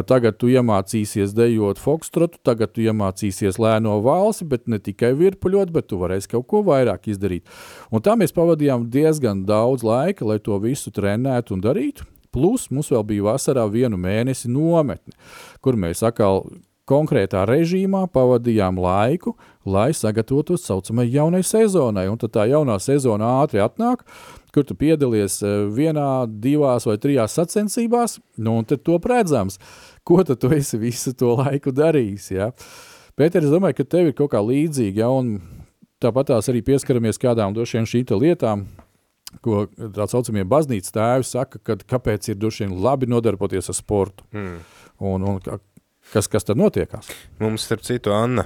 tagad 0.08 0.40
tu 0.40 0.50
iemācīsies 0.50 1.36
dejot 1.36 1.78
fokstrotu, 1.78 2.42
tagad 2.42 2.74
tu 2.74 2.82
iemācīsies 2.82 3.60
lēno 3.62 4.00
valsi, 4.02 4.48
bet 4.48 4.66
ne 4.66 4.82
tikai 4.82 5.14
virpuļot, 5.22 5.70
bet 5.70 5.92
tu 5.92 6.00
varēsi 6.02 6.34
kaut 6.34 6.48
ko 6.50 6.64
vairāk 6.66 7.06
izdarīt. 7.14 7.46
Un 7.94 8.02
tā 8.02 8.18
mēs 8.18 8.34
pavadījām 8.34 8.90
diezgan 8.90 9.46
daudz 9.46 9.86
laika, 9.86 10.26
lai 10.26 10.40
to 10.42 10.58
visu 10.58 10.90
trenētu 10.94 11.54
un 11.54 11.62
darītu. 11.62 12.10
Plus 12.34 12.66
mums 12.74 12.90
vēl 12.90 13.04
bija 13.06 13.30
vasarā 13.30 13.62
vienu 13.70 13.94
mēnesi 13.94 14.50
nometne, 14.50 15.14
kur 15.62 15.78
mēs 15.78 16.02
atkal 16.02 16.42
konkrētā 16.88 17.44
režīmā 17.48 18.04
pavadījām 18.12 18.78
laiku, 18.80 19.34
lai 19.64 19.90
sagatavotos 19.96 20.66
tā 20.66 20.68
saucamajai 20.68 21.16
jaunai 21.16 21.42
sezonai. 21.46 22.06
Un 22.12 22.20
tad 22.20 22.34
tā 22.36 22.46
jaunā 22.50 22.76
sezona 22.82 23.38
ātri 23.42 23.62
atnāk, 23.64 24.04
kur 24.54 24.66
tu 24.68 24.76
piedalies 24.78 25.40
e, 25.42 25.54
vienā, 25.74 26.26
divās 26.28 26.86
vai 26.88 26.98
trijās 27.00 27.36
sacensībās, 27.38 28.18
nu, 28.36 28.58
un 28.60 28.68
tad 28.68 28.84
to 28.86 29.00
redzams, 29.00 29.58
ko 30.06 30.20
tad 30.26 30.42
tu 30.42 30.52
esi 30.54 30.78
visu 30.80 31.14
to 31.16 31.34
laiku 31.40 31.72
darījis. 31.74 32.30
Ja? 32.36 32.52
Pēter, 33.18 33.46
es 33.46 33.52
domāju, 33.54 33.80
ka 33.80 33.90
tev 33.96 34.10
ir 34.10 34.16
kaut 34.18 34.34
kā 34.34 34.44
līdzīga, 34.44 35.06
ja? 35.06 35.10
un 35.10 35.38
tāpat 36.04 36.34
tās 36.34 36.50
arī 36.52 36.62
pieskaramies 36.66 37.20
kādām 37.20 37.56
došiem 37.56 37.88
šīm 37.88 38.12
lietām, 38.20 38.68
ko 39.42 39.64
tā 39.74 40.06
saucamie 40.10 40.44
baznīcas 40.46 40.94
tēvi 40.94 41.26
saka, 41.26 41.58
kad 41.64 41.82
kāpēc 41.90 42.28
ir 42.30 42.38
droši 42.38 42.66
vien 42.66 42.76
labi 42.84 43.08
nodarboties 43.10 43.72
ar 43.72 43.78
sportu. 43.78 44.26
Mm. 44.36 44.58
Un, 45.04 45.24
un 45.26 45.40
Kas, 46.14 46.28
kas 46.30 46.46
tad 46.46 46.60
notiekās? 46.60 47.08
Mums, 47.42 47.64
starp 47.66 47.82
citu, 47.82 48.12
Anna 48.14 48.44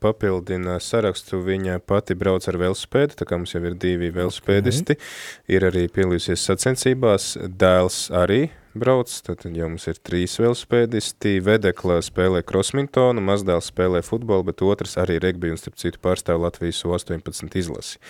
papildina 0.00 0.78
sarakstu. 0.80 1.42
Viņa 1.44 1.76
pati 1.84 2.16
brauc 2.16 2.46
ar 2.48 2.56
velospēdu, 2.62 3.18
tā 3.20 3.26
kā 3.28 3.36
mums 3.36 3.52
jau 3.52 3.60
ir 3.68 3.76
divi 3.76 4.08
velospēdisti. 4.14 4.96
Okay. 4.96 5.52
Ir 5.52 5.68
arī 5.68 5.84
pielījusies 5.92 6.46
sacensībās. 6.48 7.34
Dēls 7.60 8.06
arī 8.16 8.46
brauc, 8.72 9.12
tad 9.26 9.44
jau 9.44 9.68
mums 9.68 9.84
ir 9.92 10.00
trīs 10.00 10.38
velospēdisti. 10.40 11.34
Vedekla 11.44 11.98
spēlē 12.04 12.40
krosmintonu, 12.48 13.20
mazdēls 13.28 13.68
spēlē 13.74 14.00
futbolu, 14.06 14.48
bet 14.48 14.64
otrs 14.64 14.96
arī 15.02 15.18
regbi 15.20 15.52
un, 15.52 15.60
starp 15.60 15.76
citu, 15.80 16.00
pārstāv 16.00 16.40
Latvijas 16.46 16.80
18 16.88 17.60
izlasi. 17.60 18.00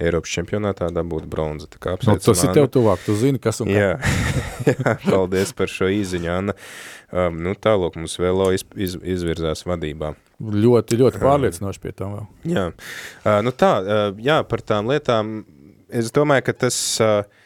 Eiropas 0.00 0.32
čempionātā 0.32 0.88
dabūt 0.94 1.26
bronzu. 1.30 1.68
No, 1.84 1.96
nu, 2.08 2.16
tas 2.22 2.44
ir 2.46 2.54
tev 2.56 2.68
tuvāk, 2.72 3.02
tu 3.04 3.16
zini, 3.18 3.40
kas 3.42 3.60
un 3.64 3.70
kā. 3.70 3.76
Jā, 3.76 3.92
jā 4.70 4.94
paldies 5.04 5.52
par 5.56 5.70
šo 5.72 5.90
īziņu, 5.92 6.30
Anna. 6.32 6.56
Um, 7.10 7.40
nu, 7.44 7.56
tālāk 7.58 7.98
mums 7.98 8.16
vēl 8.20 8.44
iz, 8.56 8.64
iz, 8.78 8.96
izvirzās 9.16 9.66
vadībā. 9.68 10.14
Ļoti, 10.40 11.00
ļoti 11.02 11.20
pārliecinoši 11.20 11.82
pie 11.82 11.92
tam 11.96 12.16
vēl. 12.16 12.30
Jā, 12.54 12.70
uh, 12.70 13.40
nu 13.44 13.52
tā, 13.52 13.74
uh, 13.82 14.06
jā, 14.22 14.40
par 14.48 14.64
tām 14.64 14.88
lietām, 14.90 15.40
es 15.88 16.14
domāju, 16.14 16.48
ka 16.50 16.58
tas... 16.66 16.80
Uh, 17.02 17.38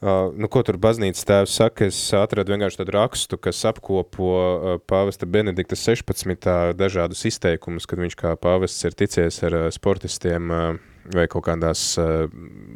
Uh, 0.00 0.30
nu, 0.32 0.48
ko 0.48 0.62
tur 0.64 0.78
baznīcas 0.80 1.26
tēvs 1.28 1.54
saka, 1.58 1.90
es 1.90 1.96
atradu 2.16 2.54
vienkārši 2.54 2.78
tādu 2.80 2.94
rakstu, 2.94 3.36
kas 3.36 3.58
apkopo 3.68 4.28
uh, 4.32 4.78
pāvesta 4.88 5.26
Benedikta 5.28 5.76
16. 5.76 6.48
dažādus 6.72 7.26
izteikumus, 7.28 7.84
kad 7.84 8.00
viņš 8.00 8.16
kā 8.16 8.30
pāvests 8.40 8.88
ir 8.88 8.96
ticies 8.96 9.42
ar 9.44 9.58
uh, 9.58 9.66
sportistiem 9.68 10.54
uh, 10.56 10.78
vai 11.14 11.26
kaut 11.30 11.46
kādās 11.46 11.82
uh, 12.00 12.28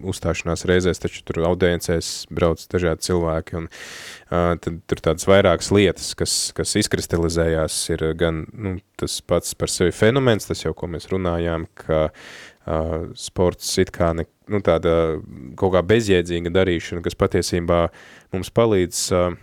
uzstāšanās 0.07 0.65
reizēs, 0.69 1.01
taču 1.03 1.23
tur 1.29 1.43
audiencēs 1.51 2.27
brauc 2.35 2.63
dažādi 2.73 3.09
cilvēki, 3.09 3.59
un 3.61 3.69
uh, 3.69 4.55
tad 4.61 4.81
tur 4.91 5.03
tādas 5.09 5.29
vairākas 5.31 5.71
lietas, 5.75 6.13
kas, 6.19 6.35
kas 6.57 6.75
izkristalizējās, 6.81 7.79
ir 7.95 8.07
gan 8.21 8.45
nu, 8.53 8.77
tas 9.01 9.21
pats 9.27 9.55
par 9.59 9.73
sevi 9.73 9.95
fenomens, 9.95 10.49
tas 10.51 10.65
jau, 10.65 10.75
ko 10.77 10.91
mēs 10.91 11.11
runājām, 11.13 11.69
ka 11.85 12.07
uh, 12.11 13.09
sports 13.19 13.77
it 13.83 13.95
kā 13.95 14.13
ne, 14.17 14.27
nu, 14.51 14.63
tāda 14.65 15.19
kaut 15.61 15.77
kā 15.77 15.85
bezjēdzīga 15.95 16.55
darīšana, 16.55 17.05
kas 17.05 17.19
patiesībā 17.19 17.87
mums 18.35 18.53
palīdz 18.55 19.05
uh, 19.15 19.35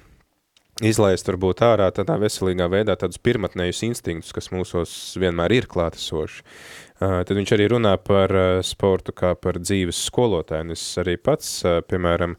izlaist 0.85 1.27
varbūt 1.29 1.61
ārā 1.65 1.89
tādā 1.93 2.17
veselīgā 2.21 2.67
veidā 2.71 2.95
tādus 2.99 3.21
pirmatnējus 3.21 3.83
instinktus, 3.87 4.33
kas 4.35 4.51
mūsos 4.53 4.93
vienmēr 5.21 5.53
ir 5.59 5.67
klātesoši. 5.71 6.43
Tad 7.01 7.31
viņš 7.33 7.53
arī 7.55 7.65
runā 7.71 7.95
par 7.97 8.33
sportu 8.65 9.13
kā 9.17 9.33
par 9.33 9.57
dzīves 9.57 10.03
skolotāju, 10.05 10.75
es 10.75 10.83
arī 11.01 11.15
pats, 11.17 11.63
piemēram, 11.89 12.35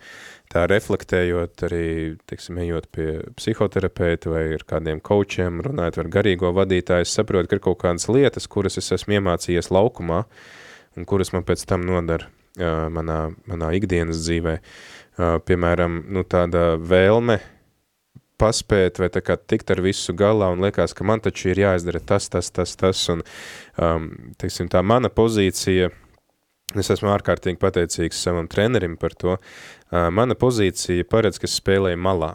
tā 0.52 0.66
reflektējot 0.70 1.64
arī, 1.66 1.86
teiksim, 2.30 2.60
ejot 2.62 2.86
pie 2.94 3.08
psihoterapeita 3.38 4.30
vai 4.30 4.44
ar 4.58 4.66
kādiem 4.68 5.00
kočiem, 5.02 5.62
runājot 5.66 5.98
ar 6.04 6.12
garīgo 6.14 6.52
vadītāju, 6.54 7.08
es 7.08 7.14
saprotu, 7.16 7.50
ka 7.50 7.58
ir 7.58 7.64
kaut 7.64 7.80
kādas 7.82 8.06
lietas, 8.12 8.46
kuras 8.46 8.78
es 8.78 8.92
esmu 8.94 9.18
iemācījies 9.18 9.72
laukumā, 9.74 10.22
un 10.94 11.08
kuras 11.10 11.34
man 11.34 11.42
pēc 11.48 11.66
tam 11.66 11.82
nodara 11.88 12.30
manā, 12.92 13.32
manā 13.48 13.72
ikdienas 13.78 14.22
dzīvē. 14.22 14.58
Piemēram, 15.48 16.04
nu, 16.12 16.22
tāda 16.24 16.76
vēlme 16.78 17.40
paspēt 18.42 18.98
vai 19.02 19.08
tā 19.14 19.22
kā 19.24 19.36
tikt 19.38 19.70
ar 19.74 19.82
visu 19.84 20.14
galā 20.18 20.50
un 20.52 20.62
liekas, 20.64 20.94
ka 20.96 21.06
man 21.06 21.22
taču 21.22 21.52
ir 21.52 21.62
jāizdara 21.62 22.02
tas, 22.02 22.28
tas, 22.32 22.50
tas, 22.54 22.74
tas 22.78 23.02
un, 23.12 23.22
um, 23.78 24.08
teiksim, 24.42 24.70
tā 24.72 24.82
mana 24.86 25.12
pozīcija, 25.12 25.90
es 26.78 26.90
esmu 26.94 27.12
ārkārtīgi 27.14 27.60
pateicīgs 27.62 28.22
savam 28.26 28.48
trenerim 28.50 28.98
par 29.00 29.14
to, 29.18 29.36
uh, 29.38 30.08
mana 30.14 30.38
pozīcija 30.38 31.06
paredz, 31.10 31.38
ka 31.42 31.50
spēlēju 31.50 32.02
malā, 32.02 32.34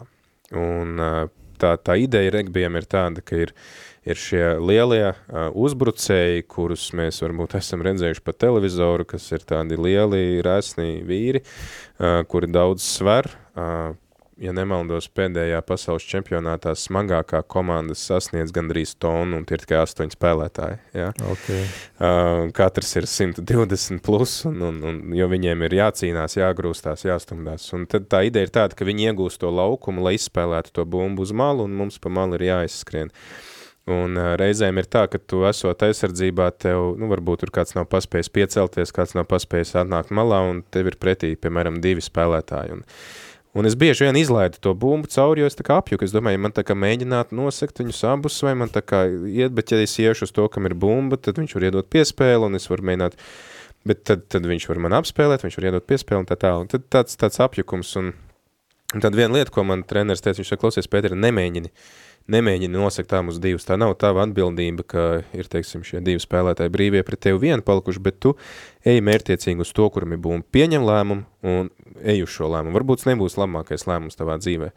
un 0.56 0.96
uh, 1.02 1.20
tā, 1.60 1.74
tā 1.82 1.98
ideja 2.00 2.32
regbijam 2.38 2.78
ir 2.78 2.88
tāda, 2.88 3.22
ka 3.24 3.42
ir, 3.44 3.52
ir 4.08 4.18
šie 4.18 4.42
lielie 4.62 5.04
uh, 5.10 5.48
uzbrucēji, 5.52 6.46
kurus 6.48 6.88
mēs 6.96 7.20
varbūt 7.24 7.58
esam 7.60 7.84
redzējuši 7.84 8.24
pa 8.24 8.36
televizoru, 8.46 9.06
kas 9.12 9.28
ir 9.34 9.44
tādi 9.48 9.76
lieli, 9.76 10.40
rēsni 10.46 11.02
vīri, 11.08 11.44
uh, 11.44 12.22
kuri 12.30 12.50
daudz 12.54 12.86
sver, 12.86 13.28
uh, 13.58 13.92
ja 14.42 14.52
nemaldos, 14.54 15.08
pēdējā 15.14 15.58
pasaules 15.66 16.06
čempionātā 16.08 16.72
smagākā 16.78 17.40
komanda 17.50 17.96
sasniedz 17.98 18.52
gandrīz 18.54 18.94
tonu, 19.02 19.40
un 19.40 19.46
tie 19.48 19.58
ir 19.58 19.64
tikai 19.64 19.80
astoņi 19.82 20.14
spēlētāji. 20.14 20.78
Ja? 20.96 21.10
Okay. 21.34 21.66
Uh, 21.98 22.46
katrs 22.56 22.94
ir 23.00 23.08
120 23.10 24.02
plus, 24.04 24.38
un, 24.48 24.62
un, 24.70 24.80
un, 24.86 25.02
jo 25.18 25.28
viņiem 25.30 25.66
ir 25.66 25.78
jācīnās, 25.80 26.38
jāgrūstās, 26.38 27.04
jāstumdās. 27.08 27.66
Un 27.76 27.86
tad 27.90 28.08
tā 28.12 28.24
ideja 28.28 28.48
ir 28.48 28.54
tāda, 28.54 28.78
ka 28.78 28.88
viņi 28.88 29.10
iegūst 29.10 29.42
to 29.42 29.52
laukumu, 29.54 30.06
lai 30.06 30.16
izspēlētu 30.18 30.74
to 30.78 30.86
bumbu 30.88 31.26
uz 31.26 31.34
malu, 31.34 31.66
un 31.66 31.78
mums 31.78 31.98
pa 32.02 32.12
malu 32.12 32.38
ir 32.38 32.48
jāizskrien. 32.52 33.12
Un 33.88 34.18
uh, 34.20 34.34
reizēm 34.38 34.76
ir 34.78 34.86
tā, 34.86 35.06
ka 35.08 35.18
tu 35.18 35.46
esot 35.48 35.82
aizsardzībā, 35.86 36.50
tev, 36.60 36.92
nu, 37.00 37.08
varbūt 37.10 37.42
tur 37.42 37.54
kāds 37.58 37.72
nav 37.74 37.88
paspējis 37.90 38.28
piecelties, 38.36 38.92
kāds 38.94 39.16
nav 39.16 39.24
paspējis 39.30 39.78
atnākt 39.80 40.12
malā, 40.14 40.42
un 40.50 40.60
tev 40.74 40.92
ir 40.92 40.98
pretī, 41.00 41.32
piemēram, 41.40 41.80
divi 41.80 42.04
spēlētāji. 42.04 42.76
Un, 42.76 42.84
uh, 42.84 43.27
Un 43.56 43.64
es 43.64 43.74
bieži 43.78 44.04
vien 44.04 44.16
izlaidu 44.20 44.60
to 44.60 44.74
bumbu 44.76 45.08
cauri, 45.08 45.40
jo 45.40 45.48
es 45.48 45.56
tā 45.56 45.64
kā 45.64 45.78
apjuku. 45.80 46.04
Es 46.04 46.12
domāju, 46.12 46.40
man 46.44 46.52
tā 46.54 46.62
kā 46.68 46.76
mēģināt 46.76 47.32
nosekt 47.34 47.80
viņus 47.80 48.02
abus, 48.10 48.36
vai 48.44 48.52
man 48.60 48.68
tā 48.72 48.82
kā 48.84 49.06
iet, 49.08 49.54
bet 49.56 49.72
ja 49.72 49.80
es 49.80 49.96
iešu 49.98 50.28
uz 50.28 50.34
to, 50.36 50.44
kam 50.52 50.68
ir 50.68 50.76
bumba, 50.76 51.16
tad 51.16 51.40
viņš 51.40 51.56
var 51.56 51.68
iedot 51.70 51.88
piespēli, 51.88 52.44
un 52.44 52.58
es 52.58 52.68
varu 52.68 52.84
mēģināt, 52.90 53.16
bet 53.88 54.04
tad, 54.10 54.26
tad 54.28 54.48
viņš 54.48 54.68
var 54.68 54.82
man 54.84 54.98
apspēlēt, 55.00 55.46
viņš 55.46 55.56
var 55.60 55.68
iedot 55.70 55.88
piespēli, 55.88 56.20
un 56.22 56.28
tā 56.28 56.36
tā. 56.36 56.52
Un 56.60 56.68
tad 56.68 56.84
tāds, 56.92 57.16
tāds 57.20 57.40
apjukums, 57.40 57.94
un, 58.02 58.12
un 58.92 59.06
tad 59.06 59.16
viena 59.16 59.40
lieta, 59.40 59.54
ko 59.54 59.64
man 59.64 59.86
treneris 59.88 60.22
teica, 60.24 60.42
viņš 60.42 60.52
saka, 60.52 60.66
klausies, 60.66 60.90
Pēteri, 60.92 61.16
nemēģini. 61.16 61.72
Nemēģini 62.28 62.76
nosakt 62.76 63.08
tā 63.08 63.22
uz 63.24 63.38
divus. 63.40 63.64
Tā 63.64 63.78
nav 63.80 63.94
tava 63.96 64.20
atbildība, 64.26 64.84
ka 64.84 65.04
ir, 65.32 65.48
teiksim, 65.48 65.80
šie 65.88 66.02
divi 66.04 66.20
spēlētāji 66.20 66.74
brīvie 66.74 67.00
pret 67.00 67.22
tevi 67.24 67.40
vienu 67.46 67.64
palikuši, 67.64 68.02
bet 68.04 68.18
tu 68.20 68.34
ej 68.84 69.00
mērķiecīgi 69.00 69.64
uz 69.64 69.72
to, 69.72 69.86
kuram 69.94 70.12
ir 70.12 70.20
bumba. 70.20 70.44
Pieņem 70.52 70.84
lēmumu 70.84 71.24
un 71.48 71.70
ej 72.02 72.24
uz 72.24 72.32
šo 72.32 72.50
lēmumu. 72.52 72.76
Varbūt 72.78 73.02
tas 73.02 73.10
nebūs 73.10 73.38
labākais 73.40 73.86
lēmums 73.88 74.18
tavā 74.18 74.38
dzīvē, 74.40 74.70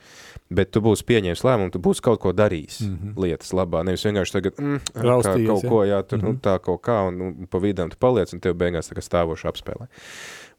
bet 0.49 0.71
tu 0.75 0.83
būsi 0.83 1.05
pieņēmis 1.07 1.45
lēmumu, 1.47 1.73
tu 1.73 1.81
būsi 1.83 2.03
kaut 2.05 2.21
ko 2.23 2.33
darījis 2.35 2.81
mm 2.85 2.93
-hmm. 2.97 3.23
lietas 3.25 3.53
labā. 3.57 3.83
Nevis 3.87 4.05
vienkārši 4.05 4.37
tagad, 4.37 4.59
mm, 4.59 4.83
kā, 4.93 5.17
kaut 5.23 5.63
ja? 5.63 5.69
ko, 5.69 5.83
jā, 5.85 6.03
tur, 6.03 6.17
mm 6.17 6.21
-hmm. 6.21 6.27
nu, 6.27 6.33
mhm. 6.33 6.41
tā 6.41 6.59
kaut 6.59 6.81
kā, 6.81 7.07
un 7.07 7.17
nu, 7.17 7.47
pa 7.47 7.57
vidām 7.57 7.89
tu 7.89 7.97
paliec, 7.99 8.33
un 8.33 8.39
tev 8.39 8.53
beigās 8.53 8.91
tā 8.91 8.95
kā 8.95 9.01
stāvoši 9.01 9.47
apspēlē. 9.47 9.87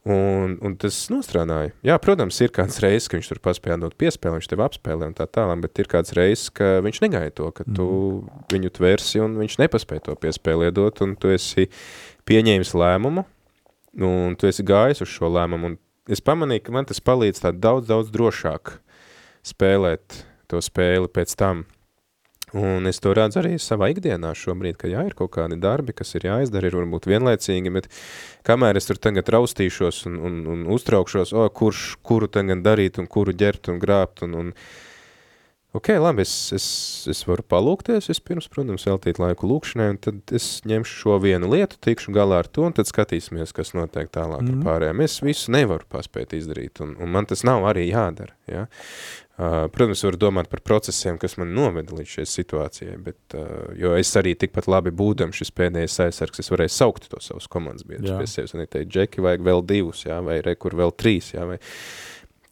Un, 0.02 0.56
un 0.58 0.72
tas 0.82 0.96
nostrādāja. 1.14 1.70
Jā, 1.86 1.94
protams, 2.02 2.40
ir 2.42 2.50
kāds 2.50 2.80
reizes, 2.82 3.06
ka 3.06 3.20
viņš 3.20 3.28
tur 3.30 3.38
paspēja 3.38 3.76
dot 3.84 3.94
piespēli, 3.94 4.40
viņš 4.40 4.48
tev 4.50 4.64
apspēlē 4.64 5.06
un 5.06 5.14
tā 5.14 5.28
tālāk, 5.30 5.60
bet 5.62 5.78
ir 5.78 5.86
kāds 5.92 6.10
reizes, 6.18 6.48
ka 6.50 6.80
viņš 6.82 6.98
negaida 7.04 7.30
to, 7.38 7.50
ka 7.54 7.62
tu 7.68 7.86
mm. 7.86 8.40
viņu 8.50 8.72
tvērsi 8.78 9.22
un 9.22 9.38
viņš 9.38 9.60
nepaspēja 9.62 10.08
to 10.08 10.16
piespēli 10.18 10.72
dot, 10.74 11.04
un 11.06 11.14
tu 11.14 11.30
esi 11.30 11.68
pieņēmis 12.26 12.74
lēmumu, 12.74 13.22
un 14.02 14.34
tu 14.34 14.50
esi 14.50 14.66
gājis 14.66 15.04
uz 15.06 15.14
šo 15.14 15.30
lēmumu, 15.30 15.70
un 15.70 15.78
es 16.08 16.24
pamanīju, 16.24 16.66
ka 16.66 16.74
man 16.74 16.88
tas 16.88 17.02
palīdz 17.04 17.44
tā 17.44 17.52
daudz, 17.54 17.88
daudz 17.90 18.10
drošāk 18.14 18.78
spēlēt 19.46 20.22
to 20.50 20.60
spēli 20.62 21.10
pēc 21.12 21.36
tam, 21.38 21.64
Un 22.52 22.84
es 22.84 23.00
to 23.00 23.14
redzu 23.16 23.40
arī 23.40 23.54
savā 23.56 23.88
ikdienā 23.94 24.34
šobrīd, 24.36 24.76
ka 24.76 24.88
jā, 24.90 25.06
ir 25.08 25.14
kaut 25.16 25.30
kādi 25.32 25.56
darbi, 25.60 25.94
kas 25.96 26.12
ir 26.18 26.26
jāizdara, 26.28 26.68
ir 26.68 26.76
varbūt 26.76 27.08
vienlaicīgi, 27.08 27.72
bet 27.72 27.88
kamēr 28.44 28.76
es 28.76 28.90
tur 28.90 29.00
tagad 29.00 29.30
raustīšos 29.32 30.02
un, 30.10 30.18
un, 30.20 30.34
un 30.52 30.66
uztraukšos, 30.74 31.32
o, 31.32 31.46
kurš, 31.48 31.86
kuru 32.04 32.28
tagad 32.28 32.60
darīt 32.66 33.00
un 33.00 33.08
kuru 33.08 33.32
ģert 33.32 33.72
un 33.72 33.80
grābt 33.80 34.20
un, 34.26 34.36
un 34.36 34.52
ok, 35.72 35.88
labi, 36.02 36.24
es, 36.26 36.34
es, 36.54 36.66
es 37.10 37.22
varu 37.28 37.44
palūkties, 37.48 38.10
vispirms, 38.10 38.48
protams, 38.52 38.84
veltīt 38.88 39.20
laiku 39.22 39.48
lūkšanai, 39.48 39.88
un 39.94 39.98
tad 40.04 40.34
es 40.36 40.46
ņemšu 40.68 40.98
šo 41.00 41.16
vienu 41.22 41.48
lietu, 41.52 41.80
tikšu 41.82 42.12
galā 42.14 42.42
ar 42.42 42.50
to, 42.50 42.66
un 42.68 42.76
tad 42.76 42.90
skatīsimies, 42.90 43.54
kas 43.56 43.72
notiek 43.76 44.12
tālāk 44.12 44.44
mm. 44.44 44.60
ar 44.60 44.68
pārējām. 44.68 45.02
Es 45.06 45.18
visu 45.24 45.54
nevaru 45.54 45.88
paspēt 45.92 46.36
izdarīt, 46.36 46.82
un, 46.84 46.94
un 47.00 47.12
man 47.14 47.28
tas 47.30 47.44
nav 47.48 47.64
arī 47.72 47.88
jādara, 47.88 48.36
ja? 48.50 48.68
Uh, 49.42 49.64
protams, 49.72 50.02
varu 50.04 50.18
domāt 50.20 50.50
par 50.52 50.60
procesiem, 50.60 51.16
kas 51.18 51.38
man 51.40 51.54
noveda 51.56 51.96
līdz 51.96 52.18
šai 52.18 52.26
situācijai, 52.28 52.98
bet, 53.00 53.18
uh, 53.32 53.72
jo 53.80 53.94
es 53.96 54.12
arī 54.20 54.34
tikpat 54.38 54.68
labi 54.68 54.92
būdam 54.92 55.32
šis 55.34 55.50
pēdējais 55.56 55.96
aizsargs, 56.04 56.44
es 56.44 56.52
varēju 56.52 56.74
saukt 56.76 57.08
to 57.08 57.18
savus 57.24 57.48
komandas 57.50 57.88
biedrus 57.88 58.20
pie 58.20 58.28
sevis, 58.28 58.52
un 58.52 58.66
teikt, 58.66 58.92
Džeki, 58.92 59.24
vajag 59.24 59.48
vēl 59.48 59.64
divus, 59.72 60.04
jā, 60.04 60.20
vai 60.22 60.42
rekur 60.44 60.76
vēl 60.78 60.92
trīs, 61.00 61.32
jā, 61.32 61.48
vai 61.48 61.56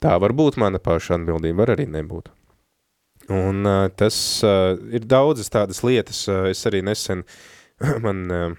tā 0.00 0.16
var 0.24 0.32
būt 0.32 0.56
mana 0.58 0.80
paša 0.80 1.20
atbildība, 1.20 1.60
var 1.60 1.76
arī 1.76 1.86
nebūt. 1.92 2.32
Un 3.30 3.62
uh, 3.64 3.86
tas 3.94 4.16
uh, 4.42 4.74
ir 4.90 5.06
daudzas 5.06 5.52
tādas 5.52 5.84
lietas, 5.86 6.24
uh, 6.26 6.48
es 6.50 6.64
arī 6.66 6.82
nesen, 6.82 7.22
man 8.04 8.24
uh, 8.34 8.56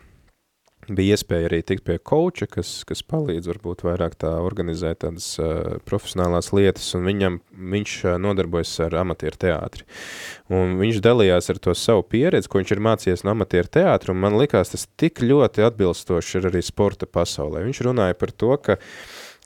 bija 0.95 1.17
iespēja 1.17 1.49
arī 1.49 1.59
tikt 1.67 1.83
pie 1.87 1.97
koča, 1.99 2.47
kas, 2.49 2.69
kas 2.87 3.03
palīdz 3.03 3.49
varbūt 3.51 3.83
vairāk 3.85 4.15
tā 4.23 4.31
organizēt 4.39 5.01
tādas 5.03 5.27
uh, 5.43 5.75
profesionālās 5.87 6.53
lietas, 6.55 6.87
un 6.95 7.03
viņam, 7.09 7.39
viņš 7.73 7.95
uh, 8.05 8.15
nodarbojas 8.23 8.71
ar 8.87 8.95
amatieru 9.03 9.41
teātri. 9.43 9.83
Un 10.51 10.77
viņš 10.79 11.01
dalījās 11.03 11.51
ar 11.51 11.59
to 11.67 11.75
savu 11.75 12.05
pieredzi, 12.07 12.47
ko 12.47 12.61
viņš 12.61 12.71
ir 12.71 12.85
mācījies 12.87 13.25
no 13.27 13.35
amatieru 13.35 13.73
teātra, 13.75 14.15
un 14.15 14.23
man 14.23 14.39
likās 14.39 14.71
tas 14.71 14.87
tik 14.95 15.19
ļoti 15.25 15.67
atbilstoši 15.67 16.39
ir 16.39 16.47
arī 16.53 16.63
sporta 16.63 17.09
pasaulē. 17.09 17.65
Viņš 17.67 17.83
runāja 17.89 18.17
par 18.23 18.31
to, 18.31 18.55
ka 18.63 18.79
uh, 18.79 18.95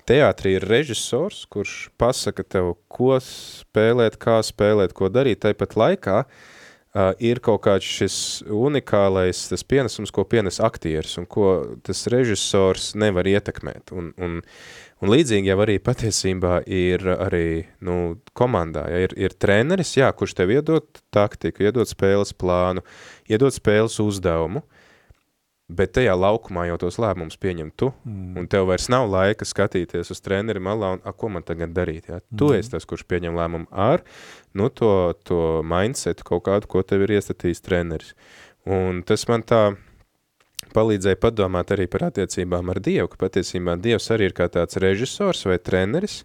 Teātrī 0.05 0.55
ir 0.59 0.65
režisors, 0.69 1.45
kurš 1.49 1.89
pasaka 1.97 2.43
tev, 2.45 2.75
ko 2.93 3.15
spēlēt, 3.21 4.19
kā 4.21 4.37
spēlēt, 4.45 4.93
ko 4.93 5.09
darīt. 5.09 5.41
Tāpat 5.41 5.73
laikā 5.81 6.19
uh, 6.21 7.11
ir 7.17 7.41
kaut 7.41 7.63
kāds 7.65 7.87
šis 7.89 8.17
unikālais 8.45 9.47
tas 9.49 9.65
pienesums, 9.65 10.13
ko 10.13 10.27
pienes 10.29 10.61
aktieris 10.63 11.17
un 11.17 11.25
ko 11.25 11.49
tas 11.85 12.05
režisors 12.13 12.93
nevar 13.01 13.25
ietekmēt. 13.27 13.95
Un, 13.97 14.13
un, 14.21 14.37
un 15.01 15.13
līdzīgi 15.15 15.49
jau 15.49 15.57
arī 15.65 15.79
patiesībā 15.81 16.61
ir 16.69 17.03
arī 17.15 17.65
nu, 17.81 18.19
komandā. 18.37 18.85
Ja, 18.93 19.03
ir, 19.07 19.17
ir 19.17 19.33
treneris, 19.41 19.97
jā, 19.97 20.11
kurš 20.13 20.37
tev 20.37 20.53
iedod 20.53 20.87
taktiku, 21.15 21.65
iedod 21.65 21.89
spēles 21.89 22.35
plānu, 22.37 22.85
iedod 23.25 23.57
spēles 23.57 23.97
uzdevumu, 24.05 24.61
Bet 25.65 25.95
tajā 25.97 26.13
laukumā 26.13 26.67
jau 26.69 26.75
tos 26.83 26.99
lēmumus 27.01 27.39
pieņem 27.41 27.71
tu, 27.73 27.87
mm. 28.05 28.35
un 28.37 28.45
tev 28.45 28.67
vairs 28.69 28.85
nav 28.93 29.07
laika 29.09 29.47
skatīties 29.49 30.11
uz 30.13 30.19
treneri 30.21 30.61
malā 30.61 30.91
un, 30.93 30.99
a, 31.01 31.09
ko 31.09 31.31
man 31.33 31.45
tagad 31.45 31.73
darīt, 31.73 32.11
jā? 32.11 32.19
Tu 32.29 32.51
mm. 32.51 32.59
esi 32.59 32.73
tas, 32.75 32.85
kurš 32.85 33.01
pieņem 33.09 33.33
lēmumu 33.33 33.65
ar, 33.73 34.03
nu, 34.53 34.69
to, 34.69 34.91
to 35.25 35.39
mindset 35.65 36.21
kaut 36.27 36.45
kādu, 36.45 36.69
ko 36.69 36.83
tev 36.85 37.07
ir 37.07 37.15
iestatījis 37.17 37.65
treneris. 37.65 38.13
Un 38.69 39.01
tas 39.09 39.25
man 39.29 39.41
tā 39.41 39.63
palīdzēja 40.75 41.17
padomāt 41.23 41.73
arī 41.73 41.87
par 41.89 42.11
attiecībām 42.11 42.69
ar 42.69 42.81
Dievu, 42.85 43.09
ka 43.09 43.23
patiesībā 43.25 43.77
Dievs 43.81 44.11
arī 44.13 44.29
ir 44.29 44.37
kā 44.37 44.45
tāds 44.53 44.77
režisors 44.81 45.47
vai 45.49 45.57
treneris, 45.57 46.21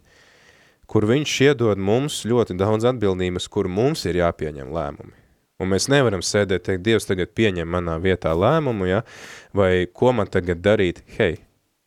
kur 0.85 1.07
viņš 1.09 1.33
iedod 1.47 1.81
mums 1.81 2.21
ļoti 2.29 2.59
daudz 2.61 2.85
atbildības, 2.93 3.49
kur 3.49 3.71
mums 3.71 4.05
ir 4.05 4.21
jāpieņem 4.21 4.69
lēmumi. 4.69 5.20
Un 5.61 5.69
mēs 5.69 5.85
nevaram 5.91 6.23
sēdēt, 6.25 6.65
teikt, 6.65 6.83
Dievs 6.87 7.05
tagad 7.05 7.35
pieņem 7.37 7.69
manā 7.69 7.99
vietā 8.01 8.33
lēmumu, 8.33 8.87
ja? 8.89 9.01
vai 9.53 9.85
ko 9.93 10.13
man 10.17 10.29
tagad 10.31 10.63
darīt? 10.65 11.03
Hei, 11.19 11.35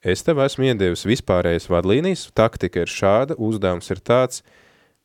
es 0.04 0.22
tev 0.22 0.42
esmu 0.44 0.68
iedevis 0.70 1.02
vispārējais 1.08 1.66
vadlīnijas, 1.72 2.28
taktika 2.38 2.84
ir 2.84 2.92
šāda, 2.92 3.34
uzdevums 3.42 3.90
ir 3.90 4.02
tāds, 4.04 4.44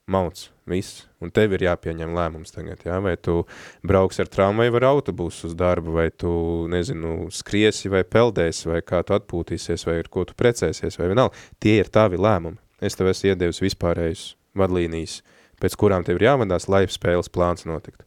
mauc, 0.10 0.44
viss, 0.70 1.06
un 1.22 1.34
tev 1.34 1.56
ir 1.58 1.66
jāpieņem 1.66 2.14
lēmums 2.14 2.54
tagad, 2.54 2.84
ja? 2.86 3.00
vai 3.02 3.16
tu 3.18 3.42
brauks 3.86 4.22
ar 4.22 4.30
tramvaju 4.30 4.76
vai 4.76 4.84
autobusu 4.92 5.50
uz 5.50 5.58
darbu, 5.58 5.96
vai 5.98 6.10
tu, 6.14 6.32
nezinu, 6.70 7.32
skriesi 7.34 7.90
vai 7.90 8.04
peldēsi, 8.06 8.70
vai 8.70 8.84
kā 8.86 9.02
tu 9.06 9.18
atpūtīsies, 9.18 9.88
vai 9.90 10.00
ar 10.04 10.12
ko 10.14 10.28
tu 10.30 10.38
precēsies, 10.38 11.00
vai 11.02 11.10
vienalga, 11.10 11.38
tie 11.62 11.80
ir 11.82 11.90
tavi 11.94 12.22
lēmumi. 12.22 12.62
Es 12.86 12.96
tev 12.96 13.10
esmu 13.12 13.34
iedevis 13.34 13.64
vispārējais 13.66 14.24
vadlīnijas, 14.58 15.20
pēc 15.60 15.76
kurām 15.80 16.06
tev 16.08 16.20
ir 16.20 16.30
jāvadās, 16.30 16.70
lai 16.72 16.86
spēles 16.88 17.32
plāns 17.34 17.68
notiktu. 17.68 18.06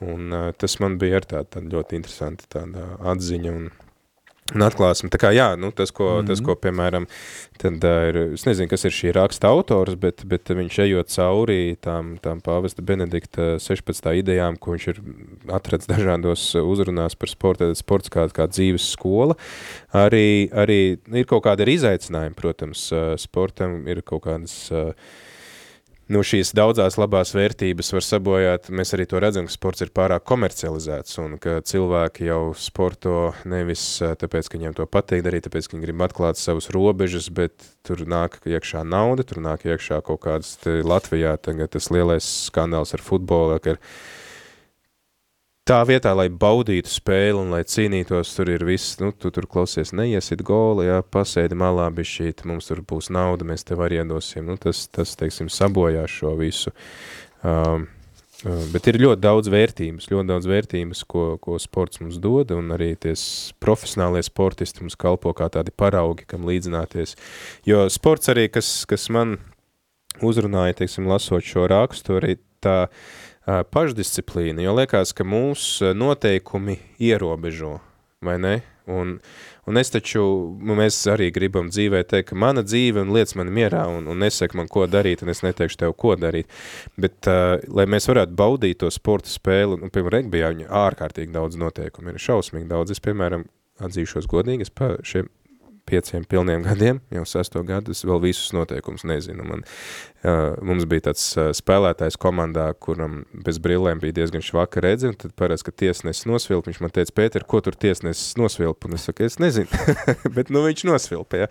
Un 0.00 0.32
uh, 0.32 0.48
tas 0.56 0.78
man 0.80 0.96
bija 1.00 1.20
ar 1.20 1.28
tāda, 1.28 1.46
tāda 1.56 1.76
ļoti 1.76 1.98
interesanta 2.00 2.46
tāda 2.48 2.86
atziņa 3.12 3.50
un, 3.52 3.66
un 4.54 4.64
atklāsme. 4.64 5.10
Tā 5.12 5.20
kā 5.20 5.30
jā, 5.36 5.50
nu, 5.60 5.68
tas, 5.76 5.92
ko, 5.92 6.06
mm 6.08 6.22
-hmm. 6.22 6.30
tas, 6.30 6.40
ko 6.46 6.56
piemēram, 6.56 7.06
tad 7.60 7.84
uh, 7.84 8.08
ir, 8.08 8.16
es 8.38 8.46
nezinu, 8.48 8.68
kas 8.72 8.84
ir 8.88 8.96
šī 8.96 9.12
raksta 9.12 9.52
autors, 9.52 9.98
bet, 10.00 10.24
bet 10.24 10.48
viņš 10.48 10.78
ejot 10.86 11.12
cauri 11.12 11.76
tām, 11.84 12.16
tām 12.24 12.40
pāvesta 12.40 12.82
Benedikta 12.82 13.58
16. 13.60 14.12
idejām, 14.24 14.56
ko 14.56 14.72
viņš 14.72 14.88
ir 14.88 15.02
atradis 15.48 15.86
dažādos 15.86 16.54
uzrunās 16.56 17.14
par 17.14 17.28
sportu, 17.28 17.66
tad 17.66 17.76
sports 17.76 18.08
kā, 18.08 18.28
kā 18.32 18.48
dzīves 18.48 18.92
skola, 18.96 19.36
arī, 19.92 20.48
arī 20.52 20.96
ir 21.12 21.26
kaut 21.26 21.44
kāda 21.44 21.62
ir 21.62 21.76
izaicinājuma, 21.76 22.34
protams, 22.34 22.92
sportam 23.16 23.86
ir 23.88 24.00
kaut 24.02 24.24
kādas 24.24 24.72
uh, 24.72 24.94
nu, 26.10 26.22
šīs 26.26 26.52
daudzās 26.56 26.96
labās 26.98 27.32
vērtības 27.36 27.92
var 27.94 28.04
sabojāt. 28.04 28.70
Mēs 28.74 28.94
arī 28.96 29.06
to 29.10 29.20
redzam, 29.22 29.46
ka 29.46 29.54
sports 29.54 29.84
ir 29.84 29.92
pārāk 29.94 30.24
komercializēts 30.28 31.20
un 31.22 31.36
ka 31.42 31.60
cilvēki 31.66 32.26
jau 32.28 32.40
sporto 32.58 33.30
nevis 33.48 33.84
tāpēc, 34.00 34.50
ka 34.50 34.58
viņiem 34.58 34.76
to 34.78 34.86
patīk 34.90 35.24
darīt, 35.26 35.46
tāpēc, 35.46 35.68
ka 35.68 35.76
viņi 35.76 35.86
grib 35.86 36.04
atklāt 36.06 36.40
savus 36.40 36.70
robežas, 36.74 37.30
bet 37.34 37.68
tur 37.86 38.02
nāk 38.10 38.40
iekšā 38.42 38.82
nauda, 38.86 39.26
tur 39.26 39.42
nāk 39.44 39.66
iekšā 39.68 40.02
kaut 40.06 40.24
kādas 40.26 40.56
Latvijā 40.64 41.36
tagad 41.42 41.72
tas 41.76 41.90
lielais 41.94 42.26
skandāls 42.50 42.96
ar 42.96 43.04
futbolu, 43.04 43.60
ka 43.62 43.76
ir 43.76 43.82
tā 45.68 45.80
vietā, 45.86 46.12
lai 46.16 46.28
baudītu 46.32 46.90
spēli 46.90 47.38
un 47.38 47.52
lai 47.54 47.62
cīnītos, 47.68 48.32
tur 48.36 48.50
ir 48.52 48.64
viss, 48.66 48.98
nu, 49.02 49.12
tu 49.12 49.32
tur 49.34 49.46
klausies, 49.50 49.92
neiesit 49.96 50.42
goli, 50.46 50.88
jā, 50.88 51.00
pasēdi 51.02 51.58
malā 51.58 51.88
bišķīt, 51.94 52.44
mums 52.48 52.70
tur 52.70 52.82
būs 52.86 53.10
nauda, 53.14 53.46
mēs 53.48 53.66
tev 53.68 53.84
arī 53.84 54.00
iedosim, 54.00 54.48
nu, 54.48 54.58
tas, 54.60 54.86
tas, 54.92 55.14
teiksim, 55.20 55.50
sabojā 55.52 56.06
šo 56.10 56.34
visu. 56.40 56.72
Um, 57.46 57.86
uh, 58.44 58.64
bet 58.72 58.90
ir 58.90 59.00
ļoti 59.04 59.24
daudz 59.24 59.52
vērtības, 59.52 60.10
ļoti 60.12 60.32
daudz 60.32 60.50
vērtības, 60.50 61.04
ko, 61.10 61.24
ko 61.42 61.60
sports 61.62 62.02
mums 62.02 62.18
dod, 62.22 62.54
un 62.56 62.74
arī 62.76 62.92
ties 63.00 63.22
profesionālie 63.62 64.24
sportisti 64.26 64.84
mums 64.84 64.98
kalpo 65.00 65.34
kā 65.36 65.50
tādi 65.52 65.74
paraugi, 65.76 66.28
kam 66.30 66.48
līdzināties. 66.48 67.16
Jo 67.68 67.86
sports 67.92 68.32
arī, 68.32 68.48
kas, 68.52 68.80
kas 68.90 69.08
man 69.12 69.38
uzrunāja, 70.24 70.82
teiksim, 70.82 71.06
lasot 71.08 71.46
šo 71.46 71.68
rakstu, 71.70 72.18
arī 72.18 72.40
tā, 72.60 72.78
uh, 72.88 73.26
pašdisciplīna, 73.74 74.64
jo 74.64 74.74
liekas, 74.78 75.14
ka 75.16 75.26
mūsu 75.26 75.94
noteikumi 75.96 76.78
ierobežo, 77.02 77.78
vai 78.24 78.36
ne? 78.42 78.58
Un, 78.90 79.12
un 79.70 79.78
es 79.78 79.92
taču, 79.94 80.22
nu, 80.58 80.74
mēs 80.78 80.96
arī 81.12 81.28
gribam 81.34 81.68
dzīvē 81.70 82.00
teikt, 82.10 82.30
ka 82.32 82.38
mana 82.38 82.64
dzīve 82.66 83.04
un 83.04 83.12
lietas 83.14 83.36
man 83.38 83.52
mierā 83.54 83.84
un, 83.92 84.08
un 84.10 84.24
nesaka 84.24 84.58
man, 84.58 84.70
ko 84.72 84.86
darīt, 84.90 85.22
un 85.22 85.30
es 85.30 85.44
neteikšu 85.46 85.78
tev, 85.84 85.94
ko 86.00 86.16
darīt. 86.18 86.50
Bet, 87.00 87.20
uh, 87.30 87.60
lai 87.70 87.86
mēs 87.90 88.10
varētu 88.10 88.34
baudīt 88.38 88.80
to 88.82 88.90
sporta 88.90 89.30
spēli, 89.30 89.78
un, 89.78 89.92
piemēram, 89.94 90.16
regbijā 90.16 90.50
viņa 90.54 90.70
ārkārtīgi 90.84 91.34
daudz 91.36 91.60
noteikumu, 91.60 92.14
ir 92.16 92.24
šausmīgi 92.24 92.66
daudz. 92.72 92.96
Es, 92.96 93.04
piemēram, 93.04 93.46
atzīšos 93.84 94.26
godīgi, 94.30 94.66
es 94.66 94.74
pa 94.74 94.96
šiem 95.06 95.30
pieciem 95.90 96.24
pilniem 96.30 96.62
gadiem, 96.64 97.00
jau 97.14 97.24
sesto 97.28 97.62
gadu, 97.66 97.94
es 97.94 98.04
vēl 98.06 98.22
visus 98.22 98.54
noteikumus 98.54 99.04
nezinu. 99.08 99.44
Man, 99.48 99.64
uh, 100.22 100.54
mums 100.66 100.86
bija 100.90 101.08
tāds 101.10 101.26
uh, 101.36 101.50
spēlētājs 101.56 102.18
komandā, 102.20 102.68
kuram 102.82 103.24
bez 103.46 103.60
brillēm 103.62 104.02
bija 104.02 104.20
diezgan 104.22 104.44
švaka 104.46 104.84
redzi, 104.84 105.10
un 105.10 105.18
tad 105.18 105.34
parasti, 105.38 105.68
ka 105.68 105.78
tiesnesis 105.84 106.28
nosvilp, 106.30 106.70
viņš 106.70 106.82
man 106.84 106.94
teica, 106.94 107.16
Pēter, 107.20 107.46
ko 107.50 107.62
tur 107.64 107.76
tiesnesis 107.76 108.38
nosvilp? 108.40 108.86
Un 108.86 108.96
es 108.96 109.06
saku, 109.08 109.26
es 109.26 109.40
nezinu, 109.42 109.70
bet 110.36 110.52
nu 110.54 110.64
viņš 110.68 110.86
nosvilpa, 110.88 111.44
ja. 111.44 111.50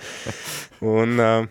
Un 0.86 1.20
uh, 1.20 1.50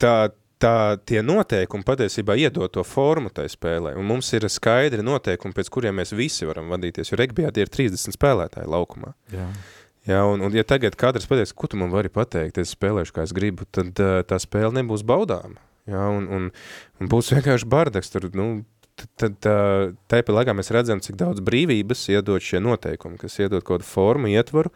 tā, 0.00 0.14
tā 0.62 0.74
tie 1.06 1.22
noteikumi 1.24 1.86
patiesībā 1.86 2.36
iedod 2.40 2.72
to 2.72 2.84
formu 2.86 3.32
tai 3.34 3.46
spēlē, 3.52 3.94
un 3.98 4.08
mums 4.08 4.30
ir 4.36 4.46
skaidri 4.52 5.04
noteikumi, 5.04 5.56
pēc 5.56 5.70
kuriem 5.72 5.98
mēs 6.00 6.14
visi 6.16 6.48
varam 6.48 6.72
vadīties, 6.72 7.12
jo 7.12 7.20
regbijā 7.20 7.52
tie 7.54 7.66
ir 7.66 7.72
30 7.72 8.16
spēlētāji 8.16 8.70
laukumā. 8.70 9.14
Jā. 9.34 9.48
Jā, 10.04 10.20
un, 10.28 10.42
un 10.44 10.52
ja 10.52 10.64
tagad 10.68 10.98
katrs 11.00 11.28
pateiks, 11.30 11.54
ko 11.56 11.68
tu 11.70 11.78
man 11.80 11.92
vari 11.92 12.10
pateikt, 12.12 12.60
es 12.60 12.74
spēlēšu, 12.76 13.14
kā 13.16 13.24
es 13.24 13.32
gribu, 13.36 13.64
tad 13.72 13.96
uh, 14.04 14.18
tā 14.28 14.36
spēle 14.42 14.74
nebūs 14.76 15.04
baudāma. 15.08 15.56
Jā, 15.88 16.04
un, 16.12 16.28
un, 16.32 16.50
un 17.00 17.10
būs 17.12 17.32
vienkārši 17.32 17.68
bardaks. 17.72 18.12
Tur, 18.12 18.28
nu, 18.36 18.48
tad 19.20 19.40
tāpat 19.40 20.30
laikā 20.32 20.54
mēs 20.56 20.72
redzam, 20.76 21.00
cik 21.04 21.18
daudz 21.20 21.44
brīvības 21.44 22.06
iedod 22.12 22.44
šie 22.44 22.60
noteikumi, 22.64 23.20
kas 23.20 23.36
iedod 23.40 23.64
kaut 23.64 23.82
kādu 23.82 23.88
formu, 23.88 24.30
ietvaru, 24.32 24.72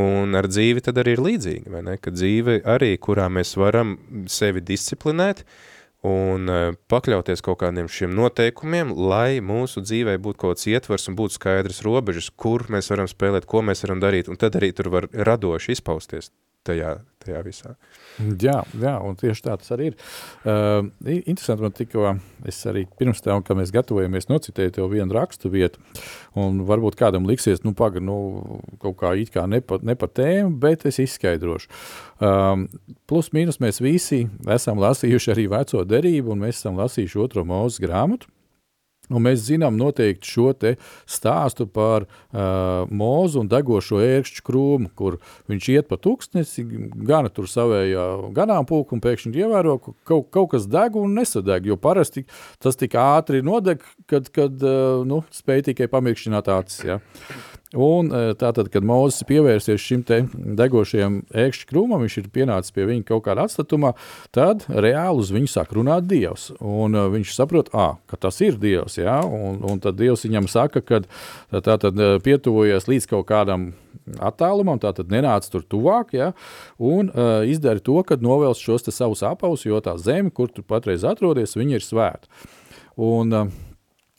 un 0.00 0.38
ar 0.38 0.48
dzīvi 0.48 0.84
tad 0.86 1.00
arī 1.02 1.16
ir 1.16 1.24
līdzīgi, 1.24 1.72
vai 1.72 1.82
ne? 1.84 1.96
Ka 2.00 2.12
dzīve 2.14 2.60
arī, 2.68 2.94
kurā 3.02 3.26
mēs 3.32 3.56
varam 3.60 3.96
sevi 4.30 4.64
disciplinēt, 4.64 5.44
uh, 5.44 5.79
un 6.06 6.48
uh, 6.48 6.72
pakļauties 6.88 7.42
kaut 7.44 7.60
kādiem 7.60 7.88
šiem 7.92 8.14
noteikumiem, 8.16 8.94
lai 8.96 9.40
mūsu 9.44 9.82
dzīvē 9.84 10.16
būtu 10.22 10.40
kaut 10.40 10.56
kāds 10.56 10.68
ietvers 10.70 11.08
un 11.10 11.18
būtu 11.18 11.36
skaidrs 11.36 11.82
robežas, 11.84 12.30
kur 12.32 12.64
mēs 12.72 12.88
varam 12.92 13.08
spēlēt, 13.10 13.48
ko 13.50 13.60
mēs 13.66 13.84
varam 13.84 14.00
darīt, 14.00 14.30
un 14.32 14.40
tad 14.40 14.56
arī 14.56 14.72
tur 14.76 14.88
var 14.94 15.10
radoši 15.12 15.76
izpausties 15.76 16.32
tajā, 16.64 16.96
tajā 17.24 17.42
visā. 17.44 17.74
Jā, 18.40 18.56
jā, 18.80 18.94
un 19.06 19.18
tieši 19.20 19.44
tā 19.46 19.56
tas 19.60 19.72
arī 19.74 19.90
ir. 19.90 19.98
Uh, 20.44 20.88
interesanti 21.20 21.64
man 21.64 21.74
tikko, 21.76 22.14
es 22.48 22.60
arī 22.70 22.86
pirms 22.98 23.22
tam, 23.24 23.44
kad 23.46 23.58
mēs 23.58 23.72
gatavojamies, 23.74 24.28
nocitēju 24.30 24.76
tev 24.78 24.90
vienu 24.92 25.16
rakstu 25.16 25.52
vietu, 25.52 25.82
un 26.38 26.62
varbūt 26.68 26.98
kādam 27.00 27.28
liksies, 27.28 27.64
nu, 27.66 27.74
paga, 27.76 28.02
nu, 28.04 28.16
kaut 28.82 28.98
kā 29.02 29.14
it 29.20 29.32
kā 29.34 29.46
ne 29.50 29.62
pa, 29.64 29.80
ne 29.84 29.96
pa 29.98 30.08
tēmu, 30.10 30.56
bet 30.62 30.86
es 30.88 31.00
izskaidrošu. 31.04 31.70
Um, 32.20 32.66
plus 33.10 33.32
mīnus 33.36 33.60
mēs 33.62 33.80
visi 33.84 34.26
esam 34.50 34.80
lasījuši 34.82 35.34
arī 35.34 35.48
veco 35.52 35.84
derību, 35.88 36.34
un 36.34 36.46
mēs 36.46 36.60
esam 36.60 36.80
lasījuši 36.80 37.24
otro 37.24 37.46
mūzes 37.48 37.82
grāmatu, 37.82 38.28
Un 39.10 39.24
mēs 39.26 39.42
zinām 39.48 39.78
noteikti 39.78 40.28
šo 40.30 40.52
stāstu 41.08 41.66
par 41.70 42.06
uh, 42.06 42.86
mūzu 42.90 43.42
un 43.42 43.50
degošo 43.50 44.00
ērkšķu 44.04 44.44
krūmu, 44.46 44.90
kur 44.98 45.18
viņš 45.50 45.68
iet 45.74 45.88
pa 45.90 45.98
tūkstnesi, 46.00 46.64
gana 47.06 47.30
tur 47.32 47.48
savējā 47.50 48.06
ganāmpulku 48.36 48.96
un 48.96 49.04
pēkšņi 49.04 49.44
ievēro, 49.44 49.78
ka 49.82 49.94
kaut, 50.10 50.30
kaut 50.34 50.50
kas 50.54 50.68
deg 50.70 50.98
un 50.98 51.14
nesadeg, 51.18 51.70
jo 51.70 51.78
parasti 51.80 52.26
tas 52.62 52.78
tik 52.78 52.96
ātri 52.98 53.44
nodeg, 53.46 53.84
kad, 54.10 54.30
kad 54.34 54.62
uh, 54.62 55.02
nu, 55.06 55.22
spēj 55.34 55.70
tikai 55.70 55.90
pamirkšķināt 55.90 56.50
acis. 56.54 56.84
Ja. 56.86 57.00
Un 57.70 58.08
e, 58.10 58.20
tātad, 58.34 58.66
kad 58.74 58.82
Mozus 58.82 59.22
pievērsies 59.28 59.78
šim 59.78 60.00
degošajam 60.58 61.20
ēkšķa 61.30 61.68
krūmam, 61.70 62.02
viņš 62.02 62.16
ir 62.18 62.30
pienācis 62.34 62.74
pie 62.74 62.88
viņa 62.88 63.04
kaut 63.12 63.22
kādā 63.28 63.44
atstatumā, 63.46 63.92
tad 64.34 64.64
reāli 64.66 65.22
uz 65.22 65.30
viņu 65.30 65.52
sāk 65.52 65.76
runāt 65.78 66.08
Dievs. 66.10 66.48
Un 66.58 66.98
e, 66.98 67.04
viņš 67.14 67.36
saprot, 67.36 67.70
à, 67.70 67.92
ka 68.10 68.18
tas 68.18 68.40
ir 68.42 68.58
Dievs, 68.58 68.98
ja? 68.98 69.20
un, 69.22 69.62
un 69.62 69.78
tad 69.82 70.00
Dievs 70.00 70.26
viņam 70.26 70.50
saka, 70.50 70.82
ka 70.82 71.02
tātad 71.62 71.94
e, 71.94 72.10
pietuvojies 72.26 72.90
līdz 72.90 73.06
kaut 73.14 73.28
kādam 73.30 73.70
attālumam, 74.18 74.80
tātad 74.82 75.12
nenāc 75.12 75.46
tur 75.52 75.62
tuvāk, 75.62 76.14
ja, 76.16 76.32
un 76.82 77.12
uh, 77.12 77.44
izdara 77.46 77.78
to, 77.84 78.00
ka 78.06 78.18
novēls 78.18 78.58
šos 78.58 78.88
savus 78.90 79.22
apavus, 79.26 79.66
jo 79.68 79.78
tā 79.84 79.94
zeme, 80.00 80.32
kur 80.34 80.50
tu 80.50 80.64
patreiz 80.66 81.04
atrodies, 81.06 81.54
viņa 81.58 81.78
ir 81.78 81.86
svēta. 81.86 82.46
Un, 82.98 83.36
uh, 83.36 83.69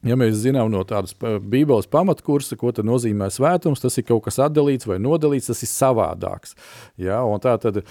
Ja 0.08 0.18
mēs 0.18 0.40
zinām 0.42 0.72
no 0.74 0.82
tādas 0.88 1.14
Bībeles 1.16 1.90
pamatkursa, 1.92 2.58
ko 2.58 2.72
nozīmē 2.74 3.28
svētums, 3.30 3.84
tas 3.84 4.00
ir 4.02 4.08
kaut 4.08 4.24
kas 4.26 4.40
atdalīts 4.42 4.90
vai 4.90 4.98
nodalīts, 5.02 5.52
tas 5.52 5.62
ir 5.62 5.70
savādāks. 5.70 6.56
Ja? 6.98 7.22
Tā 7.44 7.58
tad 7.62 7.82
uh, 7.84 7.86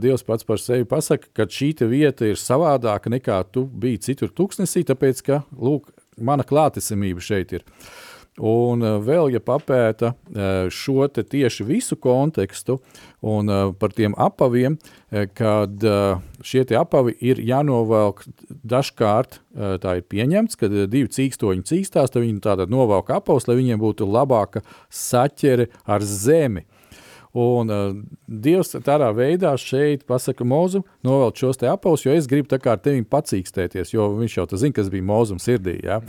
Dievs 0.00 0.24
pats 0.24 0.46
par 0.48 0.62
sevi 0.62 0.88
pasaka, 0.88 1.28
ka 1.36 1.44
šī 1.44 1.74
vieta 1.90 2.28
ir 2.28 2.40
savādāka 2.40 3.12
nekā 3.12 3.42
tu 3.52 3.66
biji 3.66 4.00
citur 4.10 4.32
tuksnesī, 4.32 4.86
tāpēc, 4.88 5.24
ka, 5.26 5.42
lūk, 5.52 5.92
mana 6.20 6.44
klātesamība 6.48 7.20
šeit 7.24 7.52
ir. 7.58 7.66
Uh, 7.66 8.09
Un 8.38 8.84
eh, 8.84 8.96
vēl, 9.02 9.32
ja 9.34 9.40
papēta 9.42 10.14
eh, 10.14 10.70
šo 10.70 11.08
tieši 11.10 11.66
visu 11.66 11.96
kontekstu 12.00 12.78
un 13.20 13.50
eh, 13.50 13.62
par 13.76 13.92
tiem 13.96 14.14
apaviem, 14.16 14.78
kad 15.34 15.82
šie 16.46 16.60
apavi 16.78 17.16
ir 17.26 17.40
jānovelk 17.42 18.20
dažkārt, 18.62 19.40
tā 19.82 19.94
ir 19.98 20.04
pieņemts, 20.06 20.54
kad 20.54 20.70
divi 20.70 21.10
cīkstoņi 21.10 21.66
cīkstās, 21.66 22.12
tad 22.14 22.22
viņi 22.22 22.38
tātad 22.44 22.70
novelk 22.70 23.10
apavus, 23.10 23.48
lai 23.50 23.56
viņiem 23.58 23.82
būtu 23.82 24.06
labāka 24.06 24.62
saķere 24.86 25.66
ar 25.82 26.06
zemi. 26.06 26.62
Un 27.36 27.70
uh, 27.70 27.92
Dievs 28.26 28.72
tādā 28.82 29.10
veidā 29.14 29.52
šeit 29.60 30.02
pasaka 30.08 30.46
Mozum, 30.46 30.82
novēl 31.06 31.32
šos 31.38 31.60
te 31.60 31.68
apavus, 31.70 32.02
jo 32.06 32.14
es 32.14 32.26
gribu 32.30 32.50
tā 32.50 32.58
kā 32.62 32.74
ar 32.74 32.80
tevi 32.82 33.04
pacīkstēties, 33.06 33.92
jo 33.94 34.08
viņš 34.18 34.36
jau 34.38 34.46
zina, 34.54 34.74
kas 34.74 34.90
bija 34.90 35.06
Mozum 35.06 35.38
sirdī. 35.42 35.76
Ja? 35.86 36.00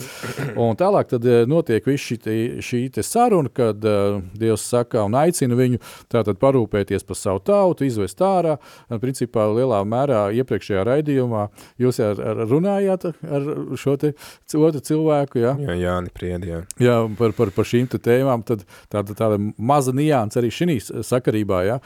Un 0.55 0.77
tālāk 0.79 1.11
tad 1.13 1.25
notiek 1.49 1.85
viss 1.85 2.07
šī, 2.09 2.17
te, 2.21 2.37
šī 2.65 2.81
te 2.95 3.05
saruna, 3.05 3.51
kad 3.53 3.85
uh, 3.85 4.21
Dievs 4.37 4.65
saka 4.71 5.05
un 5.05 5.17
aicina 5.19 5.57
viņu 5.57 5.81
tātad 6.11 6.39
parūpēties 6.41 7.05
par 7.05 7.19
savu 7.19 7.43
tautu, 7.45 7.85
izvest 7.85 8.21
ārā. 8.25 8.57
Un, 8.89 9.01
principā 9.01 9.45
lielā 9.51 9.81
mērā 9.87 10.23
iepriekšējā 10.41 10.85
raidījumā 10.87 11.47
jūs 11.81 12.01
ar, 12.05 12.21
ar 12.31 12.43
runājāt 12.49 13.07
ar 13.11 13.49
šo 13.79 13.97
te 14.01 14.13
otru 14.57 14.81
cilvēku. 14.85 15.41
Ja? 15.41 15.55
Jā, 15.61 15.77
Jāni 15.81 16.13
Priedi, 16.13 16.51
jā. 16.53 16.61
Jā, 16.81 16.97
par, 17.17 17.35
par, 17.37 17.53
par 17.55 17.67
šīm 17.67 17.89
te 17.91 18.01
tēmām, 18.01 18.45
tad 18.47 18.65
tāda, 18.91 19.15
tāda 19.17 19.39
maza 19.57 19.93
nianses 19.95 20.41
arī 20.41 20.51
šīs 20.53 20.91
sakarībā. 21.11 21.61
Ja? 21.67 21.77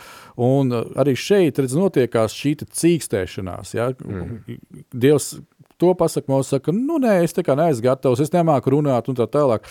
Un 0.42 0.74
uh, 0.74 0.88
arī 1.02 1.18
šeit 1.20 1.60
redz, 1.62 1.76
notiekās 1.80 2.36
šī 2.38 2.56
cīkstēšanās. 2.64 3.76
Ja? 3.78 3.92
Mm. 4.06 4.62
Dievs 4.94 5.34
to 5.78 5.94
pasaka, 5.98 6.32
mums 6.32 6.52
saka, 6.54 6.74
nu 6.76 7.00
nē, 7.04 7.18
es 7.26 7.36
tā 7.36 7.44
kā 7.46 7.56
neesmu 7.58 7.90
gatavs, 7.90 8.22
es 8.24 8.32
nemāku 8.34 8.72
runāt 8.78 9.10
un 9.12 9.18
tā 9.18 9.28
tālāk. 9.32 9.68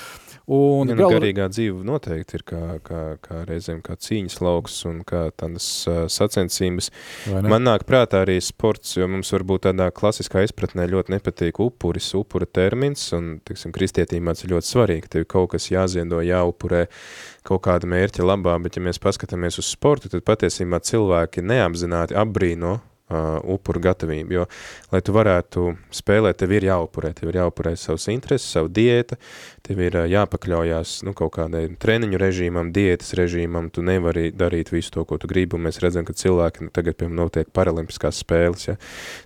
Un 0.46 0.90
ja, 0.90 0.92
nu, 0.92 1.06
gal... 1.06 1.14
Garīgā 1.16 1.46
dzīve 1.48 1.86
noteikti 1.88 2.36
ir 2.36 2.42
kā, 2.44 2.60
kā, 2.84 3.00
kā 3.24 3.38
reizēm 3.48 3.78
kā 3.84 3.96
cīņas 3.96 4.36
lauks 4.44 4.76
un 4.90 4.98
kā 5.08 5.22
tādas 5.32 5.68
uh, 5.88 6.02
sacensības. 6.12 6.90
Man 7.48 7.64
nāk 7.64 7.86
prātā 7.88 8.20
arī 8.26 8.36
sports, 8.44 8.92
jo 8.98 9.08
mums 9.08 9.32
varbūt 9.32 9.64
tādā 9.70 9.88
klasiskā 9.96 10.44
izpratnē 10.44 10.84
ļoti 10.92 11.16
nepatīk 11.16 11.62
upuris, 11.64 12.10
upura 12.18 12.44
termins, 12.44 13.06
un, 13.16 13.38
tiksim, 13.40 13.72
kristietībā 13.72 14.36
tas 14.36 14.44
ir 14.44 14.52
ļoti 14.52 14.72
svarīgi, 14.74 15.12
tev 15.16 15.28
kaut 15.32 15.54
kas 15.56 15.70
jāziendo, 15.72 16.20
jāupurē 16.20 16.84
kaut 17.48 17.64
kāda 17.64 17.88
mērķa 17.88 18.28
labā, 18.28 18.58
bet 18.60 18.76
ja 18.76 18.84
mēs 18.84 19.00
paskatāmies 19.00 19.56
uz 19.62 19.72
sportu, 19.72 20.12
tad 20.12 20.28
patiesībā 20.28 20.82
cilvēki 20.84 21.44
neapzināti 21.44 22.20
apbrīno 22.20 22.82
uh, 23.12 23.38
upuru 23.54 23.80
gatavību, 23.84 24.32
jo, 24.32 24.44
lai 24.92 25.00
tu 25.04 25.14
varētu 25.14 25.66
spēlēt, 25.94 26.38
tev 26.40 26.54
ir 26.56 26.66
jāupurē, 26.70 27.12
tev 27.16 27.30
ir 27.30 27.40
jāupurē 27.42 27.74
savas 27.78 28.06
intereses, 28.12 28.48
savu 28.54 28.70
diēta, 28.72 29.18
tev 29.66 29.82
ir 29.84 29.98
uh, 29.98 30.06
jāpakļaujās, 30.08 30.96
nu, 31.04 31.14
kaut 31.16 31.34
kādai 31.36 31.66
treniņu 31.80 32.20
režīmam, 32.20 32.72
diētas 32.74 33.14
režīmam, 33.20 33.68
tu 33.74 33.84
nevari 33.84 34.30
darīt 34.32 34.72
visu 34.72 34.94
to, 34.96 35.04
ko 35.08 35.18
tu 35.20 35.28
gribi, 35.30 35.58
un 35.58 35.66
mēs 35.68 35.80
redzam, 35.84 36.06
ka 36.08 36.16
cilvēki, 36.16 36.68
nu, 36.68 36.74
tagad, 36.74 36.96
piemēram, 37.00 37.18
notiek 37.24 37.50
paralimpiskās 37.54 38.22
spēles, 38.24 38.68
ja, 38.70 38.78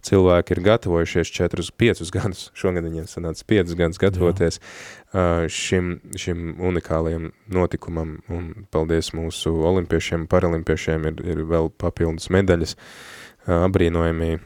cilvēki 0.07 0.57
ir 0.57 0.62
gatavojušies 0.72 1.35
4-5 1.39 2.03
gadus, 2.14 2.49
šogad 2.59 2.89
viņiem 2.89 3.07
sanāca 3.11 3.47
5 3.55 3.76
gadus 3.79 4.03
gatavoties 4.03 4.59
uh, 4.59 5.47
šim, 5.53 5.99
šim 6.18 6.59
unikālajam 6.59 7.31
notikumam, 7.55 8.18
un 8.33 8.51
paldies 8.74 9.12
mūsu 9.14 9.55
olimpiešiem, 9.70 10.26
paralimpiešiem 10.31 11.09
ir, 11.12 11.24
ir 11.37 11.47
vēl 11.49 11.70
papildus 11.79 12.31
medaļas, 12.35 12.74
uh, 12.74 13.26
apbrīnojami, 13.47 14.39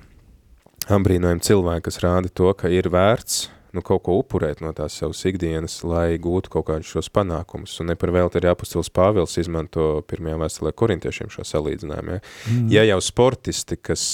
apbrīnojami 0.93 1.49
cilvēki, 1.49 1.87
kas 1.89 2.01
rāda 2.05 2.31
to, 2.33 2.53
ka 2.59 2.71
ir 2.73 2.91
vērts 2.93 3.47
nu, 3.73 3.81
kaut 3.85 4.03
ko 4.07 4.19
upurēt 4.21 4.61
no 4.65 4.73
tās 4.77 4.99
savas 5.01 5.23
ikdienas, 5.29 5.79
lai 5.89 6.19
gūtu 6.21 6.53
kaut 6.53 6.67
kādus 6.69 6.91
šos 6.93 7.09
panākumus. 7.15 7.79
Un 7.81 7.89
ne 7.93 7.97
par 7.99 8.13
velti 8.15 8.41
arī 8.41 8.51
apustulis 8.53 8.93
Pāvils 8.93 9.39
izmanto 9.41 10.03
pirmajā 10.11 10.41
vēstulē 10.43 10.75
korintiešiem 10.77 11.33
šo 11.33 11.47
salīdzinājumu. 11.49 12.19
Ja? 12.19 12.25
Mm. 12.51 12.69
ja 12.75 12.85
jau 12.91 13.01
sportisti, 13.05 13.81
kas, 13.81 14.05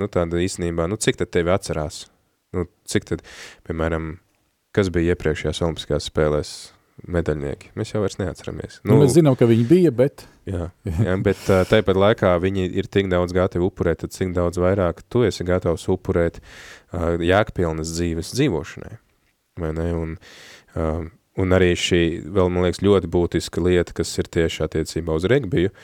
nu, 0.00 0.10
tāda 0.12 0.42
īstenībā, 0.44 0.88
nu, 0.90 1.00
cik 1.00 1.20
tad 1.22 1.32
tevi 1.32 1.54
atcerās? 1.54 2.04
Nu, 2.56 2.68
cik 2.88 3.08
tad, 3.08 3.24
piemēram, 3.68 4.16
kas 4.76 4.92
bija 4.92 5.16
iepriekšējās 5.16 5.64
olimpiskās 5.64 6.10
spēlēs 6.12 6.56
medaļnieki? 7.04 7.72
Mēs 7.76 7.92
jau 7.92 8.00
vairs 8.02 8.18
neatceramies. 8.20 8.78
Nu, 8.82 8.94
nu, 8.94 9.02
mēs 9.02 9.14
zinām, 9.16 9.36
ka 9.38 9.48
viņi 9.48 9.66
bija, 9.68 9.92
bet... 9.94 10.24
Jā, 10.48 10.70
jā 10.86 11.16
bet 11.22 11.42
tāpat 11.70 11.98
laikā 11.98 12.32
viņi 12.42 12.68
ir 12.80 12.88
tik 12.92 13.10
daudz 13.12 13.34
gatavi 13.36 13.66
upurēt, 13.66 14.04
tad 14.04 14.14
cik 14.16 14.32
daudz 14.36 14.60
vairāk 14.62 15.02
tu 15.12 15.24
esi 15.26 15.44
gatavs 15.46 15.86
upurēt 15.92 16.40
uh, 16.40 17.16
jēgpilnas 17.20 17.92
dzīves 17.96 18.32
dzīvošanai. 18.36 18.96
Vai 19.60 19.72
ne? 19.76 19.88
Un, 19.96 20.14
uh, 20.76 21.02
un 21.42 21.56
arī 21.56 21.72
šī, 21.78 22.02
vēl 22.36 22.52
man 22.52 22.66
liekas, 22.66 22.84
ļoti 22.84 23.10
būtiska 23.12 23.64
lieta, 23.64 23.96
kas 23.96 24.14
ir 24.20 24.30
tieši 24.38 24.64
attiecībā 24.68 25.18
uz 25.18 25.28
regbiju, 25.28 25.74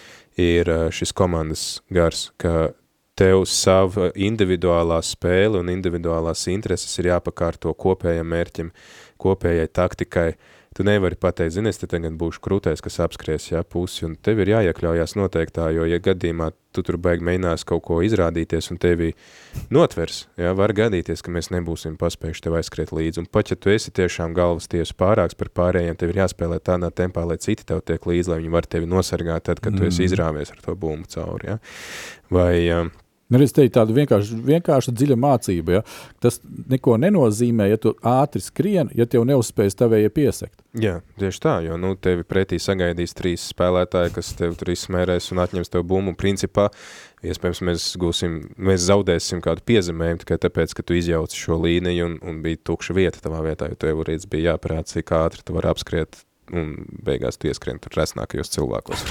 ir 0.41 0.73
uh, 0.73 0.87
šis 0.95 1.13
komandas 1.17 1.67
gars, 1.93 2.31
ka 2.41 2.73
tev 3.19 3.45
sava 3.51 4.09
individuālā 4.17 5.03
spēle 5.05 5.61
un 5.61 5.69
individuālās 5.69 6.47
intereses 6.49 6.97
ir 7.03 7.11
jāpakārto 7.11 7.75
kopējam 7.77 8.31
mērķim, 8.33 8.73
kopējai 9.21 9.69
taktikai, 9.77 10.31
uh, 10.33 10.59
tu 10.77 10.87
nevari 10.87 11.19
pateikt, 11.21 11.57
zini, 11.57 11.73
es 11.73 11.81
te 11.81 11.89
tagad 11.91 12.17
būšu 12.21 12.43
krūtais, 12.45 12.83
kas 12.85 13.01
apskries, 13.05 13.51
jā, 13.53 13.63
pusi, 13.65 14.07
un 14.09 14.17
tev 14.17 14.43
ir 14.43 14.55
jāiekļaujās 14.55 15.17
noteiktā, 15.19 15.69
jo, 15.77 15.87
ja 15.89 16.01
gadījumā 16.03 16.51
tu 16.73 16.81
tur 16.87 16.97
baigi 17.03 17.25
mēģinās 17.29 17.67
kaut 17.69 17.83
ko 17.85 17.99
izrādīties 18.05 18.71
un 18.73 18.81
tevi 18.81 19.11
notvers, 19.75 20.23
jā, 20.41 20.55
var 20.57 20.73
gadīties, 20.77 21.21
ka 21.25 21.35
mēs 21.35 21.51
nebūsim 21.53 21.99
paspējuši 22.01 22.47
tev 22.47 22.57
aizskriet 22.61 22.95
līdzi, 22.97 23.23
un 23.23 23.29
pat 23.29 23.53
ja 23.53 23.59
tu 23.61 23.73
esi 23.73 23.93
tiešām 23.93 24.33
galvas 24.37 24.71
tiesu 24.73 24.97
pārāks 24.97 25.37
par 25.37 25.53
pārējiem, 25.53 25.99
tev 26.01 26.15
ir 26.15 26.23
jāspēlē 26.25 26.63
tādā 26.65 26.89
tempā, 26.89 27.27
lai 27.29 27.37
citi 27.43 27.69
tev 27.69 27.85
tiek 27.85 28.09
līdzi, 28.09 28.33
lai 28.33 28.41
viņi 28.41 28.57
var 28.57 28.69
tevi 28.71 28.89
nosargāt 28.89 29.51
tad, 29.51 29.61
kad 29.61 29.77
mm. 29.77 29.83
tu 29.83 29.91
esi 29.91 30.05
mm. 30.05 30.09
izrāvies 30.09 30.57
ar 30.57 30.65
to 30.65 30.77
bumbu 30.79 31.13
cauri, 31.13 31.53
jā. 31.53 31.61
Vai, 32.33 32.57
Nu, 32.73 33.02
es 33.41 33.55
teiktu, 33.57 33.79
tāda 33.79 33.95
vienkārša, 33.97 34.39
vienkārša 34.45 34.93
dziļa 34.93 35.17
mācība. 35.17 35.79
Ja? 35.79 35.83
Tas 36.21 36.37
neko 36.45 36.99
nenozīmē, 37.01 37.71
ja 37.71 37.79
tu 37.81 37.95
ātri 38.05 38.43
skrien, 38.45 38.91
ja 38.99 39.07
tev 39.09 39.25
neuzspējas 39.31 39.79
tavējie 39.81 40.11
piesakt. 40.13 40.59
Jā, 40.77 40.99
tieši 41.21 41.41
tā, 41.41 41.55
jo 41.65 41.79
nu, 41.81 41.95
tevi 41.97 42.27
pretī 42.29 42.59
sagaidīs 42.61 43.17
trīs 43.17 43.47
spēlētāji, 43.53 44.13
kas 44.17 44.33
tev 44.37 44.57
tur 44.61 44.73
izsmērēs 44.75 45.31
un 45.33 45.41
atņems 45.45 45.73
tev 45.73 45.87
bumbu. 45.89 46.13
Principā, 46.19 46.69
iespējams, 47.25 47.63
mēs, 47.69 47.87
gūsim, 48.01 48.37
mēs 48.61 48.85
zaudēsim 48.89 49.41
kādu 49.45 49.65
piezemējumu 49.69 50.25
tikai 50.25 50.41
tāpēc, 50.45 50.77
ka 50.77 50.85
tu 50.85 50.99
izjauci 50.99 51.41
šo 51.41 51.61
līniju 51.65 52.11
un, 52.11 52.19
un 52.21 52.43
bija 52.45 52.61
tukša 52.69 52.97
vieta 52.99 53.25
tavā 53.25 53.41
vietā, 53.49 53.71
jo 53.73 53.81
tev 53.81 54.05
arī 54.05 54.19
bija 54.29 54.53
jāparāda, 54.53 54.91
cik 54.93 55.17
ātri 55.23 55.47
tu 55.47 55.57
vari 55.57 55.73
apskriet 55.73 56.21
un 56.51 56.73
beigās 57.07 57.39
tu 57.39 57.47
ieskrien 57.49 57.79
tur 57.83 57.95
resnākajos 57.97 58.51
cilvēkos. 58.53 59.05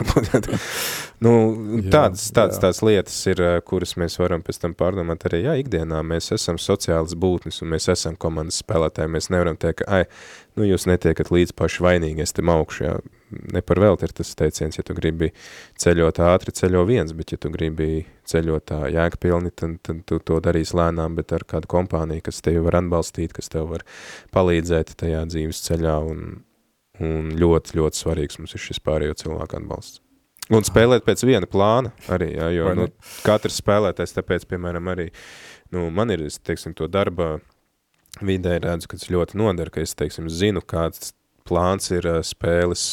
nu, 1.25 1.33
tādas, 1.93 2.27
tādas, 2.35 2.59
tādas 2.59 2.81
lietas 2.83 3.15
ir, 3.31 3.41
eh, 3.45 3.57
kuras 3.65 3.95
mēs 3.99 4.19
varam 4.19 4.43
pēc 4.45 4.59
tam 4.65 4.75
pārdomāt 4.77 5.23
arī, 5.29 5.45
jā, 5.45 5.55
ikdienā 5.63 6.01
mēs 6.05 6.31
esam 6.35 6.59
sociālas 6.61 7.15
būtnes 7.15 7.63
un 7.63 7.71
mēs 7.71 7.87
esam 7.93 8.19
komandas 8.19 8.59
spēlētāji, 8.65 9.13
mēs 9.15 9.31
nevaram 9.33 9.57
teikt, 9.59 9.81
ka, 9.81 10.01
ai, 10.01 10.03
nu 10.59 10.67
jūs 10.67 10.89
netiekat 10.91 11.31
līdz 11.31 11.55
paši 11.57 11.87
vainīgi, 11.87 12.25
es 12.25 12.35
tam 12.35 12.51
augšu, 12.51 12.83
jā, 12.83 12.99
ne 13.55 13.63
par 13.63 13.79
velti 13.79 14.09
ir 14.09 14.13
tas 14.19 14.35
teiciens, 14.35 14.77
ja 14.77 14.85
tu 14.85 14.95
gribi 14.97 15.31
ceļot 15.79 16.19
ātri, 16.27 16.53
ceļo 16.59 16.83
viens, 16.89 17.15
bet 17.15 17.31
ja 17.31 17.39
tu 17.41 17.51
gribi 17.53 18.03
ceļot 18.27 18.67
tā 18.73 18.83
jēgpilni, 18.91 19.55
tad, 19.55 19.79
tad 19.87 20.03
tu 20.05 20.19
to 20.19 20.43
darīs 20.43 20.75
lēnām, 20.77 21.15
bet 21.15 21.31
ar 21.35 21.47
kādu 21.47 21.71
kompāniju, 21.71 22.27
kas 22.27 22.43
tevi 22.43 22.61
var 22.67 22.81
atbalstīt, 22.83 23.33
kas 23.37 23.49
tev 23.51 23.71
var 23.71 23.87
palīdzēt 24.35 24.97
tajā 24.99 25.23
dzīves 25.31 25.63
ceļā 25.69 25.97
un, 26.11 26.41
un 27.01 27.33
ļoti, 27.37 27.77
ļoti 27.79 28.01
svarīgs 28.03 28.39
mums 28.39 28.55
ir 28.55 28.63
šis 28.63 28.81
pārējo 28.85 29.17
cilvēku 29.23 29.59
atbalsts. 29.59 30.01
Un 30.51 30.65
spēlēt 30.67 31.05
pēc 31.07 31.23
viena 31.23 31.47
plāna 31.47 31.93
arī, 32.11 32.33
jā, 32.35 32.49
jo 32.57 32.73
nu, 32.75 32.89
katrs 33.23 33.61
spēlētājs, 33.61 34.15
tāpēc, 34.17 34.45
piemēram, 34.49 34.89
arī, 34.91 35.07
nu, 35.71 35.85
man 35.95 36.11
ir, 36.11 36.25
teiksim, 36.43 36.73
to 36.75 36.89
darba 36.91 37.37
vidē 38.19 38.57
redzu, 38.59 38.89
ka 38.91 38.99
tas 38.99 39.11
ļoti 39.13 39.39
nodara, 39.39 39.71
ka 39.71 39.83
es, 39.85 39.93
teiksim, 39.95 40.27
zinu, 40.33 40.63
kāds 40.65 41.13
plāns 41.47 41.91
ir 41.93 42.07
spēles 42.25 42.83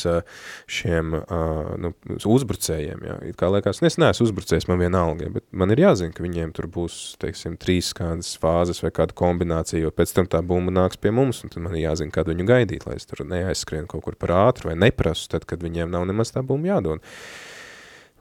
šiem 0.70 1.16
nu, 1.82 1.92
uzbrucējiem. 2.34 3.04
Jā. 3.08 3.16
It 3.30 3.38
kā 3.40 3.50
liekas, 3.52 3.82
es 3.86 3.98
neesmu 4.00 4.28
uzbrucējs, 4.28 4.68
man 4.70 4.80
vienalga, 4.82 5.30
bet 5.34 5.46
man 5.50 5.74
ir 5.74 5.82
jāzina, 5.84 6.14
ka 6.14 6.24
viņiem 6.24 6.54
tur 6.56 6.68
būs, 6.72 7.16
teiksim, 7.22 7.58
trīs 7.60 7.92
kādas 7.96 8.34
fāzes 8.40 8.82
vai 8.84 8.92
kāda 8.94 9.16
kombinācija, 9.18 9.82
jo 9.84 9.92
pēc 9.94 10.14
tam 10.16 10.30
tā 10.30 10.42
bumba 10.46 10.74
nāks 10.74 11.00
pie 11.00 11.12
mums, 11.14 11.42
un 11.44 11.52
tad 11.54 11.64
man 11.64 11.76
ir 11.76 11.86
jāzina, 11.88 12.14
kādu 12.14 12.34
viņu 12.34 12.48
gaidīt, 12.48 12.88
lai 12.88 12.98
es 12.98 13.08
tur 13.08 13.24
neaizskrienu 13.28 13.90
kaut 13.90 14.06
kur 14.06 14.18
par 14.20 14.34
ātru 14.46 14.72
vai 14.72 14.78
neprasu, 14.78 15.30
tad, 15.34 15.48
kad 15.48 15.62
viņiem 15.64 15.92
nav 15.92 16.08
nemaz 16.08 16.34
tā 16.34 16.44
bumba 16.46 16.74
jādod. 16.74 17.04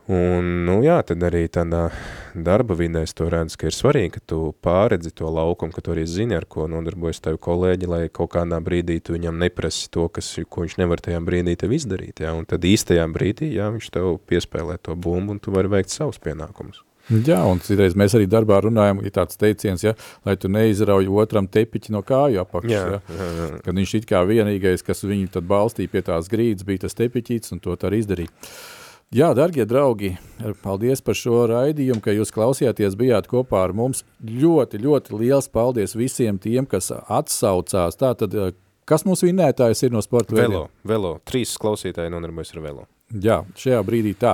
Un, 0.08 0.46
nu 0.64 0.78
jā, 0.86 1.02
tad 1.04 1.24
arī 1.28 1.42
tādā 1.52 1.90
darba 2.32 2.78
vidē 2.80 3.02
es 3.04 3.12
to 3.18 3.26
redzu, 3.28 3.58
ka 3.60 3.68
ir 3.68 3.76
svarīgi, 3.76 4.14
ka 4.16 4.22
tu 4.32 4.40
pāredzi 4.64 5.12
to 5.20 5.28
laukumu, 5.28 5.76
ka 5.76 5.84
tu 5.84 5.92
arī 5.92 6.06
zini, 6.08 6.38
ar 6.38 6.48
ko 6.48 6.70
nodarbojas 6.72 7.20
tavi 7.26 7.42
kolēģi, 7.44 7.90
lai 7.92 8.02
kaut 8.08 8.32
kādā 8.38 8.62
brīdī 8.64 9.02
tu 9.04 9.18
viņam 9.18 9.36
neprasi 9.44 9.90
to, 9.92 10.08
kas, 10.08 10.30
ko 10.48 10.64
viņš 10.64 10.78
nevar 10.80 11.04
tajā 11.04 11.20
brīdī 11.28 11.58
tev 11.60 11.76
izdarīt, 11.76 12.24
jā, 12.24 12.32
un 12.32 12.48
tad 12.48 12.64
īstajā 12.64 13.04
brīdī, 13.12 13.52
jā, 13.58 13.68
viņš 13.76 13.90
tev 13.98 14.14
piespēlē 14.32 14.80
to 14.80 14.96
bumbu, 14.96 15.36
un 15.36 15.44
tu 15.44 15.52
vari 15.52 15.76
veikt 15.76 15.92
savus 15.92 16.24
pienākumus. 16.24 16.86
Jā, 17.08 17.40
un 17.48 17.60
citreiz 17.64 17.94
mēs 17.96 18.16
arī 18.16 18.26
darbā 18.32 18.62
runājam, 18.64 19.00
ir 19.04 19.14
tāds 19.16 19.40
teiciens, 19.40 19.84
ja, 19.84 19.94
lai 20.28 20.36
tu 20.40 20.52
neizrauj 20.52 21.08
otram 21.08 21.48
tepiķi 21.48 21.96
no 21.96 22.02
kāju 22.04 22.42
apakšas. 22.44 22.72
Ja, 22.72 23.00
jā, 23.00 23.30
jā. 23.38 23.52
Kad 23.64 23.80
viņš 23.80 23.94
it 24.00 24.08
kā 24.10 24.24
vienīgais, 24.28 24.84
kas 24.84 25.04
viņu 25.08 25.32
tad 25.36 25.48
balstīja 25.48 25.92
pie 25.92 26.04
tās 26.10 26.28
grīdas, 26.32 26.68
bija 26.68 26.84
tas 26.84 27.00
tepiķīts, 27.00 27.56
un 27.56 27.64
to 27.64 27.76
tā 27.80 27.88
arī 27.88 28.04
izdarīja. 28.04 28.32
Jā, 29.16 29.30
darbie 29.32 29.64
draugi, 29.64 30.10
paldies 30.66 31.00
par 31.00 31.16
šo 31.16 31.46
raidījumu, 31.48 32.02
ka 32.04 32.12
jūs 32.12 32.34
klausījāties, 32.36 32.98
bijāt 33.00 33.30
kopā 33.32 33.62
ar 33.64 33.72
mums. 33.72 34.04
Ļoti, 34.20 34.82
ļoti 34.84 35.16
liels 35.22 35.48
paldies 35.48 35.96
visiem 35.96 36.36
tiem, 36.44 36.68
kas 36.68 36.92
atsaucās. 36.92 37.96
Tātad, 37.96 38.36
kas 38.84 39.08
mūsu 39.08 39.30
vinētājs 39.30 39.86
ir 39.88 39.96
no 39.96 40.04
sporta 40.04 40.36
velo? 40.36 40.66
Velo, 40.84 41.14
trīs 41.24 41.56
klausītāji 41.56 42.12
nodarbojas 42.12 42.52
ar 42.58 42.64
velo. 42.66 42.84
Jā, 43.08 43.38
šajā 43.56 43.80
brīdī 43.88 44.12
tā. 44.20 44.34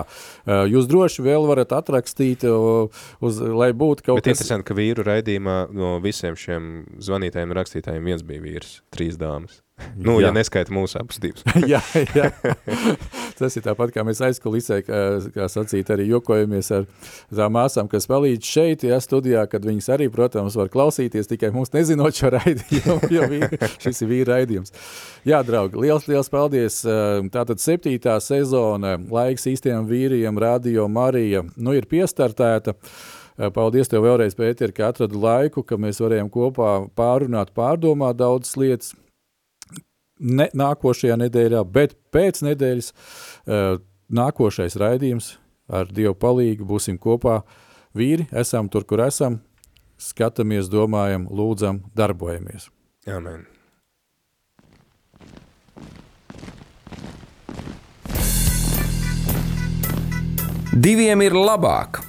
Jūs 0.50 0.88
droši 0.90 1.22
vēl 1.22 1.46
varat 1.46 1.76
atrakstīt, 1.78 2.42
uz, 2.50 3.42
lai 3.46 3.70
būtu 3.78 4.08
kaut 4.08 4.18
Bet 4.18 4.26
kas... 4.26 4.32
Bet 4.32 4.42
interesanti, 4.42 4.66
ka 4.72 4.78
vīru 4.80 5.06
raidījumā 5.06 5.58
no 5.78 5.92
visiem 6.02 6.34
šiem 6.34 6.72
zvanītājiem 6.98 7.54
un 7.54 7.60
rakstītājiem 7.60 8.10
viens 8.10 8.26
bija 8.26 8.42
vīrs, 8.42 8.80
trīs 8.94 9.22
dāmas. 9.22 9.62
Nu, 9.98 10.20
jā. 10.22 10.30
ja 10.30 10.34
neskaita 10.34 10.74
mūsu 10.74 11.02
divas. 11.22 11.46
jā, 11.72 11.82
jā. 12.18 12.30
Tas 13.38 13.58
ir 13.58 13.64
tāpat, 13.66 13.92
kā 13.96 14.04
mēs 14.06 14.22
aizkulisē, 14.26 14.80
kā, 14.86 15.00
kā 15.34 15.48
sacīt, 15.52 15.90
arī 15.94 16.08
jokojamies 16.12 16.70
ar 16.76 16.86
tām 17.34 17.56
māsām, 17.58 17.90
kas 17.92 18.08
palīdz 18.10 18.50
šeit, 18.50 18.86
ja 18.88 19.00
studijā, 19.04 19.46
kad 19.50 19.66
viņas 19.66 19.90
arī, 19.96 20.10
protams, 20.14 20.58
var 20.60 20.72
klausīties, 20.74 21.30
tikai 21.32 21.52
mums 21.56 21.74
nezinot 21.74 22.18
šo 22.18 22.34
raidījumu, 22.38 23.10
jo 23.16 23.30
vīri, 23.32 23.60
šis 23.84 24.04
ir 24.06 24.12
vīra 24.12 24.38
raidījums. 24.38 24.76
Jā, 25.28 25.42
draugi, 25.46 25.80
liels, 25.84 26.08
liels 26.12 26.32
paldies. 26.34 26.82
Tātad 27.34 27.64
septītā 27.64 28.20
sezona, 28.24 28.96
laiks 29.12 29.50
īstiem 29.50 29.88
vīriem, 29.90 30.40
Radio 30.42 30.88
Marija, 30.92 31.46
nu 31.58 31.76
ir 31.78 31.90
piestartēta. 31.90 32.78
Paldies 33.34 33.90
tev 33.90 34.04
vēlreiz, 34.06 34.36
Pēter, 34.38 34.70
ka 34.78 34.92
atradu 34.92 35.18
laiku, 35.18 35.64
ka 35.66 35.80
mēs 35.82 35.98
varējām 36.04 36.28
kopā 36.30 36.84
pārunāt, 36.94 37.50
pārdomāt 37.58 38.20
daudzas 38.20 38.54
lietas 38.62 38.92
ne 40.24 40.50
nākošajā 40.56 41.20
nedēļā, 41.26 41.64
bet 41.68 41.96
pēc 42.16 42.44
nedēļas 42.48 42.92
uh, 42.94 43.80
nākošais 44.14 44.78
raidījums 44.80 45.34
ar 45.68 45.90
Dievu 45.92 46.16
palīgu 46.20 46.68
būsim 46.68 47.00
kopā. 47.02 47.42
Vīri, 47.94 48.26
esam 48.34 48.70
tur, 48.74 48.88
kur 48.90 49.04
esam, 49.06 49.38
skatāmies, 50.02 50.70
domājam, 50.72 51.28
lūdzam, 51.30 51.84
darbojamies. 51.94 52.72
Amen. 53.06 53.46
Diviem 60.74 61.22
ir 61.22 61.36
labāk 61.38 62.00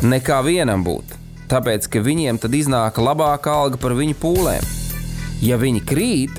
nekā 0.00 0.38
vienam 0.46 0.80
būt, 0.86 1.10
tāpēc 1.52 1.84
ka 1.92 2.00
viņiem 2.00 2.38
tad 2.40 2.54
iznāk 2.56 2.96
labāka 2.96 3.52
alga 3.52 3.76
par 3.82 3.92
viņu 3.98 4.16
pūlēm. 4.22 4.64
Ja 5.44 5.58
viņi 5.60 5.82
krīt, 5.84 6.38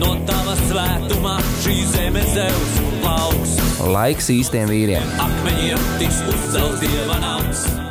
no 0.00 0.14
tava 0.28 0.54
svētumā 0.66 1.36
šī 1.64 1.76
zeme 1.92 2.22
zeus 2.34 2.78
plauks. 3.02 3.58
Laiks 3.94 4.32
īstiem 4.34 4.70
vīriem. 4.70 5.12
Akmeņiem 5.26 5.90
tiks 6.02 6.22
uzcelts 6.32 6.82
dieva 6.84 7.20
nams. 7.24 7.87